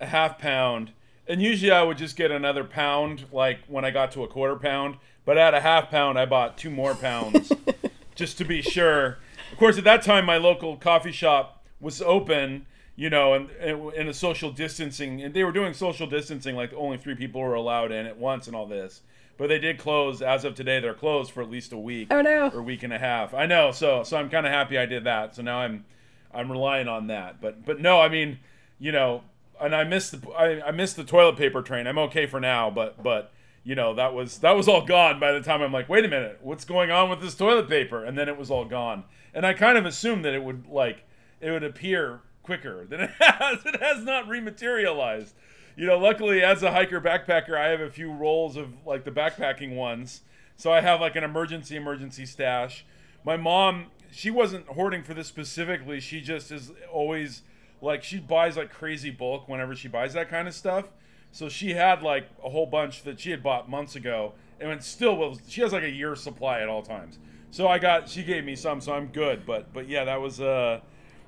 a 0.00 0.06
half 0.06 0.38
pound, 0.38 0.92
and 1.26 1.42
usually 1.42 1.72
I 1.72 1.82
would 1.82 1.98
just 1.98 2.16
get 2.16 2.30
another 2.30 2.64
pound 2.64 3.26
like 3.32 3.60
when 3.66 3.84
I 3.84 3.90
got 3.90 4.12
to 4.12 4.22
a 4.22 4.28
quarter 4.28 4.56
pound. 4.56 4.96
But 5.24 5.38
at 5.38 5.54
a 5.54 5.60
half 5.60 5.90
pound, 5.90 6.18
I 6.18 6.26
bought 6.26 6.58
two 6.58 6.68
more 6.68 6.94
pounds 6.94 7.50
just 8.14 8.36
to 8.38 8.44
be 8.44 8.60
sure. 8.60 9.18
Of 9.50 9.58
course, 9.58 9.78
at 9.78 9.84
that 9.84 10.02
time, 10.02 10.26
my 10.26 10.36
local 10.36 10.76
coffee 10.76 11.12
shop 11.12 11.63
was 11.80 12.00
open, 12.02 12.66
you 12.96 13.10
know, 13.10 13.34
and, 13.34 13.50
and 13.60 13.92
in 13.94 14.08
a 14.08 14.14
social 14.14 14.50
distancing, 14.50 15.22
and 15.22 15.34
they 15.34 15.44
were 15.44 15.52
doing 15.52 15.74
social 15.74 16.06
distancing, 16.06 16.56
like 16.56 16.72
only 16.74 16.96
three 16.96 17.14
people 17.14 17.40
were 17.40 17.54
allowed 17.54 17.92
in 17.92 18.06
at 18.06 18.16
once, 18.18 18.46
and 18.46 18.54
all 18.56 18.66
this. 18.66 19.02
But 19.36 19.48
they 19.48 19.58
did 19.58 19.78
close 19.78 20.22
as 20.22 20.44
of 20.44 20.54
today. 20.54 20.78
They're 20.78 20.94
closed 20.94 21.32
for 21.32 21.42
at 21.42 21.50
least 21.50 21.72
a 21.72 21.76
week 21.78 22.08
Oh 22.12 22.20
no. 22.22 22.50
or 22.50 22.60
a 22.60 22.62
week 22.62 22.84
and 22.84 22.92
a 22.92 22.98
half. 22.98 23.34
I 23.34 23.46
know, 23.46 23.72
so 23.72 24.04
so 24.04 24.16
I'm 24.16 24.30
kind 24.30 24.46
of 24.46 24.52
happy 24.52 24.78
I 24.78 24.86
did 24.86 25.04
that. 25.04 25.34
So 25.34 25.42
now 25.42 25.58
I'm 25.58 25.84
I'm 26.32 26.50
relying 26.52 26.86
on 26.88 27.08
that. 27.08 27.40
But 27.40 27.64
but 27.66 27.80
no, 27.80 28.00
I 28.00 28.08
mean, 28.08 28.38
you 28.78 28.92
know, 28.92 29.22
and 29.60 29.74
I 29.74 29.82
missed 29.82 30.20
the 30.22 30.30
I, 30.30 30.68
I 30.68 30.70
missed 30.70 30.94
the 30.94 31.02
toilet 31.04 31.36
paper 31.36 31.62
train. 31.62 31.88
I'm 31.88 31.98
okay 31.98 32.26
for 32.26 32.38
now, 32.38 32.70
but 32.70 33.02
but 33.02 33.32
you 33.64 33.74
know 33.74 33.92
that 33.94 34.14
was 34.14 34.38
that 34.38 34.52
was 34.52 34.68
all 34.68 34.84
gone 34.86 35.18
by 35.18 35.32
the 35.32 35.40
time 35.40 35.62
I'm 35.62 35.72
like, 35.72 35.88
wait 35.88 36.04
a 36.04 36.08
minute, 36.08 36.38
what's 36.40 36.64
going 36.64 36.92
on 36.92 37.10
with 37.10 37.20
this 37.20 37.34
toilet 37.34 37.68
paper? 37.68 38.04
And 38.04 38.16
then 38.16 38.28
it 38.28 38.36
was 38.36 38.52
all 38.52 38.64
gone. 38.64 39.02
And 39.34 39.44
I 39.44 39.52
kind 39.52 39.76
of 39.76 39.84
assumed 39.84 40.24
that 40.24 40.34
it 40.34 40.44
would 40.44 40.68
like 40.68 41.02
it 41.44 41.50
would 41.50 41.62
appear 41.62 42.20
quicker 42.42 42.86
than 42.86 43.00
it 43.00 43.10
has. 43.20 43.64
It 43.66 43.80
has 43.80 44.02
not 44.02 44.26
rematerialized. 44.26 45.34
You 45.76 45.86
know, 45.86 45.98
luckily 45.98 46.42
as 46.42 46.62
a 46.62 46.72
hiker 46.72 47.00
backpacker, 47.00 47.56
I 47.56 47.68
have 47.68 47.80
a 47.80 47.90
few 47.90 48.10
rolls 48.10 48.56
of 48.56 48.86
like 48.86 49.04
the 49.04 49.10
backpacking 49.10 49.74
ones, 49.74 50.22
so 50.56 50.72
I 50.72 50.80
have 50.80 51.00
like 51.00 51.16
an 51.16 51.24
emergency 51.24 51.76
emergency 51.76 52.24
stash. 52.26 52.86
My 53.24 53.36
mom, 53.36 53.86
she 54.10 54.30
wasn't 54.30 54.66
hoarding 54.68 55.02
for 55.02 55.14
this 55.14 55.26
specifically. 55.26 56.00
She 56.00 56.20
just 56.20 56.50
is 56.50 56.72
always 56.90 57.42
like 57.82 58.02
she 58.04 58.18
buys 58.18 58.56
like 58.56 58.72
crazy 58.72 59.10
bulk 59.10 59.48
whenever 59.48 59.74
she 59.74 59.88
buys 59.88 60.14
that 60.14 60.30
kind 60.30 60.48
of 60.48 60.54
stuff. 60.54 60.86
So 61.32 61.48
she 61.48 61.72
had 61.72 62.02
like 62.02 62.28
a 62.42 62.48
whole 62.48 62.66
bunch 62.66 63.02
that 63.02 63.18
she 63.18 63.32
had 63.32 63.42
bought 63.42 63.68
months 63.68 63.96
ago, 63.96 64.32
and 64.60 64.70
it 64.70 64.84
still 64.84 65.16
was. 65.16 65.40
She 65.48 65.60
has 65.60 65.72
like 65.72 65.82
a 65.82 65.90
year's 65.90 66.22
supply 66.22 66.60
at 66.60 66.68
all 66.68 66.82
times. 66.82 67.18
So 67.50 67.66
I 67.66 67.78
got 67.78 68.08
she 68.08 68.22
gave 68.22 68.44
me 68.44 68.54
some, 68.56 68.80
so 68.80 68.92
I'm 68.92 69.08
good. 69.08 69.44
But 69.44 69.72
but 69.72 69.88
yeah, 69.88 70.04
that 70.04 70.20
was 70.20 70.40
uh 70.40 70.80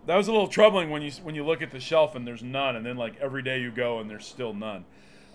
that 0.06 0.16
was 0.16 0.28
a 0.28 0.32
little 0.32 0.48
troubling 0.48 0.90
when 0.90 1.02
you 1.02 1.10
when 1.22 1.34
you 1.34 1.44
look 1.44 1.62
at 1.62 1.70
the 1.70 1.80
shelf 1.80 2.14
and 2.14 2.26
there's 2.26 2.42
none, 2.42 2.76
and 2.76 2.86
then 2.86 2.96
like 2.96 3.14
every 3.20 3.42
day 3.42 3.60
you 3.60 3.70
go 3.70 3.98
and 3.98 4.08
there's 4.08 4.26
still 4.26 4.54
none. 4.54 4.84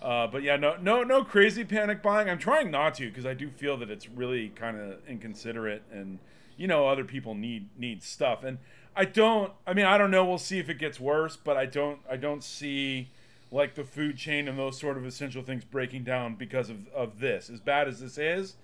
Uh, 0.00 0.26
but 0.26 0.42
yeah, 0.42 0.56
no 0.56 0.76
no 0.80 1.02
no 1.02 1.22
crazy 1.24 1.64
panic 1.64 2.02
buying. 2.02 2.28
I'm 2.28 2.38
trying 2.38 2.70
not 2.70 2.94
to 2.96 3.08
because 3.08 3.26
I 3.26 3.34
do 3.34 3.48
feel 3.48 3.76
that 3.78 3.90
it's 3.90 4.08
really 4.08 4.48
kind 4.48 4.76
of 4.76 4.98
inconsiderate, 5.06 5.82
and 5.92 6.18
you 6.56 6.66
know 6.66 6.88
other 6.88 7.04
people 7.04 7.34
need 7.34 7.68
need 7.78 8.02
stuff, 8.02 8.42
and 8.42 8.58
I 8.96 9.04
don't. 9.04 9.52
I 9.66 9.74
mean, 9.74 9.86
I 9.86 9.98
don't 9.98 10.10
know. 10.10 10.24
We'll 10.24 10.38
see 10.38 10.58
if 10.58 10.68
it 10.68 10.78
gets 10.78 10.98
worse, 10.98 11.36
but 11.36 11.56
I 11.56 11.66
don't. 11.66 12.00
I 12.10 12.16
don't 12.16 12.42
see 12.42 13.10
like 13.52 13.74
the 13.74 13.84
food 13.84 14.16
chain 14.16 14.48
and 14.48 14.58
those 14.58 14.80
sort 14.80 14.96
of 14.96 15.04
essential 15.04 15.42
things 15.42 15.64
breaking 15.64 16.04
down 16.04 16.34
because 16.34 16.70
of, 16.70 16.88
of 16.88 17.20
this. 17.20 17.50
As 17.50 17.60
bad 17.60 17.86
as 17.86 18.00
this 18.00 18.16
is, 18.16 18.54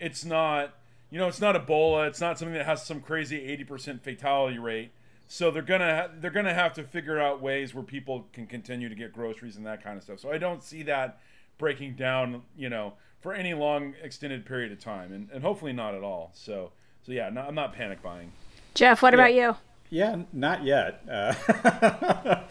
it's 0.00 0.24
not, 0.24 0.74
you 1.10 1.18
know, 1.18 1.28
it's 1.28 1.40
not 1.40 1.54
Ebola. 1.54 2.08
It's 2.08 2.20
not 2.20 2.36
something 2.36 2.54
that 2.54 2.66
has 2.66 2.84
some 2.84 3.00
crazy 3.00 3.38
80% 3.64 4.00
fatality 4.00 4.58
rate. 4.58 4.90
So 5.28 5.50
they're 5.50 5.62
gonna 5.62 6.10
they're 6.20 6.30
gonna 6.30 6.54
have 6.54 6.72
to 6.74 6.84
figure 6.84 7.20
out 7.20 7.40
ways 7.42 7.74
where 7.74 7.84
people 7.84 8.26
can 8.32 8.46
continue 8.46 8.88
to 8.88 8.94
get 8.94 9.12
groceries 9.12 9.56
and 9.56 9.66
that 9.66 9.82
kind 9.82 9.96
of 9.96 10.04
stuff. 10.04 10.20
So 10.20 10.30
I 10.30 10.38
don't 10.38 10.62
see 10.62 10.82
that 10.84 11.18
breaking 11.58 11.94
down, 11.94 12.42
you 12.56 12.68
know, 12.68 12.94
for 13.20 13.32
any 13.32 13.54
long 13.54 13.94
extended 14.02 14.46
period 14.46 14.70
of 14.70 14.78
time, 14.78 15.12
and, 15.12 15.28
and 15.32 15.42
hopefully 15.42 15.72
not 15.72 15.94
at 15.94 16.02
all. 16.02 16.30
So 16.34 16.70
so 17.04 17.12
yeah, 17.12 17.28
no, 17.30 17.42
I'm 17.42 17.54
not 17.54 17.72
panic 17.72 18.02
buying. 18.02 18.32
Jeff, 18.74 19.02
what 19.02 19.14
about 19.14 19.34
you? 19.34 19.56
Yeah, 19.90 20.22
not 20.32 20.64
yet. 20.64 21.02
Uh, 21.08 21.34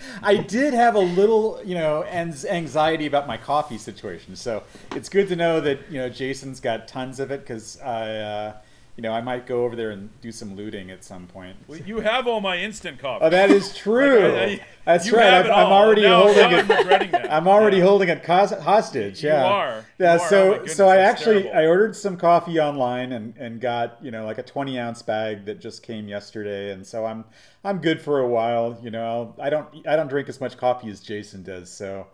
I 0.23 0.37
did 0.37 0.73
have 0.73 0.95
a 0.95 0.99
little, 0.99 1.59
you 1.65 1.75
know, 1.75 2.03
ans- 2.03 2.45
anxiety 2.45 3.05
about 3.05 3.27
my 3.27 3.37
coffee 3.37 3.77
situation. 3.77 4.35
So 4.35 4.63
it's 4.91 5.09
good 5.09 5.27
to 5.27 5.35
know 5.35 5.59
that 5.59 5.79
you 5.89 5.99
know 5.99 6.09
Jason's 6.09 6.59
got 6.59 6.87
tons 6.87 7.19
of 7.19 7.31
it 7.31 7.41
because 7.41 7.79
I, 7.81 8.15
uh, 8.15 8.57
you 8.97 9.01
know, 9.01 9.11
I 9.11 9.19
might 9.21 9.45
go 9.45 9.63
over 9.65 9.75
there 9.75 9.91
and 9.91 10.09
do 10.21 10.31
some 10.31 10.55
looting 10.55 10.89
at 10.89 11.03
some 11.03 11.27
point. 11.27 11.57
Well, 11.67 11.79
you 11.79 11.99
have 11.99 12.27
all 12.27 12.39
my 12.39 12.57
instant 12.57 12.97
coffee. 12.99 13.25
Oh, 13.25 13.29
that 13.29 13.49
is 13.51 13.75
true. 13.77 14.19
Like, 14.31 14.33
I- 14.33 14.45
I- 14.53 14.65
That's 14.85 15.11
right. 15.11 15.33
I'm, 15.33 15.45
I'm 15.51 15.71
already 15.71 16.03
Now- 16.03 16.21
holding 16.23 16.37
now 16.37 16.47
I'm 16.47 16.53
it. 17.01 17.11
that. 17.11 17.31
I'm 17.33 17.47
already 17.47 17.77
Yeah. 17.77 17.83
holding 17.85 18.09
it 18.09 18.23
hostage. 18.25 19.23
You 19.23 19.29
Yeah. 19.29 19.43
are. 19.43 19.85
Yeah. 19.97 20.15
You 20.15 20.21
are. 20.21 20.29
So 20.29 20.41
Oh 20.41 20.53
goodness, 20.57 20.75
so 20.77 20.87
I 20.87 20.97
actually 20.97 21.43
terrible. 21.43 21.59
I 21.59 21.65
ordered 21.67 21.95
some 21.95 22.15
coffee 22.17 22.59
online 22.59 23.11
and 23.11 23.35
and 23.37 23.59
got 23.59 23.97
you 24.01 24.11
know 24.11 24.25
like 24.25 24.37
a 24.37 24.43
20 24.43 24.77
ounce 24.79 25.01
bag 25.01 25.45
that 25.45 25.59
just 25.59 25.81
came 25.83 26.07
yesterday, 26.07 26.71
and 26.71 26.85
so 26.85 27.05
I'm 27.05 27.25
I'm 27.63 27.79
good 27.79 27.99
for 28.01 28.19
a 28.19 28.27
while. 28.27 28.77
You 28.81 28.91
know, 28.91 29.33
I 29.39 29.49
don't 29.49 29.67
I 29.87 29.95
don't 29.95 30.07
drink 30.07 30.29
as 30.29 30.39
much 30.39 30.55
coffee 30.57 30.89
as 30.89 30.99
Jason 31.01 31.43
does. 31.43 31.69
So. 31.71 32.07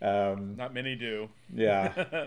Um, 0.00 0.54
Not 0.56 0.74
many 0.74 0.94
do. 0.94 1.28
yeah. 1.52 1.92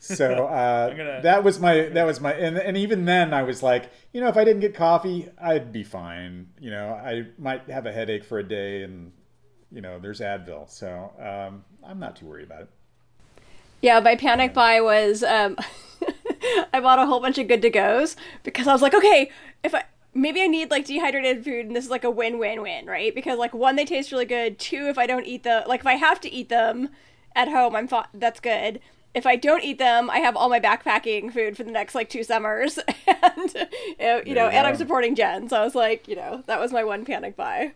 So 0.00 0.46
uh, 0.46 0.94
gonna- 0.94 1.20
that 1.22 1.44
was 1.44 1.58
my 1.58 1.88
that 1.88 2.04
was 2.06 2.20
my 2.20 2.32
and, 2.32 2.56
and 2.56 2.76
even 2.76 3.04
then 3.04 3.34
I 3.34 3.42
was 3.42 3.62
like, 3.62 3.90
you 4.12 4.20
know, 4.20 4.28
if 4.28 4.36
I 4.36 4.44
didn't 4.44 4.60
get 4.60 4.74
coffee, 4.74 5.28
I'd 5.40 5.72
be 5.72 5.84
fine. 5.84 6.48
You 6.60 6.70
know, 6.70 6.90
I 6.92 7.26
might 7.38 7.68
have 7.70 7.86
a 7.86 7.92
headache 7.92 8.24
for 8.24 8.38
a 8.38 8.44
day, 8.44 8.82
and 8.82 9.12
you 9.70 9.80
know, 9.80 9.98
there's 9.98 10.20
Advil, 10.20 10.68
so 10.70 11.12
um, 11.18 11.64
I'm 11.84 11.98
not 11.98 12.16
too 12.16 12.26
worried 12.26 12.46
about 12.46 12.62
it. 12.62 12.68
Yeah, 13.80 14.00
my 14.00 14.16
panic 14.16 14.54
buy 14.54 14.80
was 14.80 15.22
um, 15.22 15.56
I 16.72 16.80
bought 16.80 16.98
a 16.98 17.06
whole 17.06 17.20
bunch 17.20 17.38
of 17.38 17.48
good 17.48 17.62
to 17.62 17.70
goes 17.70 18.16
because 18.42 18.66
I 18.66 18.72
was 18.72 18.82
like, 18.82 18.94
okay, 18.94 19.30
if 19.62 19.74
I 19.74 19.84
maybe 20.14 20.42
I 20.42 20.46
need 20.46 20.70
like 20.70 20.86
dehydrated 20.86 21.44
food 21.44 21.66
and 21.66 21.76
this 21.76 21.84
is 21.84 21.90
like 21.90 22.04
a 22.04 22.10
win-win-win, 22.10 22.86
right? 22.86 23.14
Because 23.14 23.38
like 23.38 23.54
one, 23.54 23.76
they 23.76 23.84
taste 23.84 24.10
really 24.10 24.24
good. 24.24 24.58
Two, 24.58 24.88
if 24.88 24.98
I 24.98 25.06
don't 25.06 25.26
eat 25.26 25.42
the 25.44 25.64
like 25.66 25.80
if 25.80 25.86
I 25.86 25.94
have 25.94 26.20
to 26.22 26.32
eat 26.32 26.48
them 26.48 26.88
at 27.36 27.48
home, 27.48 27.76
I'm 27.76 27.86
fine. 27.88 28.06
That's 28.14 28.40
good. 28.40 28.80
If 29.14 29.26
I 29.26 29.36
don't 29.36 29.64
eat 29.64 29.78
them, 29.78 30.10
I 30.10 30.18
have 30.18 30.36
all 30.36 30.48
my 30.48 30.60
backpacking 30.60 31.32
food 31.32 31.56
for 31.56 31.64
the 31.64 31.72
next 31.72 31.94
like 31.94 32.08
two 32.08 32.22
summers, 32.22 32.78
and 33.06 33.56
uh, 33.56 34.22
you 34.24 34.34
know, 34.34 34.44
you 34.44 34.52
and 34.52 34.66
I'm 34.66 34.76
supporting 34.76 35.14
Jen. 35.14 35.48
So 35.48 35.60
I 35.60 35.64
was 35.64 35.74
like, 35.74 36.06
you 36.06 36.16
know, 36.16 36.42
that 36.46 36.60
was 36.60 36.72
my 36.72 36.84
one 36.84 37.04
panic 37.04 37.34
buy. 37.34 37.72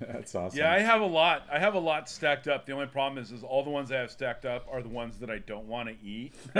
That's 0.00 0.34
awesome. 0.34 0.58
Yeah, 0.58 0.72
I 0.72 0.78
have 0.78 1.00
a 1.00 1.06
lot. 1.06 1.42
I 1.50 1.58
have 1.58 1.74
a 1.74 1.78
lot 1.78 2.08
stacked 2.08 2.46
up. 2.46 2.66
The 2.66 2.72
only 2.72 2.86
problem 2.86 3.22
is, 3.22 3.32
is 3.32 3.42
all 3.42 3.64
the 3.64 3.70
ones 3.70 3.90
I 3.90 3.96
have 3.96 4.10
stacked 4.10 4.44
up 4.44 4.66
are 4.70 4.82
the 4.82 4.88
ones 4.88 5.18
that 5.18 5.30
I 5.30 5.38
don't 5.38 5.66
want 5.66 5.88
to 5.88 6.06
eat. 6.06 6.34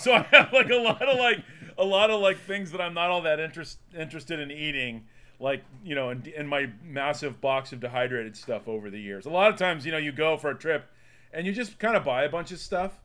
so 0.00 0.14
I 0.14 0.26
have 0.30 0.52
like 0.52 0.70
a 0.70 0.76
lot 0.76 1.02
of 1.02 1.18
like 1.18 1.44
a 1.76 1.84
lot 1.84 2.10
of 2.10 2.20
like 2.20 2.38
things 2.38 2.72
that 2.72 2.80
I'm 2.80 2.94
not 2.94 3.10
all 3.10 3.22
that 3.22 3.38
interest 3.38 3.78
interested 3.96 4.40
in 4.40 4.50
eating. 4.50 5.04
Like 5.40 5.62
you 5.84 5.94
know, 5.94 6.10
in, 6.10 6.24
in 6.36 6.46
my 6.46 6.68
massive 6.82 7.40
box 7.40 7.72
of 7.72 7.80
dehydrated 7.80 8.36
stuff 8.36 8.66
over 8.66 8.90
the 8.90 9.00
years. 9.00 9.26
A 9.26 9.30
lot 9.30 9.52
of 9.52 9.56
times, 9.56 9.86
you 9.86 9.92
know, 9.92 9.98
you 9.98 10.10
go 10.10 10.36
for 10.36 10.50
a 10.50 10.54
trip, 10.56 10.90
and 11.32 11.46
you 11.46 11.52
just 11.52 11.78
kind 11.78 11.96
of 11.96 12.04
buy 12.04 12.24
a 12.24 12.28
bunch 12.28 12.52
of 12.52 12.58
stuff, 12.58 12.98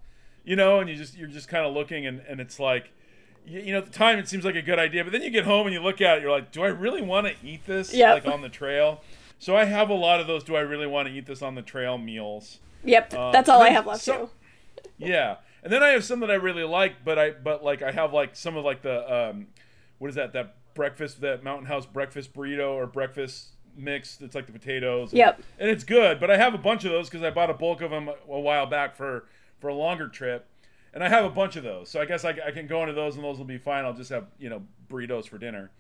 you 0.44 0.56
know, 0.56 0.80
and 0.80 0.90
you 0.90 0.96
just 0.96 1.18
you're 1.18 1.28
just 1.28 1.48
kind 1.48 1.66
of 1.66 1.74
looking, 1.74 2.06
and 2.06 2.22
and 2.28 2.40
it's 2.40 2.60
like. 2.60 2.92
You 3.46 3.60
you 3.60 3.72
know, 3.74 3.80
at 3.80 3.86
the 3.86 3.92
time 3.92 4.20
it 4.20 4.30
seems 4.30 4.46
like 4.46 4.56
a 4.56 4.62
good 4.62 4.80
idea, 4.80 5.04
but 5.04 5.12
then 5.12 5.22
you 5.22 5.30
get 5.30 5.44
home 5.44 5.68
and 5.68 5.74
you 5.74 5.82
look 5.82 6.00
at 6.00 6.18
it, 6.20 6.22
you're 6.22 6.32
like, 6.32 6.54
"Do 6.54 6.64
I 6.64 6.70
really 6.70 7.02
want 7.02 7.28
to 7.28 7.34
eat 7.46 7.66
this?" 7.66 7.94
Yep. 7.94 8.24
Like 8.24 8.34
on 8.34 8.40
the 8.42 8.48
trail. 8.48 9.02
So 9.38 9.58
I 9.58 9.66
have 9.66 9.90
a 9.90 9.94
lot 9.94 10.22
of 10.22 10.28
those. 10.28 10.46
Do 10.46 10.56
I 10.56 10.62
really 10.62 10.88
want 10.88 11.10
to 11.10 11.14
eat 11.14 11.26
this 11.26 11.42
on 11.42 11.56
the 11.56 11.62
trail 11.62 11.98
meals? 11.98 12.60
Yep, 12.86 13.14
Uh, 13.14 13.32
that's 13.32 13.50
all 13.50 13.62
I 13.62 13.68
have 13.72 13.86
left 13.86 14.02
so- 14.02 14.28
too. 14.28 14.30
Yeah, 14.98 15.38
and 15.62 15.74
then 15.74 15.84
I 15.84 15.90
have 15.90 16.06
some 16.06 16.22
that 16.22 16.32
I 16.32 16.36
really 16.36 16.64
like, 16.64 17.04
but 17.04 17.20
I 17.20 17.32
but 17.32 17.66
like 17.66 17.82
I 17.82 17.92
have 17.92 18.14
like 18.14 18.38
some 18.38 18.56
of 18.56 18.64
like 18.64 18.82
the 18.82 19.14
um, 19.14 19.48
what 19.98 20.08
is 20.08 20.16
that 20.16 20.32
that 20.32 20.56
breakfast 20.74 21.20
that 21.20 21.44
Mountain 21.44 21.66
House 21.68 21.86
breakfast 21.86 22.34
burrito 22.34 22.72
or 22.72 22.88
breakfast 22.88 23.48
mix 23.76 24.16
that's 24.18 24.36
like 24.36 24.46
the 24.46 24.52
potatoes. 24.52 25.12
and- 25.12 25.18
Yep. 25.20 25.42
And 25.60 25.70
it's 25.70 25.84
good, 25.84 26.20
but 26.20 26.30
I 26.32 26.38
have 26.38 26.54
a 26.54 26.58
bunch 26.58 26.86
of 26.86 26.92
those 26.92 27.10
because 27.10 27.24
I 27.24 27.30
bought 27.30 27.50
a 27.50 27.54
bulk 27.54 27.82
of 27.82 27.92
them 27.92 28.08
a, 28.10 28.40
while 28.40 28.66
back 28.66 28.96
for 28.96 29.26
for 29.60 29.70
a 29.70 29.74
longer 29.74 30.08
trip, 30.08 30.48
and 30.94 31.04
I 31.04 31.10
have 31.10 31.24
a 31.26 31.30
bunch 31.30 31.56
of 31.56 31.64
those. 31.64 31.90
So 31.90 32.02
I 32.02 32.06
guess 32.06 32.26
I, 32.26 32.38
I 32.46 32.52
can 32.52 32.68
go 32.68 32.82
into 32.82 32.94
those 32.94 33.16
and 33.16 33.24
those 33.24 33.38
will 33.38 33.46
be 33.46 33.58
fine. 33.58 33.86
I'll 33.86 33.94
just 33.94 34.10
have 34.12 34.26
you 34.40 34.50
know 34.50 34.62
burritos 34.90 35.28
for 35.28 35.38
dinner. 35.38 35.72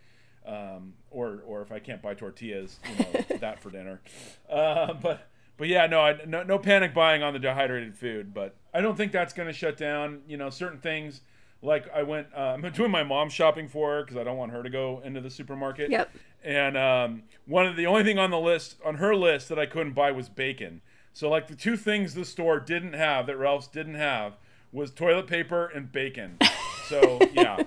Um, 0.45 0.93
or, 1.10 1.41
or 1.45 1.62
if 1.62 1.71
I 1.71 1.79
can't 1.79 2.01
buy 2.01 2.15
tortillas, 2.15 2.77
you 2.89 3.06
know, 3.06 3.38
that 3.39 3.62
for 3.62 3.69
dinner. 3.69 4.01
Uh, 4.49 4.93
but 4.93 5.29
but 5.56 5.69
yeah, 5.69 5.86
no, 5.88 6.01
I, 6.01 6.19
no, 6.25 6.43
no 6.43 6.60
panic 6.60 6.93
buying 6.93 7.23
on 7.23 7.32
the 7.32 7.39
dehydrated 7.39 7.95
food. 7.97 8.34
But 8.34 8.56
I 8.73 8.82
don't 8.82 8.97
think 8.97 9.13
that's 9.13 9.32
going 9.34 9.47
to 9.47 9.53
shut 9.53 9.77
down. 9.77 10.21
You 10.27 10.36
know, 10.36 10.49
certain 10.49 10.79
things 10.79 11.21
like 11.62 11.86
I 11.95 12.03
went. 12.03 12.27
Uh, 12.36 12.39
I'm 12.62 12.71
doing 12.73 12.91
my 12.91 13.03
mom 13.03 13.29
shopping 13.29 13.69
for 13.69 13.91
her 13.93 14.01
because 14.03 14.17
I 14.17 14.25
don't 14.25 14.36
want 14.36 14.51
her 14.51 14.63
to 14.63 14.69
go 14.69 15.01
into 15.06 15.21
the 15.21 15.29
supermarket. 15.29 15.89
Yep. 15.89 16.12
And 16.43 16.77
um, 16.77 17.23
one 17.45 17.65
of 17.65 17.75
the 17.75 17.86
only 17.86 18.03
thing 18.03 18.19
on 18.19 18.29
the 18.32 18.39
list 18.39 18.75
on 18.86 18.95
her 18.95 19.15
list 19.15 19.49
that 19.49 19.58
I 19.60 19.65
couldn't 19.65 19.93
buy 19.93 20.12
was 20.12 20.29
bacon. 20.29 20.82
So 21.13 21.29
like 21.29 21.47
the 21.47 21.56
two 21.56 21.77
things 21.77 22.13
the 22.15 22.25
store 22.25 22.60
didn't 22.60 22.93
have 22.93 23.27
that 23.27 23.38
Ralph's 23.38 23.67
didn't 23.67 23.95
have 23.95 24.34
was 24.71 24.91
toilet 24.91 25.27
paper 25.27 25.67
and 25.67 25.91
bacon. 25.91 26.38
So 26.88 27.19
yeah. 27.34 27.63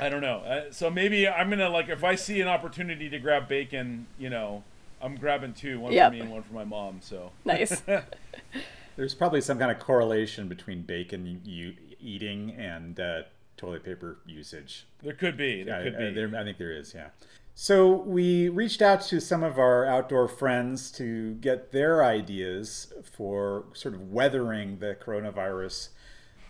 I 0.00 0.08
don't 0.08 0.20
know. 0.22 0.38
Uh, 0.38 0.72
so 0.72 0.90
maybe 0.90 1.28
I'm 1.28 1.50
gonna 1.50 1.68
like 1.68 1.88
if 1.88 2.02
I 2.04 2.14
see 2.14 2.40
an 2.40 2.48
opportunity 2.48 3.08
to 3.10 3.18
grab 3.18 3.48
bacon, 3.48 4.06
you 4.18 4.28
know, 4.30 4.64
I'm 5.00 5.16
grabbing 5.16 5.52
two, 5.54 5.78
one 5.80 5.92
Yep. 5.92 6.08
for 6.10 6.14
me 6.14 6.20
and 6.20 6.30
one 6.30 6.42
for 6.42 6.54
my 6.54 6.64
mom. 6.64 6.98
So 7.00 7.30
Nice. 7.44 7.82
There's 8.96 9.14
probably 9.14 9.40
some 9.40 9.58
kind 9.58 9.70
of 9.70 9.78
correlation 9.78 10.48
between 10.48 10.82
bacon 10.82 11.40
you 11.44 11.74
eating 12.00 12.50
and 12.58 12.98
uh, 12.98 13.22
toilet 13.56 13.84
paper 13.84 14.18
usage. 14.26 14.86
there 15.02 15.14
could 15.14 15.36
be, 15.36 15.62
there 15.62 15.80
I, 15.80 15.82
could 15.84 15.94
I- 15.94 15.98
be. 16.08 16.14
there- 16.14 16.36
I 16.36 16.44
think 16.44 16.58
there 16.58 16.72
is, 16.72 16.92
yeah. 16.94 17.08
So 17.54 17.92
we 17.92 18.48
reached 18.48 18.80
out 18.80 19.02
to 19.02 19.20
some 19.20 19.42
of 19.42 19.58
our 19.58 19.84
outdoor 19.84 20.26
friends 20.26 20.90
to 20.92 21.34
get 21.34 21.70
their 21.70 22.02
ideas 22.02 22.92
for 23.04 23.66
sort 23.74 23.94
of 23.94 24.10
weathering 24.10 24.78
the 24.78 24.96
coronavirus 24.96 25.90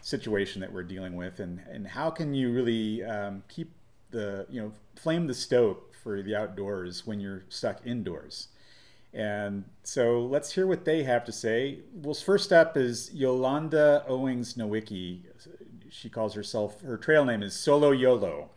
situation 0.00 0.60
that 0.60 0.72
we're 0.72 0.84
dealing 0.84 1.16
with, 1.16 1.40
and 1.40 1.60
and 1.70 1.86
how 1.86 2.10
can 2.10 2.34
you 2.34 2.52
really 2.52 3.04
um, 3.04 3.42
keep 3.48 3.72
the 4.10 4.46
you 4.48 4.60
know 4.60 4.72
flame 4.96 5.26
the 5.26 5.34
stoke 5.34 5.94
for 5.94 6.22
the 6.22 6.36
outdoors 6.36 7.06
when 7.06 7.20
you're 7.20 7.44
stuck 7.48 7.84
indoors. 7.84 8.48
And 9.14 9.64
so 9.82 10.22
let's 10.22 10.52
hear 10.52 10.66
what 10.66 10.84
they 10.84 11.02
have 11.02 11.24
to 11.26 11.32
say. 11.32 11.80
Well, 11.92 12.14
first 12.14 12.52
up 12.52 12.76
is 12.76 13.10
Yolanda 13.12 14.04
Owings 14.08 14.54
Nowicki. 14.54 15.20
She 15.90 16.08
calls 16.08 16.34
herself, 16.34 16.80
her 16.80 16.96
trail 16.96 17.24
name 17.24 17.42
is 17.42 17.54
Solo 17.54 17.90
YOLO. 17.90 18.50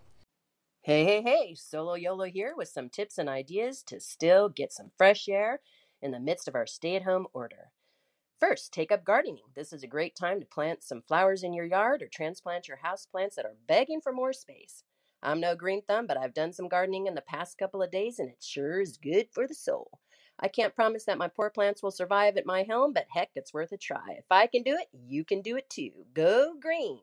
Hey, 0.86 1.04
hey, 1.04 1.24
hey, 1.24 1.56
Solo 1.56 1.96
YOLO 1.96 2.26
here 2.26 2.54
with 2.56 2.68
some 2.68 2.90
tips 2.90 3.18
and 3.18 3.28
ideas 3.28 3.82
to 3.88 4.00
still 4.00 4.50
get 4.50 4.72
some 4.72 4.92
fresh 4.96 5.28
air 5.28 5.62
in 6.00 6.12
the 6.12 6.20
midst 6.20 6.48
of 6.48 6.54
our 6.54 6.68
stay 6.68 6.96
at 6.96 7.02
home 7.02 7.26
order. 7.34 7.72
First, 8.40 8.72
take 8.72 8.92
up 8.92 9.04
gardening. 9.04 9.48
This 9.56 9.74
is 9.74 9.82
a 9.82 9.88
great 9.88 10.16
time 10.16 10.40
to 10.40 10.46
plant 10.46 10.84
some 10.84 11.02
flowers 11.02 11.42
in 11.42 11.56
your 11.56 11.66
yard 11.66 12.04
or 12.04 12.08
transplant 12.08 12.68
your 12.68 12.78
houseplants 12.86 13.34
that 13.34 13.48
are 13.48 13.56
begging 13.68 14.00
for 14.00 14.14
more 14.14 14.32
space. 14.32 14.84
I'm 15.24 15.40
no 15.40 15.56
green 15.56 15.82
thumb, 15.82 16.06
but 16.06 16.18
I've 16.18 16.36
done 16.36 16.54
some 16.54 16.68
gardening 16.68 17.08
in 17.08 17.16
the 17.16 17.22
past 17.22 17.58
couple 17.58 17.82
of 17.82 17.90
days 17.90 18.20
and 18.20 18.30
it 18.30 18.44
sure 18.44 18.80
is 18.80 18.98
good 18.98 19.30
for 19.32 19.48
the 19.48 19.56
soul. 19.56 19.90
I 20.40 20.50
can't 20.50 20.76
promise 20.76 21.06
that 21.06 21.18
my 21.18 21.30
poor 21.30 21.50
plants 21.50 21.82
will 21.82 21.90
survive 21.90 22.38
at 22.38 22.46
my 22.46 22.62
helm, 22.62 22.94
but 22.94 23.08
heck, 23.10 23.32
it's 23.34 23.56
worth 23.56 23.72
a 23.72 23.78
try. 23.78 24.18
If 24.20 24.26
I 24.30 24.46
can 24.46 24.62
do 24.62 24.78
it, 24.78 24.88
you 24.94 25.26
can 25.26 25.42
do 25.42 25.58
it 25.58 25.68
too. 25.68 26.06
Go 26.14 26.54
green. 26.62 27.00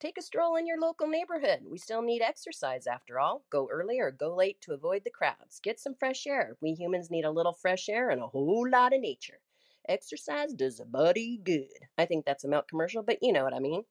Take 0.00 0.16
a 0.16 0.22
stroll 0.22 0.54
in 0.54 0.64
your 0.64 0.78
local 0.78 1.08
neighborhood. 1.08 1.62
We 1.68 1.76
still 1.76 2.02
need 2.02 2.22
exercise 2.22 2.86
after 2.86 3.18
all. 3.18 3.42
Go 3.50 3.68
early 3.68 3.98
or 3.98 4.12
go 4.12 4.32
late 4.32 4.60
to 4.60 4.72
avoid 4.72 5.02
the 5.02 5.10
crowds. 5.10 5.58
Get 5.60 5.80
some 5.80 5.96
fresh 5.96 6.24
air. 6.24 6.56
We 6.60 6.74
humans 6.74 7.10
need 7.10 7.24
a 7.24 7.30
little 7.32 7.52
fresh 7.52 7.88
air 7.88 8.10
and 8.10 8.22
a 8.22 8.28
whole 8.28 8.68
lot 8.70 8.92
of 8.92 9.00
nature. 9.00 9.40
Exercise 9.88 10.52
does 10.52 10.78
a 10.78 10.84
body 10.84 11.40
good. 11.42 11.66
I 11.96 12.04
think 12.04 12.24
that's 12.24 12.44
a 12.44 12.48
milk 12.48 12.68
commercial, 12.68 13.02
but 13.02 13.18
you 13.22 13.32
know 13.32 13.42
what 13.42 13.54
I 13.54 13.58
mean. 13.58 13.82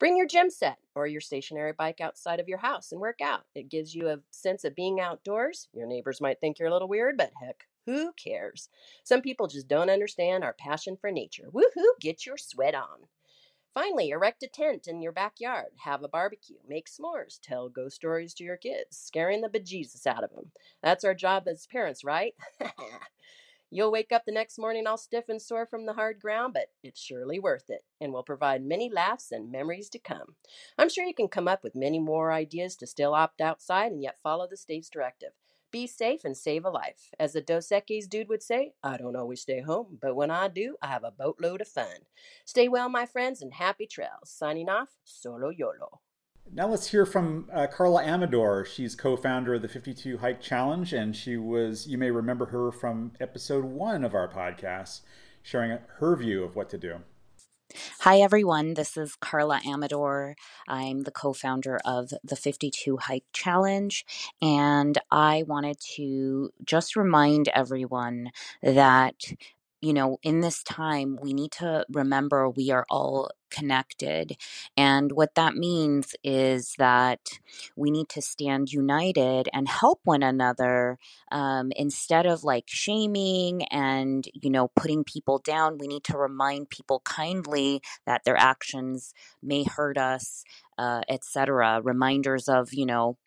Bring 0.00 0.16
your 0.16 0.26
gym 0.26 0.50
set 0.50 0.78
or 0.96 1.06
your 1.06 1.20
stationary 1.20 1.72
bike 1.72 2.00
outside 2.00 2.40
of 2.40 2.48
your 2.48 2.58
house 2.58 2.90
and 2.90 3.00
work 3.00 3.20
out. 3.22 3.42
It 3.54 3.68
gives 3.68 3.94
you 3.94 4.08
a 4.08 4.18
sense 4.32 4.64
of 4.64 4.74
being 4.74 5.00
outdoors. 5.00 5.68
Your 5.72 5.86
neighbors 5.86 6.20
might 6.20 6.40
think 6.40 6.58
you're 6.58 6.68
a 6.68 6.72
little 6.72 6.88
weird, 6.88 7.16
but 7.16 7.30
heck, 7.40 7.68
who 7.86 8.12
cares? 8.14 8.70
Some 9.04 9.22
people 9.22 9.46
just 9.46 9.68
don't 9.68 9.90
understand 9.90 10.42
our 10.42 10.54
passion 10.54 10.96
for 11.00 11.12
nature. 11.12 11.48
Woohoo, 11.52 12.00
get 12.00 12.26
your 12.26 12.38
sweat 12.38 12.74
on. 12.74 13.06
Finally, 13.74 14.10
erect 14.10 14.40
a 14.44 14.46
tent 14.46 14.86
in 14.86 15.02
your 15.02 15.10
backyard, 15.10 15.72
have 15.84 16.04
a 16.04 16.08
barbecue, 16.08 16.58
make 16.68 16.86
s'mores, 16.88 17.40
tell 17.42 17.68
ghost 17.68 17.96
stories 17.96 18.32
to 18.32 18.44
your 18.44 18.56
kids, 18.56 18.96
scaring 18.96 19.40
the 19.40 19.48
bejesus 19.48 20.06
out 20.06 20.22
of 20.22 20.30
them. 20.30 20.52
That's 20.80 21.02
our 21.02 21.12
job 21.14 21.48
as 21.48 21.66
parents, 21.66 22.04
right? 22.04 22.34
You'll 23.70 23.90
wake 23.90 24.12
up 24.12 24.24
the 24.24 24.30
next 24.30 24.56
morning 24.60 24.86
all 24.86 24.96
stiff 24.96 25.24
and 25.28 25.42
sore 25.42 25.66
from 25.66 25.86
the 25.86 25.94
hard 25.94 26.20
ground, 26.20 26.54
but 26.54 26.68
it's 26.84 27.00
surely 27.00 27.40
worth 27.40 27.68
it 27.68 27.84
and 28.00 28.12
will 28.12 28.22
provide 28.22 28.64
many 28.64 28.88
laughs 28.88 29.32
and 29.32 29.50
memories 29.50 29.88
to 29.90 29.98
come. 29.98 30.36
I'm 30.78 30.88
sure 30.88 31.04
you 31.04 31.12
can 31.12 31.26
come 31.26 31.48
up 31.48 31.64
with 31.64 31.74
many 31.74 31.98
more 31.98 32.30
ideas 32.30 32.76
to 32.76 32.86
still 32.86 33.14
opt 33.14 33.40
outside 33.40 33.90
and 33.90 34.00
yet 34.00 34.20
follow 34.22 34.46
the 34.48 34.56
state's 34.56 34.88
directive. 34.88 35.30
Be 35.74 35.88
safe 35.88 36.24
and 36.24 36.36
save 36.36 36.64
a 36.64 36.70
life. 36.70 37.10
As 37.18 37.32
the 37.32 37.40
Dos 37.40 37.70
Equis 37.70 38.08
dude 38.08 38.28
would 38.28 38.44
say, 38.44 38.74
I 38.84 38.96
don't 38.96 39.16
always 39.16 39.40
stay 39.40 39.60
home, 39.60 39.98
but 40.00 40.14
when 40.14 40.30
I 40.30 40.46
do, 40.46 40.76
I 40.80 40.86
have 40.86 41.02
a 41.02 41.10
boatload 41.10 41.60
of 41.60 41.66
fun. 41.66 42.06
Stay 42.44 42.68
well, 42.68 42.88
my 42.88 43.06
friends, 43.06 43.42
and 43.42 43.52
happy 43.52 43.88
trails. 43.88 44.30
Signing 44.30 44.68
off, 44.68 44.90
Solo 45.02 45.48
YOLO. 45.48 46.00
Now 46.52 46.68
let's 46.68 46.92
hear 46.92 47.04
from 47.04 47.48
uh, 47.52 47.66
Karla 47.66 48.04
Amador. 48.04 48.64
She's 48.64 48.94
co-founder 48.94 49.54
of 49.54 49.62
the 49.62 49.68
52 49.68 50.18
Hike 50.18 50.40
Challenge, 50.40 50.92
and 50.92 51.16
she 51.16 51.36
was, 51.36 51.88
you 51.88 51.98
may 51.98 52.12
remember 52.12 52.46
her 52.46 52.70
from 52.70 53.10
episode 53.18 53.64
one 53.64 54.04
of 54.04 54.14
our 54.14 54.28
podcast, 54.28 55.00
sharing 55.42 55.76
her 55.96 56.14
view 56.14 56.44
of 56.44 56.54
what 56.54 56.70
to 56.70 56.78
do. 56.78 57.00
Hi, 57.74 58.18
everyone. 58.18 58.74
This 58.74 58.96
is 58.96 59.16
Karla 59.16 59.60
Amador. 59.66 60.36
I'm 60.68 61.02
the 61.02 61.10
co 61.10 61.32
founder 61.32 61.78
of 61.84 62.10
the 62.22 62.36
52 62.36 62.98
Hike 62.98 63.24
Challenge. 63.32 64.04
And 64.40 64.98
I 65.10 65.44
wanted 65.46 65.78
to 65.96 66.50
just 66.64 66.94
remind 66.96 67.48
everyone 67.48 68.30
that, 68.62 69.14
you 69.84 69.92
know, 69.92 70.16
in 70.22 70.40
this 70.40 70.62
time, 70.62 71.18
we 71.20 71.34
need 71.34 71.52
to 71.52 71.84
remember 71.90 72.48
we 72.48 72.70
are 72.70 72.86
all 72.88 73.30
connected. 73.50 74.36
And 74.78 75.12
what 75.12 75.34
that 75.34 75.56
means 75.56 76.16
is 76.24 76.74
that 76.78 77.20
we 77.76 77.90
need 77.90 78.08
to 78.08 78.22
stand 78.22 78.72
united 78.72 79.50
and 79.52 79.68
help 79.68 80.00
one 80.04 80.22
another 80.22 80.98
um, 81.30 81.70
instead 81.76 82.24
of 82.24 82.44
like 82.44 82.64
shaming 82.66 83.64
and, 83.64 84.26
you 84.32 84.48
know, 84.48 84.68
putting 84.74 85.04
people 85.04 85.38
down. 85.38 85.76
We 85.76 85.86
need 85.86 86.04
to 86.04 86.16
remind 86.16 86.70
people 86.70 87.02
kindly 87.04 87.82
that 88.06 88.24
their 88.24 88.38
actions 88.38 89.12
may 89.42 89.64
hurt 89.64 89.98
us, 89.98 90.44
uh, 90.78 91.02
etc. 91.10 91.82
Reminders 91.84 92.48
of, 92.48 92.72
you 92.72 92.86
know, 92.86 93.18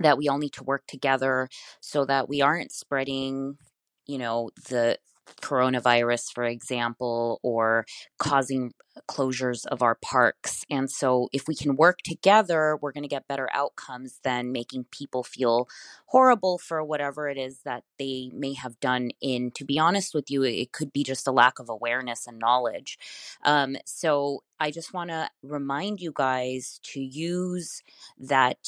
that 0.00 0.18
we 0.18 0.28
all 0.28 0.38
need 0.38 0.52
to 0.54 0.64
work 0.64 0.82
together 0.88 1.48
so 1.80 2.04
that 2.06 2.28
we 2.28 2.42
aren't 2.42 2.72
spreading, 2.72 3.56
you 4.04 4.18
know, 4.18 4.50
the 4.68 4.98
coronavirus, 5.40 6.32
for 6.32 6.44
example, 6.44 7.40
or 7.42 7.86
causing 8.18 8.72
closures 9.08 9.66
of 9.66 9.82
our 9.82 9.96
parks. 9.96 10.64
And 10.70 10.90
so, 10.90 11.28
if 11.32 11.46
we 11.46 11.54
can 11.54 11.76
work 11.76 11.98
together, 12.02 12.78
we're 12.80 12.92
going 12.92 13.02
to 13.02 13.08
get 13.08 13.28
better 13.28 13.48
outcomes 13.52 14.20
than 14.22 14.52
making 14.52 14.86
people 14.90 15.22
feel 15.22 15.68
horrible 16.06 16.58
for 16.58 16.82
whatever 16.82 17.28
it 17.28 17.38
is 17.38 17.60
that 17.64 17.84
they 17.98 18.30
may 18.32 18.54
have 18.54 18.78
done. 18.80 19.10
In, 19.20 19.50
to 19.52 19.64
be 19.64 19.78
honest 19.78 20.14
with 20.14 20.30
you, 20.30 20.42
it 20.42 20.72
could 20.72 20.92
be 20.92 21.04
just 21.04 21.26
a 21.26 21.32
lack 21.32 21.58
of 21.58 21.68
awareness 21.68 22.26
and 22.26 22.38
knowledge. 22.38 22.98
Um, 23.44 23.76
so, 23.84 24.42
I 24.58 24.70
just 24.70 24.94
want 24.94 25.10
to 25.10 25.28
remind 25.42 26.00
you 26.00 26.12
guys 26.14 26.80
to 26.94 27.00
use 27.00 27.82
that 28.18 28.58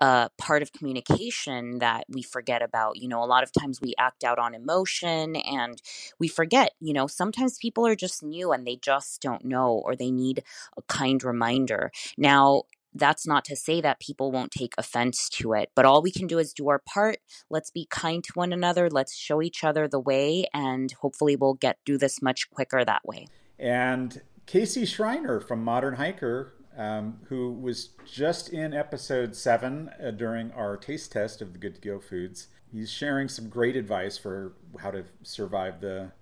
uh, 0.00 0.28
part 0.38 0.62
of 0.62 0.72
communication 0.72 1.78
that 1.78 2.04
we 2.08 2.22
forget 2.22 2.62
about. 2.62 2.96
You 2.96 3.08
know, 3.08 3.22
a 3.22 3.26
lot 3.26 3.42
of 3.42 3.52
times 3.52 3.80
we 3.80 3.94
act 3.98 4.24
out 4.24 4.38
on 4.38 4.54
emotion 4.54 5.36
and 5.36 5.80
we 6.18 6.28
forget, 6.28 6.72
you 6.80 6.92
know, 6.92 7.06
sometimes 7.06 7.58
people 7.58 7.86
are 7.86 7.96
just 7.96 8.22
new 8.22 8.52
and 8.52 8.66
they 8.66 8.76
just 8.76 9.20
don't 9.20 9.44
know 9.44 9.82
or 9.84 9.96
they 9.96 10.10
need 10.10 10.42
a 10.76 10.82
kind 10.82 11.22
reminder. 11.22 11.90
Now, 12.16 12.62
that's 12.94 13.26
not 13.26 13.44
to 13.46 13.56
say 13.56 13.80
that 13.80 14.00
people 14.00 14.30
won't 14.30 14.52
take 14.52 14.74
offense 14.78 15.28
to 15.28 15.52
it, 15.52 15.70
but 15.74 15.84
all 15.84 16.00
we 16.00 16.12
can 16.12 16.26
do 16.26 16.38
is 16.38 16.52
do 16.52 16.68
our 16.68 16.78
part. 16.78 17.18
Let's 17.50 17.70
be 17.70 17.86
kind 17.90 18.22
to 18.24 18.32
one 18.34 18.52
another. 18.52 18.88
Let's 18.88 19.16
show 19.16 19.42
each 19.42 19.64
other 19.64 19.88
the 19.88 19.98
way, 19.98 20.46
and 20.54 20.92
hopefully, 20.92 21.34
we'll 21.34 21.54
get 21.54 21.78
through 21.84 21.98
this 21.98 22.22
much 22.22 22.48
quicker 22.50 22.84
that 22.84 23.04
way. 23.04 23.26
And 23.58 24.22
Casey 24.46 24.84
Schreiner 24.84 25.40
from 25.40 25.64
Modern 25.64 25.94
Hiker 25.94 26.54
um, 26.76 27.20
who 27.28 27.52
was 27.52 27.90
just 28.04 28.48
in 28.48 28.74
episode 28.74 29.34
seven 29.34 29.90
uh, 30.02 30.10
during 30.10 30.52
our 30.52 30.76
taste 30.76 31.12
test 31.12 31.40
of 31.40 31.52
the 31.52 31.58
Good 31.58 31.76
to 31.76 31.80
Go 31.80 32.00
foods. 32.00 32.48
He's 32.70 32.90
sharing 32.90 33.28
some 33.28 33.48
great 33.48 33.76
advice 33.76 34.18
for 34.18 34.54
how 34.80 34.90
to 34.90 35.04
survive 35.22 35.80
the 35.80 36.12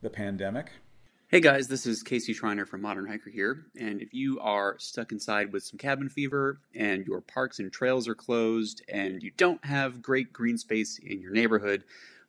the 0.00 0.10
pandemic. 0.10 0.70
Hey 1.30 1.40
guys, 1.40 1.68
this 1.68 1.84
is 1.84 2.02
Casey 2.02 2.32
Schreiner 2.32 2.64
from 2.64 2.80
Modern 2.80 3.06
Hiker 3.06 3.28
here. 3.28 3.66
And 3.78 4.00
if 4.00 4.14
you 4.14 4.40
are 4.40 4.76
stuck 4.78 5.12
inside 5.12 5.52
with 5.52 5.62
some 5.62 5.76
cabin 5.76 6.08
fever 6.08 6.58
and 6.74 7.04
your 7.04 7.20
parks 7.20 7.58
and 7.58 7.70
trails 7.70 8.08
are 8.08 8.14
closed 8.14 8.82
and 8.88 9.22
you 9.22 9.30
don't 9.36 9.62
have 9.62 10.00
great 10.00 10.32
green 10.32 10.56
space 10.56 10.98
in 10.98 11.20
your 11.20 11.32
neighborhood, 11.32 11.84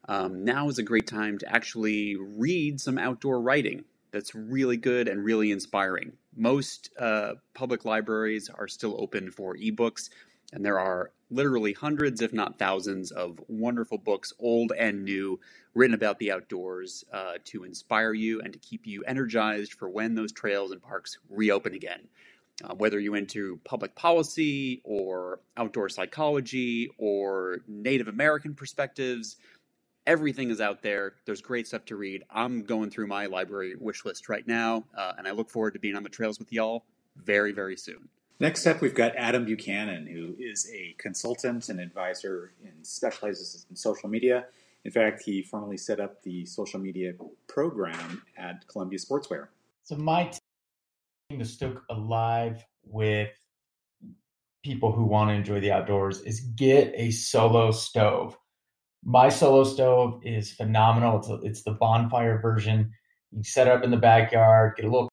um, 0.09 0.43
now 0.43 0.67
is 0.67 0.79
a 0.79 0.83
great 0.83 1.07
time 1.07 1.37
to 1.37 1.49
actually 1.49 2.17
read 2.17 2.81
some 2.81 2.97
outdoor 2.97 3.39
writing 3.39 3.85
that's 4.11 4.33
really 4.33 4.77
good 4.77 5.07
and 5.07 5.23
really 5.23 5.51
inspiring. 5.51 6.13
Most 6.35 6.89
uh, 6.99 7.33
public 7.53 7.85
libraries 7.85 8.49
are 8.49 8.67
still 8.67 8.95
open 8.99 9.31
for 9.31 9.55
ebooks, 9.55 10.09
and 10.53 10.65
there 10.65 10.79
are 10.79 11.11
literally 11.29 11.73
hundreds, 11.73 12.21
if 12.21 12.33
not 12.33 12.57
thousands, 12.57 13.11
of 13.11 13.39
wonderful 13.47 13.97
books, 13.97 14.33
old 14.39 14.71
and 14.77 15.03
new, 15.03 15.39
written 15.75 15.93
about 15.93 16.17
the 16.19 16.31
outdoors 16.31 17.03
uh, 17.13 17.33
to 17.45 17.63
inspire 17.63 18.13
you 18.13 18.41
and 18.41 18.53
to 18.53 18.59
keep 18.59 18.87
you 18.87 19.03
energized 19.03 19.73
for 19.73 19.89
when 19.89 20.15
those 20.15 20.31
trails 20.31 20.71
and 20.71 20.81
parks 20.81 21.17
reopen 21.29 21.73
again. 21.73 22.01
Uh, 22.63 22.73
whether 22.75 22.99
you're 22.99 23.15
into 23.15 23.57
public 23.63 23.95
policy 23.95 24.81
or 24.83 25.39
outdoor 25.55 25.87
psychology 25.87 26.89
or 26.97 27.59
Native 27.67 28.09
American 28.09 28.53
perspectives, 28.53 29.37
everything 30.07 30.49
is 30.49 30.61
out 30.61 30.81
there. 30.81 31.13
There's 31.25 31.41
great 31.41 31.67
stuff 31.67 31.85
to 31.85 31.95
read. 31.95 32.23
I'm 32.29 32.63
going 32.63 32.89
through 32.89 33.07
my 33.07 33.25
library 33.27 33.75
wish 33.79 34.05
list 34.05 34.29
right 34.29 34.47
now, 34.47 34.85
uh, 34.97 35.13
and 35.17 35.27
I 35.27 35.31
look 35.31 35.49
forward 35.49 35.73
to 35.73 35.79
being 35.79 35.95
on 35.95 36.03
the 36.03 36.09
trails 36.09 36.39
with 36.39 36.51
y'all 36.51 36.85
very, 37.15 37.51
very 37.51 37.77
soon. 37.77 38.09
Next 38.39 38.65
up, 38.65 38.79
we've 38.79 38.95
got 38.95 39.15
Adam 39.17 39.43
Buchanan, 39.43 40.07
who 40.07 40.33
is 40.39 40.69
a 40.73 40.95
consultant 40.97 41.67
and 41.67 41.79
advisor 41.79 42.53
and 42.63 42.87
specializes 42.87 43.65
in 43.69 43.75
social 43.75 44.07
media. 44.07 44.45
In 44.85 44.91
fact, 44.91 45.21
he 45.23 45.41
formerly 45.41 45.75
set 45.75 45.99
up 45.99 46.23
the 46.23 46.45
social 46.45 46.79
media 46.79 47.13
program 47.47 48.21
at 48.37 48.65
Columbia 48.67 48.97
Sportswear. 48.97 49.47
So 49.83 49.97
my 49.97 50.31
team 51.29 51.39
to 51.39 51.45
stoke 51.45 51.83
alive 51.89 52.65
with 52.85 53.29
people 54.63 54.91
who 54.91 55.03
want 55.03 55.29
to 55.29 55.33
enjoy 55.33 55.59
the 55.59 55.71
outdoors 55.71 56.21
is 56.21 56.39
get 56.39 56.93
a 56.95 57.11
solo 57.11 57.71
stove. 57.71 58.37
My 59.03 59.29
solo 59.29 59.63
stove 59.63 60.21
is 60.23 60.51
phenomenal. 60.51 61.19
It's, 61.19 61.29
a, 61.29 61.33
it's 61.41 61.63
the 61.63 61.71
bonfire 61.71 62.39
version. 62.41 62.91
You 63.31 63.43
set 63.43 63.67
it 63.67 63.73
up 63.73 63.83
in 63.83 63.91
the 63.91 63.97
backyard, 63.97 64.75
get 64.75 64.85
a 64.85 64.89
little. 64.89 65.09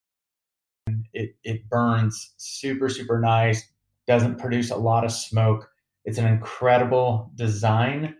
It 1.12 1.36
it 1.42 1.68
burns 1.68 2.34
super 2.36 2.88
super 2.88 3.20
nice. 3.20 3.62
Doesn't 4.06 4.38
produce 4.38 4.70
a 4.70 4.76
lot 4.76 5.04
of 5.04 5.12
smoke. 5.12 5.68
It's 6.04 6.18
an 6.18 6.26
incredible 6.26 7.32
design. 7.34 8.16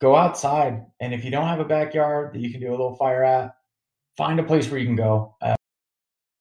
Go 0.00 0.16
outside, 0.16 0.84
and 1.00 1.14
if 1.14 1.24
you 1.24 1.30
don't 1.30 1.46
have 1.46 1.60
a 1.60 1.64
backyard 1.64 2.34
that 2.34 2.40
you 2.40 2.50
can 2.50 2.60
do 2.60 2.68
a 2.68 2.72
little 2.72 2.96
fire 2.96 3.24
at, 3.24 3.54
find 4.16 4.40
a 4.40 4.44
place 4.44 4.70
where 4.70 4.80
you 4.80 4.86
can 4.86 4.96
go. 4.96 5.36
Uh, 5.40 5.56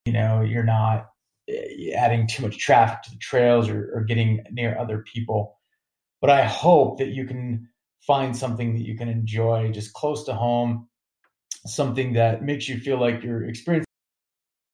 you 0.05 0.13
know, 0.13 0.41
you're 0.41 0.63
not 0.63 1.09
eh, 1.49 1.91
adding 1.95 2.27
too 2.27 2.43
much 2.43 2.57
traffic 2.57 3.01
to 3.03 3.11
the 3.11 3.17
trails 3.17 3.69
or, 3.69 3.91
or 3.93 4.03
getting 4.03 4.43
near 4.51 4.77
other 4.77 5.03
people. 5.13 5.59
But 6.21 6.29
I 6.29 6.45
hope 6.45 6.97
that 6.99 7.09
you 7.09 7.25
can 7.25 7.69
find 8.05 8.35
something 8.35 8.73
that 8.73 8.85
you 8.85 8.97
can 8.97 9.09
enjoy 9.09 9.71
just 9.71 9.93
close 9.93 10.25
to 10.25 10.33
home, 10.33 10.87
something 11.65 12.13
that 12.13 12.43
makes 12.43 12.69
you 12.69 12.79
feel 12.79 12.99
like 12.99 13.23
you're 13.23 13.45
experiencing, 13.45 13.85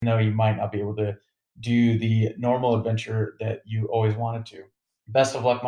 though 0.01 0.17
you 0.17 0.31
might 0.31 0.57
not 0.57 0.71
be 0.71 0.79
able 0.79 0.95
to 0.95 1.17
do 1.59 1.97
the 1.97 2.29
normal 2.37 2.75
adventure 2.75 3.35
that 3.39 3.61
you 3.65 3.85
always 3.87 4.15
wanted 4.15 4.45
to. 4.45 4.63
Best 5.07 5.35
of 5.35 5.43
luck. 5.43 5.65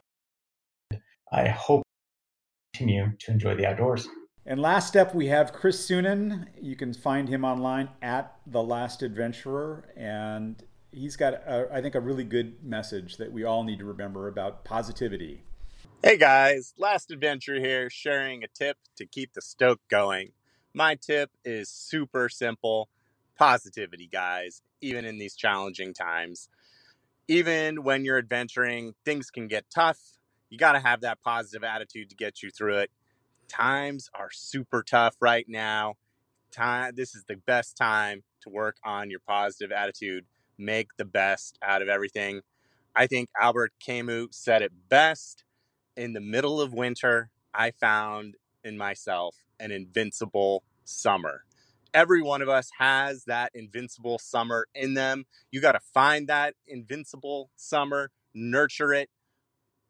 I 1.32 1.48
hope 1.48 1.84
you 2.74 2.80
continue 2.80 3.12
to 3.20 3.32
enjoy 3.32 3.56
the 3.56 3.66
outdoors. 3.66 4.08
And 4.46 4.60
last 4.60 4.98
up, 4.98 5.16
we 5.16 5.28
have 5.28 5.54
Chris 5.54 5.88
Sunan. 5.88 6.48
You 6.62 6.76
can 6.76 6.94
find 6.94 7.30
him 7.30 7.46
online 7.46 7.90
at 8.02 8.36
The 8.46 8.62
Last 8.62 9.02
Adventurer. 9.02 9.86
And 9.96 10.62
he's 10.92 11.16
got, 11.16 11.34
a, 11.34 11.70
I 11.72 11.82
think, 11.82 11.96
a 11.96 12.02
really 12.02 12.26
good 12.26 12.64
message 12.64 13.18
that 13.18 13.32
we 13.32 13.46
all 13.46 13.64
need 13.64 13.80
to 13.80 13.86
remember 13.86 14.28
about 14.28 14.66
positivity. 14.66 15.44
Hey 16.06 16.18
guys, 16.18 16.74
Last 16.78 17.12
Adventure 17.12 17.62
here, 17.62 17.90
sharing 17.90 18.44
a 18.44 18.48
tip 18.50 18.76
to 18.98 19.06
keep 19.06 19.32
the 19.34 19.42
stoke 19.42 19.80
going. 19.90 20.34
My 20.74 20.96
tip 20.96 21.32
is 21.46 21.70
super 21.70 22.28
simple 22.28 22.90
positivity, 23.38 24.10
guys, 24.12 24.64
even 24.82 25.06
in 25.06 25.18
these 25.18 25.34
challenging 25.34 25.94
times. 25.94 26.50
Even 27.30 27.84
when 27.84 28.04
you're 28.04 28.18
adventuring, 28.18 28.96
things 29.06 29.32
can 29.32 29.48
get 29.48 29.64
tough. 29.74 29.98
You 30.50 30.58
got 30.58 30.74
to 30.74 30.82
have 30.82 31.00
that 31.02 31.22
positive 31.24 31.64
attitude 31.64 32.10
to 32.10 32.18
get 32.18 32.44
you 32.44 32.52
through 32.52 32.80
it. 32.80 32.92
Times 33.48 34.10
are 34.14 34.30
super 34.30 34.84
tough 34.84 35.16
right 35.22 35.46
now. 35.48 35.94
Time 36.52 36.92
this 36.98 37.16
is 37.16 37.24
the 37.30 37.38
best 37.38 37.78
time 37.78 38.24
to 38.42 38.50
work 38.50 38.76
on 38.84 39.10
your 39.10 39.22
positive 39.26 39.72
attitude. 39.72 40.26
Make 40.58 40.90
the 40.98 41.06
best 41.06 41.58
out 41.64 41.82
of 41.82 41.88
everything. 41.88 42.42
I 42.94 43.08
think 43.08 43.30
Albert 43.40 43.72
Camus 43.80 44.28
said 44.32 44.62
it 44.62 44.74
best 44.90 45.46
in 45.96 46.14
the 46.14 46.22
middle 46.22 46.60
of 46.62 46.74
winter, 46.74 47.30
I 47.54 47.72
found 47.72 48.36
in 48.64 48.78
myself 48.78 49.36
an 49.60 49.72
invincible 49.72 50.64
summer. 50.84 51.44
Every 51.94 52.22
one 52.24 52.42
of 52.42 52.50
us 52.50 52.72
has 52.80 53.26
that 53.26 53.52
invincible 53.54 54.18
summer 54.18 54.68
in 54.74 54.96
them. 54.96 55.26
You 55.52 55.62
got 55.62 55.74
to 55.74 55.80
find 55.80 56.28
that 56.28 56.56
invincible 56.68 57.52
summer, 57.56 58.10
nurture 58.34 58.94
it, 58.94 59.10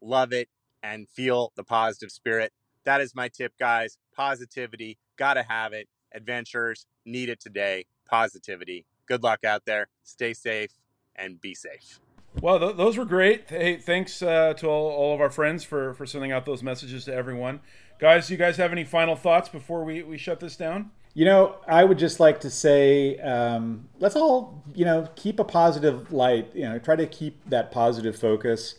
love 0.02 0.34
it, 0.34 0.50
and 0.82 1.08
feel 1.08 1.54
the 1.56 1.64
positive 1.64 2.12
spirit. 2.12 2.52
That 2.84 3.00
is 3.00 3.16
my 3.16 3.30
tip, 3.30 3.54
guys. 3.58 3.98
Positivity, 4.14 4.98
got 5.18 5.36
to 5.36 5.44
have 5.44 5.72
it. 5.72 5.88
Adventurers 6.14 6.86
need 7.06 7.30
it 7.30 7.40
today. 7.40 7.86
Positivity. 8.10 8.86
Good 9.08 9.24
luck 9.24 9.46
out 9.46 9.64
there. 9.66 9.88
Stay 10.04 10.34
safe 10.34 10.72
and 11.16 11.40
be 11.40 11.56
safe. 11.56 12.00
Well, 12.42 12.60
th- 12.60 12.76
those 12.76 12.98
were 12.98 13.06
great. 13.06 13.46
Hey, 13.48 13.78
thanks 13.78 14.22
uh, 14.22 14.54
to 14.56 14.68
all, 14.68 14.92
all 14.92 15.14
of 15.14 15.22
our 15.22 15.30
friends 15.30 15.64
for, 15.64 15.94
for 15.94 16.06
sending 16.06 16.32
out 16.32 16.46
those 16.46 16.64
messages 16.64 17.06
to 17.06 17.14
everyone. 17.14 17.62
Guys, 18.00 18.28
do 18.28 18.34
you 18.34 18.38
guys 18.38 18.58
have 18.58 18.72
any 18.72 18.84
final 18.84 19.16
thoughts 19.16 19.50
before 19.50 19.84
we, 19.84 20.04
we 20.04 20.18
shut 20.18 20.40
this 20.40 20.56
down? 20.56 20.92
You 21.14 21.26
know, 21.26 21.58
I 21.68 21.84
would 21.84 22.00
just 22.00 22.20
like 22.20 22.40
to 22.42 22.50
say, 22.50 23.20
um, 23.20 23.88
let's 24.00 24.16
all, 24.16 24.64
you 24.74 24.84
know, 24.84 25.08
keep 25.16 25.40
a 25.40 25.44
positive 25.44 26.12
light. 26.12 26.50
You 26.56 26.64
know, 26.64 26.80
try 26.80 26.96
to 26.96 27.06
keep 27.06 27.48
that 27.50 27.72
positive 27.72 28.18
focus. 28.18 28.76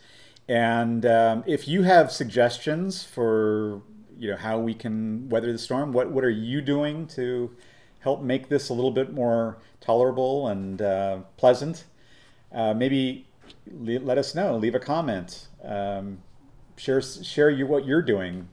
And 0.49 1.07
um, 1.07 1.45
if 1.47 1.69
you 1.69 1.85
have 1.85 2.11
suggestions 2.11 3.05
for, 3.05 3.83
you 4.19 4.31
know, 4.31 4.37
how 4.37 4.59
we 4.59 4.75
can 4.75 5.29
weather 5.29 5.53
the 5.53 5.59
storm, 5.59 5.93
what 5.93 6.11
what 6.11 6.25
are 6.25 6.31
you 6.31 6.61
doing 6.61 7.07
to 7.09 7.55
help 8.01 8.21
make 8.21 8.49
this 8.49 8.69
a 8.69 8.75
little 8.75 8.91
bit 8.91 9.13
more 9.13 9.59
tolerable 9.81 10.49
and 10.49 10.83
uh, 10.83 11.19
pleasant? 11.37 11.85
Uh, 12.53 12.75
maybe 12.75 13.27
let 13.71 14.19
us 14.19 14.35
know. 14.35 14.57
Leave 14.57 14.75
a 14.75 14.81
comment. 14.81 15.49
Um, 15.63 16.19
share 16.77 17.01
share 17.01 17.51
you 17.51 17.67
what 17.67 17.87
you're 17.87 18.03
doing 18.03 18.49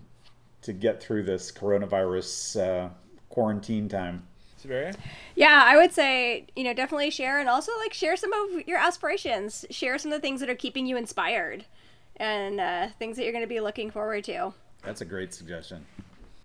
to 0.62 0.74
get 0.74 1.02
through 1.02 1.24
this 1.24 1.52
coronavirus 1.52 2.62
uh, 2.62 2.90
quarantine 3.30 3.90
time. 3.90 4.28
Severia? 4.58 4.94
Yeah, 5.36 5.64
I 5.66 5.76
would 5.76 5.92
say, 5.92 6.46
you 6.56 6.64
know, 6.64 6.74
definitely 6.74 7.10
share 7.10 7.40
and 7.40 7.50
also 7.50 7.72
like 7.80 7.94
share 7.94 8.16
some 8.16 8.32
of 8.32 8.68
your 8.68 8.78
aspirations. 8.78 9.66
Share 9.72 9.98
some 9.98 10.12
of 10.12 10.18
the 10.18 10.22
things 10.22 10.40
that 10.40 10.50
are 10.50 10.56
keeping 10.56 10.86
you 10.86 10.98
inspired 10.98 11.66
and 12.18 12.60
uh, 12.60 12.88
things 13.00 13.18
that 13.18 13.24
you're 13.24 13.32
going 13.32 13.44
to 13.44 13.50
be 13.50 13.60
looking 13.60 13.90
forward 13.90 14.24
to. 14.26 14.54
That's 14.84 15.02
a 15.02 15.06
great 15.06 15.34
suggestion. 15.34 15.86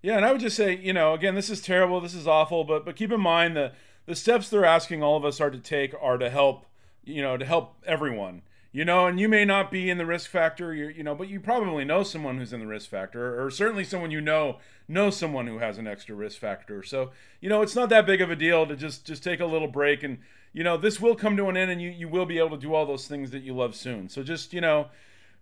Yeah, 0.02 0.16
and 0.16 0.24
I 0.24 0.32
would 0.32 0.40
just 0.40 0.56
say, 0.56 0.76
you 0.76 0.92
know, 0.92 1.14
again, 1.14 1.34
this 1.34 1.50
is 1.50 1.60
terrible, 1.60 2.00
this 2.00 2.14
is 2.14 2.26
awful, 2.26 2.64
but 2.64 2.84
but 2.84 2.96
keep 2.96 3.12
in 3.12 3.20
mind 3.20 3.56
the 3.56 3.72
the 4.06 4.14
steps 4.14 4.48
they're 4.48 4.64
asking 4.64 5.02
all 5.02 5.16
of 5.16 5.24
us 5.24 5.40
are 5.40 5.50
to 5.50 5.58
take 5.58 5.92
are 6.00 6.16
to 6.16 6.30
help, 6.30 6.64
you 7.06 7.22
know, 7.22 7.36
to 7.36 7.44
help 7.44 7.76
everyone. 7.86 8.42
You 8.72 8.84
know, 8.84 9.06
and 9.06 9.18
you 9.18 9.26
may 9.26 9.46
not 9.46 9.70
be 9.70 9.88
in 9.88 9.96
the 9.96 10.04
risk 10.04 10.28
factor, 10.28 10.74
you 10.74 11.02
know, 11.02 11.14
but 11.14 11.28
you 11.28 11.40
probably 11.40 11.82
know 11.82 12.02
someone 12.02 12.36
who's 12.36 12.52
in 12.52 12.60
the 12.60 12.66
risk 12.66 12.90
factor, 12.90 13.42
or 13.42 13.50
certainly 13.50 13.84
someone 13.84 14.10
you 14.10 14.20
know 14.20 14.58
knows 14.86 15.16
someone 15.16 15.46
who 15.46 15.60
has 15.60 15.78
an 15.78 15.86
extra 15.86 16.14
risk 16.14 16.38
factor. 16.38 16.82
So, 16.82 17.10
you 17.40 17.48
know, 17.48 17.62
it's 17.62 17.74
not 17.74 17.88
that 17.88 18.04
big 18.04 18.20
of 18.20 18.30
a 18.30 18.36
deal 18.36 18.66
to 18.66 18.76
just 18.76 19.06
just 19.06 19.24
take 19.24 19.40
a 19.40 19.46
little 19.46 19.68
break, 19.68 20.02
and 20.02 20.18
you 20.52 20.62
know, 20.62 20.76
this 20.76 21.00
will 21.00 21.14
come 21.14 21.38
to 21.38 21.48
an 21.48 21.56
end, 21.56 21.70
and 21.70 21.80
you 21.80 21.88
you 21.88 22.06
will 22.06 22.26
be 22.26 22.36
able 22.36 22.50
to 22.50 22.58
do 22.58 22.74
all 22.74 22.84
those 22.84 23.08
things 23.08 23.30
that 23.30 23.42
you 23.42 23.54
love 23.54 23.74
soon. 23.74 24.10
So 24.10 24.22
just 24.22 24.52
you 24.52 24.60
know, 24.60 24.88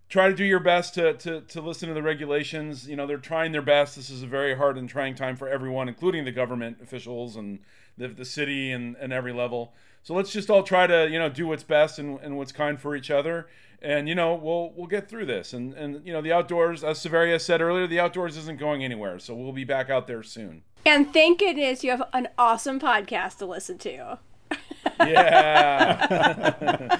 try 0.09 0.29
to 0.29 0.35
do 0.35 0.43
your 0.43 0.59
best 0.59 0.93
to, 0.95 1.13
to, 1.13 1.41
to 1.41 1.61
listen 1.61 1.87
to 1.89 1.95
the 1.95 2.03
regulations. 2.03 2.87
You 2.87 2.95
know, 2.95 3.07
they're 3.07 3.17
trying 3.17 3.51
their 3.51 3.61
best. 3.61 3.95
This 3.95 4.09
is 4.09 4.23
a 4.23 4.27
very 4.27 4.55
hard 4.55 4.77
and 4.77 4.87
trying 4.87 5.15
time 5.15 5.35
for 5.35 5.47
everyone, 5.47 5.87
including 5.87 6.25
the 6.25 6.31
government 6.31 6.77
officials 6.81 7.35
and 7.35 7.59
the, 7.97 8.07
the 8.07 8.25
city 8.25 8.71
and, 8.71 8.95
and 8.97 9.11
every 9.11 9.33
level. 9.33 9.73
So 10.03 10.13
let's 10.13 10.31
just 10.31 10.49
all 10.49 10.61
try 10.61 10.85
to, 10.85 11.09
you 11.09 11.17
know, 11.17 11.29
do 11.29 11.47
what's 11.47 11.63
best 11.63 11.97
and, 11.97 12.19
and 12.19 12.37
what's 12.37 12.51
kind 12.51 12.79
for 12.79 12.95
each 12.95 13.09
other. 13.09 13.47
And, 13.81 14.07
you 14.07 14.15
know, 14.15 14.35
we'll, 14.35 14.71
we'll 14.75 14.87
get 14.87 15.09
through 15.09 15.25
this. 15.25 15.53
And, 15.53 15.73
and, 15.73 16.05
you 16.05 16.13
know, 16.13 16.21
the 16.21 16.31
outdoors, 16.31 16.83
as 16.83 16.99
Severia 16.99 17.39
said 17.39 17.61
earlier, 17.61 17.87
the 17.87 17.99
outdoors 17.99 18.37
isn't 18.37 18.59
going 18.59 18.83
anywhere. 18.83 19.19
So 19.19 19.33
we'll 19.33 19.51
be 19.51 19.63
back 19.63 19.89
out 19.89 20.07
there 20.07 20.23
soon. 20.23 20.63
And 20.85 21.11
thank 21.11 21.39
goodness 21.39 21.83
you 21.83 21.91
have 21.91 22.03
an 22.13 22.27
awesome 22.37 22.79
podcast 22.79 23.37
to 23.37 23.45
listen 23.47 23.79
to. 23.79 24.19
Yeah. 24.99 26.07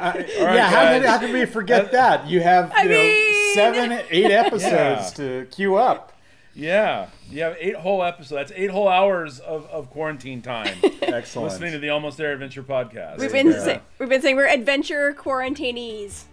All 0.00 0.44
right, 0.46 0.54
yeah, 0.54 0.68
how 0.70 0.82
can, 0.84 1.02
how 1.02 1.18
can 1.18 1.32
we 1.32 1.44
forget 1.46 1.86
uh, 1.86 1.92
that? 1.92 2.26
You 2.28 2.40
have 2.40 2.72
you 2.82 2.88
know, 2.88 3.02
mean- 3.02 3.54
seven, 3.54 3.92
eight 4.10 4.30
episodes 4.30 5.18
Yeah. 5.18 5.24
to 5.42 5.46
queue 5.50 5.76
up. 5.76 6.12
yeah. 6.54 7.06
You 7.30 7.42
have 7.42 7.56
eight 7.60 7.74
whole 7.76 8.02
episodes. 8.02 8.30
That's 8.30 8.52
eight 8.58 8.70
whole 8.70 8.88
hours 8.88 9.38
of, 9.40 9.66
of 9.66 9.90
quarantine 9.90 10.40
time 10.40 10.74
Excellent. 11.02 11.50
listening 11.50 11.72
to 11.72 11.78
the 11.78 11.90
Almost 11.90 12.16
There 12.16 12.32
Adventure 12.32 12.62
podcast. 12.62 13.18
We've 13.18 13.30
been 13.32 13.48
Yeah. 13.48 13.64
sa- 13.64 13.78
we've 13.98 14.08
been 14.08 14.22
saying 14.22 14.36
we're 14.36 14.46
adventure 14.48 15.14
quarantinees. 15.14 16.24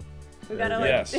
We 0.50 0.58
gotta 0.58 0.80
like 0.80 0.88
Yes. 0.88 1.16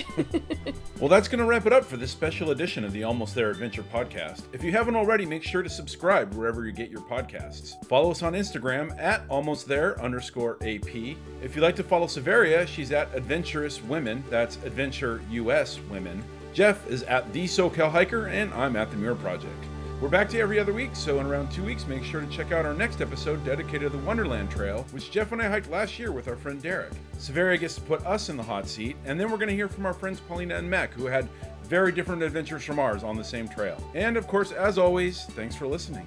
well, 1.00 1.08
that's 1.08 1.28
going 1.28 1.40
to 1.40 1.44
wrap 1.44 1.66
it 1.66 1.72
up 1.72 1.84
for 1.84 1.96
this 1.96 2.10
special 2.10 2.50
edition 2.50 2.84
of 2.84 2.92
the 2.92 3.04
Almost 3.04 3.34
There 3.34 3.50
Adventure 3.50 3.82
podcast. 3.82 4.42
If 4.52 4.62
you 4.62 4.72
haven't 4.72 4.96
already, 4.96 5.26
make 5.26 5.42
sure 5.42 5.62
to 5.62 5.68
subscribe 5.68 6.34
wherever 6.34 6.64
you 6.64 6.72
get 6.72 6.90
your 6.90 7.00
podcasts. 7.02 7.84
Follow 7.86 8.10
us 8.10 8.22
on 8.22 8.34
Instagram 8.34 8.96
at 9.00 9.22
almost 9.28 9.66
there 9.66 10.00
underscore 10.00 10.56
AP. 10.62 10.94
If 11.42 11.54
you'd 11.54 11.62
like 11.62 11.76
to 11.76 11.82
follow 11.84 12.06
Severia, 12.06 12.66
she's 12.66 12.92
at 12.92 13.12
Adventurous 13.14 13.82
Women. 13.82 14.22
That's 14.30 14.56
Adventure 14.64 15.20
US 15.30 15.80
Women. 15.90 16.22
Jeff 16.52 16.86
is 16.88 17.02
at 17.04 17.30
The 17.32 17.44
SoCal 17.44 17.90
Hiker, 17.90 18.28
and 18.28 18.52
I'm 18.54 18.76
at 18.76 18.90
The 18.90 18.96
Muir 18.96 19.14
Project. 19.14 19.64
We're 19.98 20.10
back 20.10 20.28
to 20.30 20.38
every 20.38 20.58
other 20.58 20.74
week, 20.74 20.94
so 20.94 21.20
in 21.20 21.26
around 21.26 21.50
two 21.50 21.64
weeks, 21.64 21.86
make 21.86 22.04
sure 22.04 22.20
to 22.20 22.26
check 22.26 22.52
out 22.52 22.66
our 22.66 22.74
next 22.74 23.00
episode 23.00 23.42
dedicated 23.46 23.90
to 23.90 23.96
the 23.96 24.04
Wonderland 24.04 24.50
Trail, 24.50 24.84
which 24.90 25.10
Jeff 25.10 25.32
and 25.32 25.40
I 25.40 25.48
hiked 25.48 25.70
last 25.70 25.98
year 25.98 26.12
with 26.12 26.28
our 26.28 26.36
friend 26.36 26.60
Derek. 26.60 26.92
Severia 27.16 27.56
gets 27.56 27.76
to 27.76 27.80
put 27.80 28.04
us 28.04 28.28
in 28.28 28.36
the 28.36 28.42
hot 28.42 28.68
seat, 28.68 28.94
and 29.06 29.18
then 29.18 29.30
we're 29.30 29.38
going 29.38 29.48
to 29.48 29.54
hear 29.54 29.70
from 29.70 29.86
our 29.86 29.94
friends 29.94 30.20
Paulina 30.20 30.56
and 30.56 30.68
Mac, 30.68 30.92
who 30.92 31.06
had 31.06 31.26
very 31.62 31.92
different 31.92 32.22
adventures 32.22 32.62
from 32.62 32.78
ours 32.78 33.04
on 33.04 33.16
the 33.16 33.24
same 33.24 33.48
trail. 33.48 33.82
And 33.94 34.18
of 34.18 34.26
course, 34.26 34.52
as 34.52 34.76
always, 34.76 35.24
thanks 35.30 35.56
for 35.56 35.66
listening. 35.66 36.06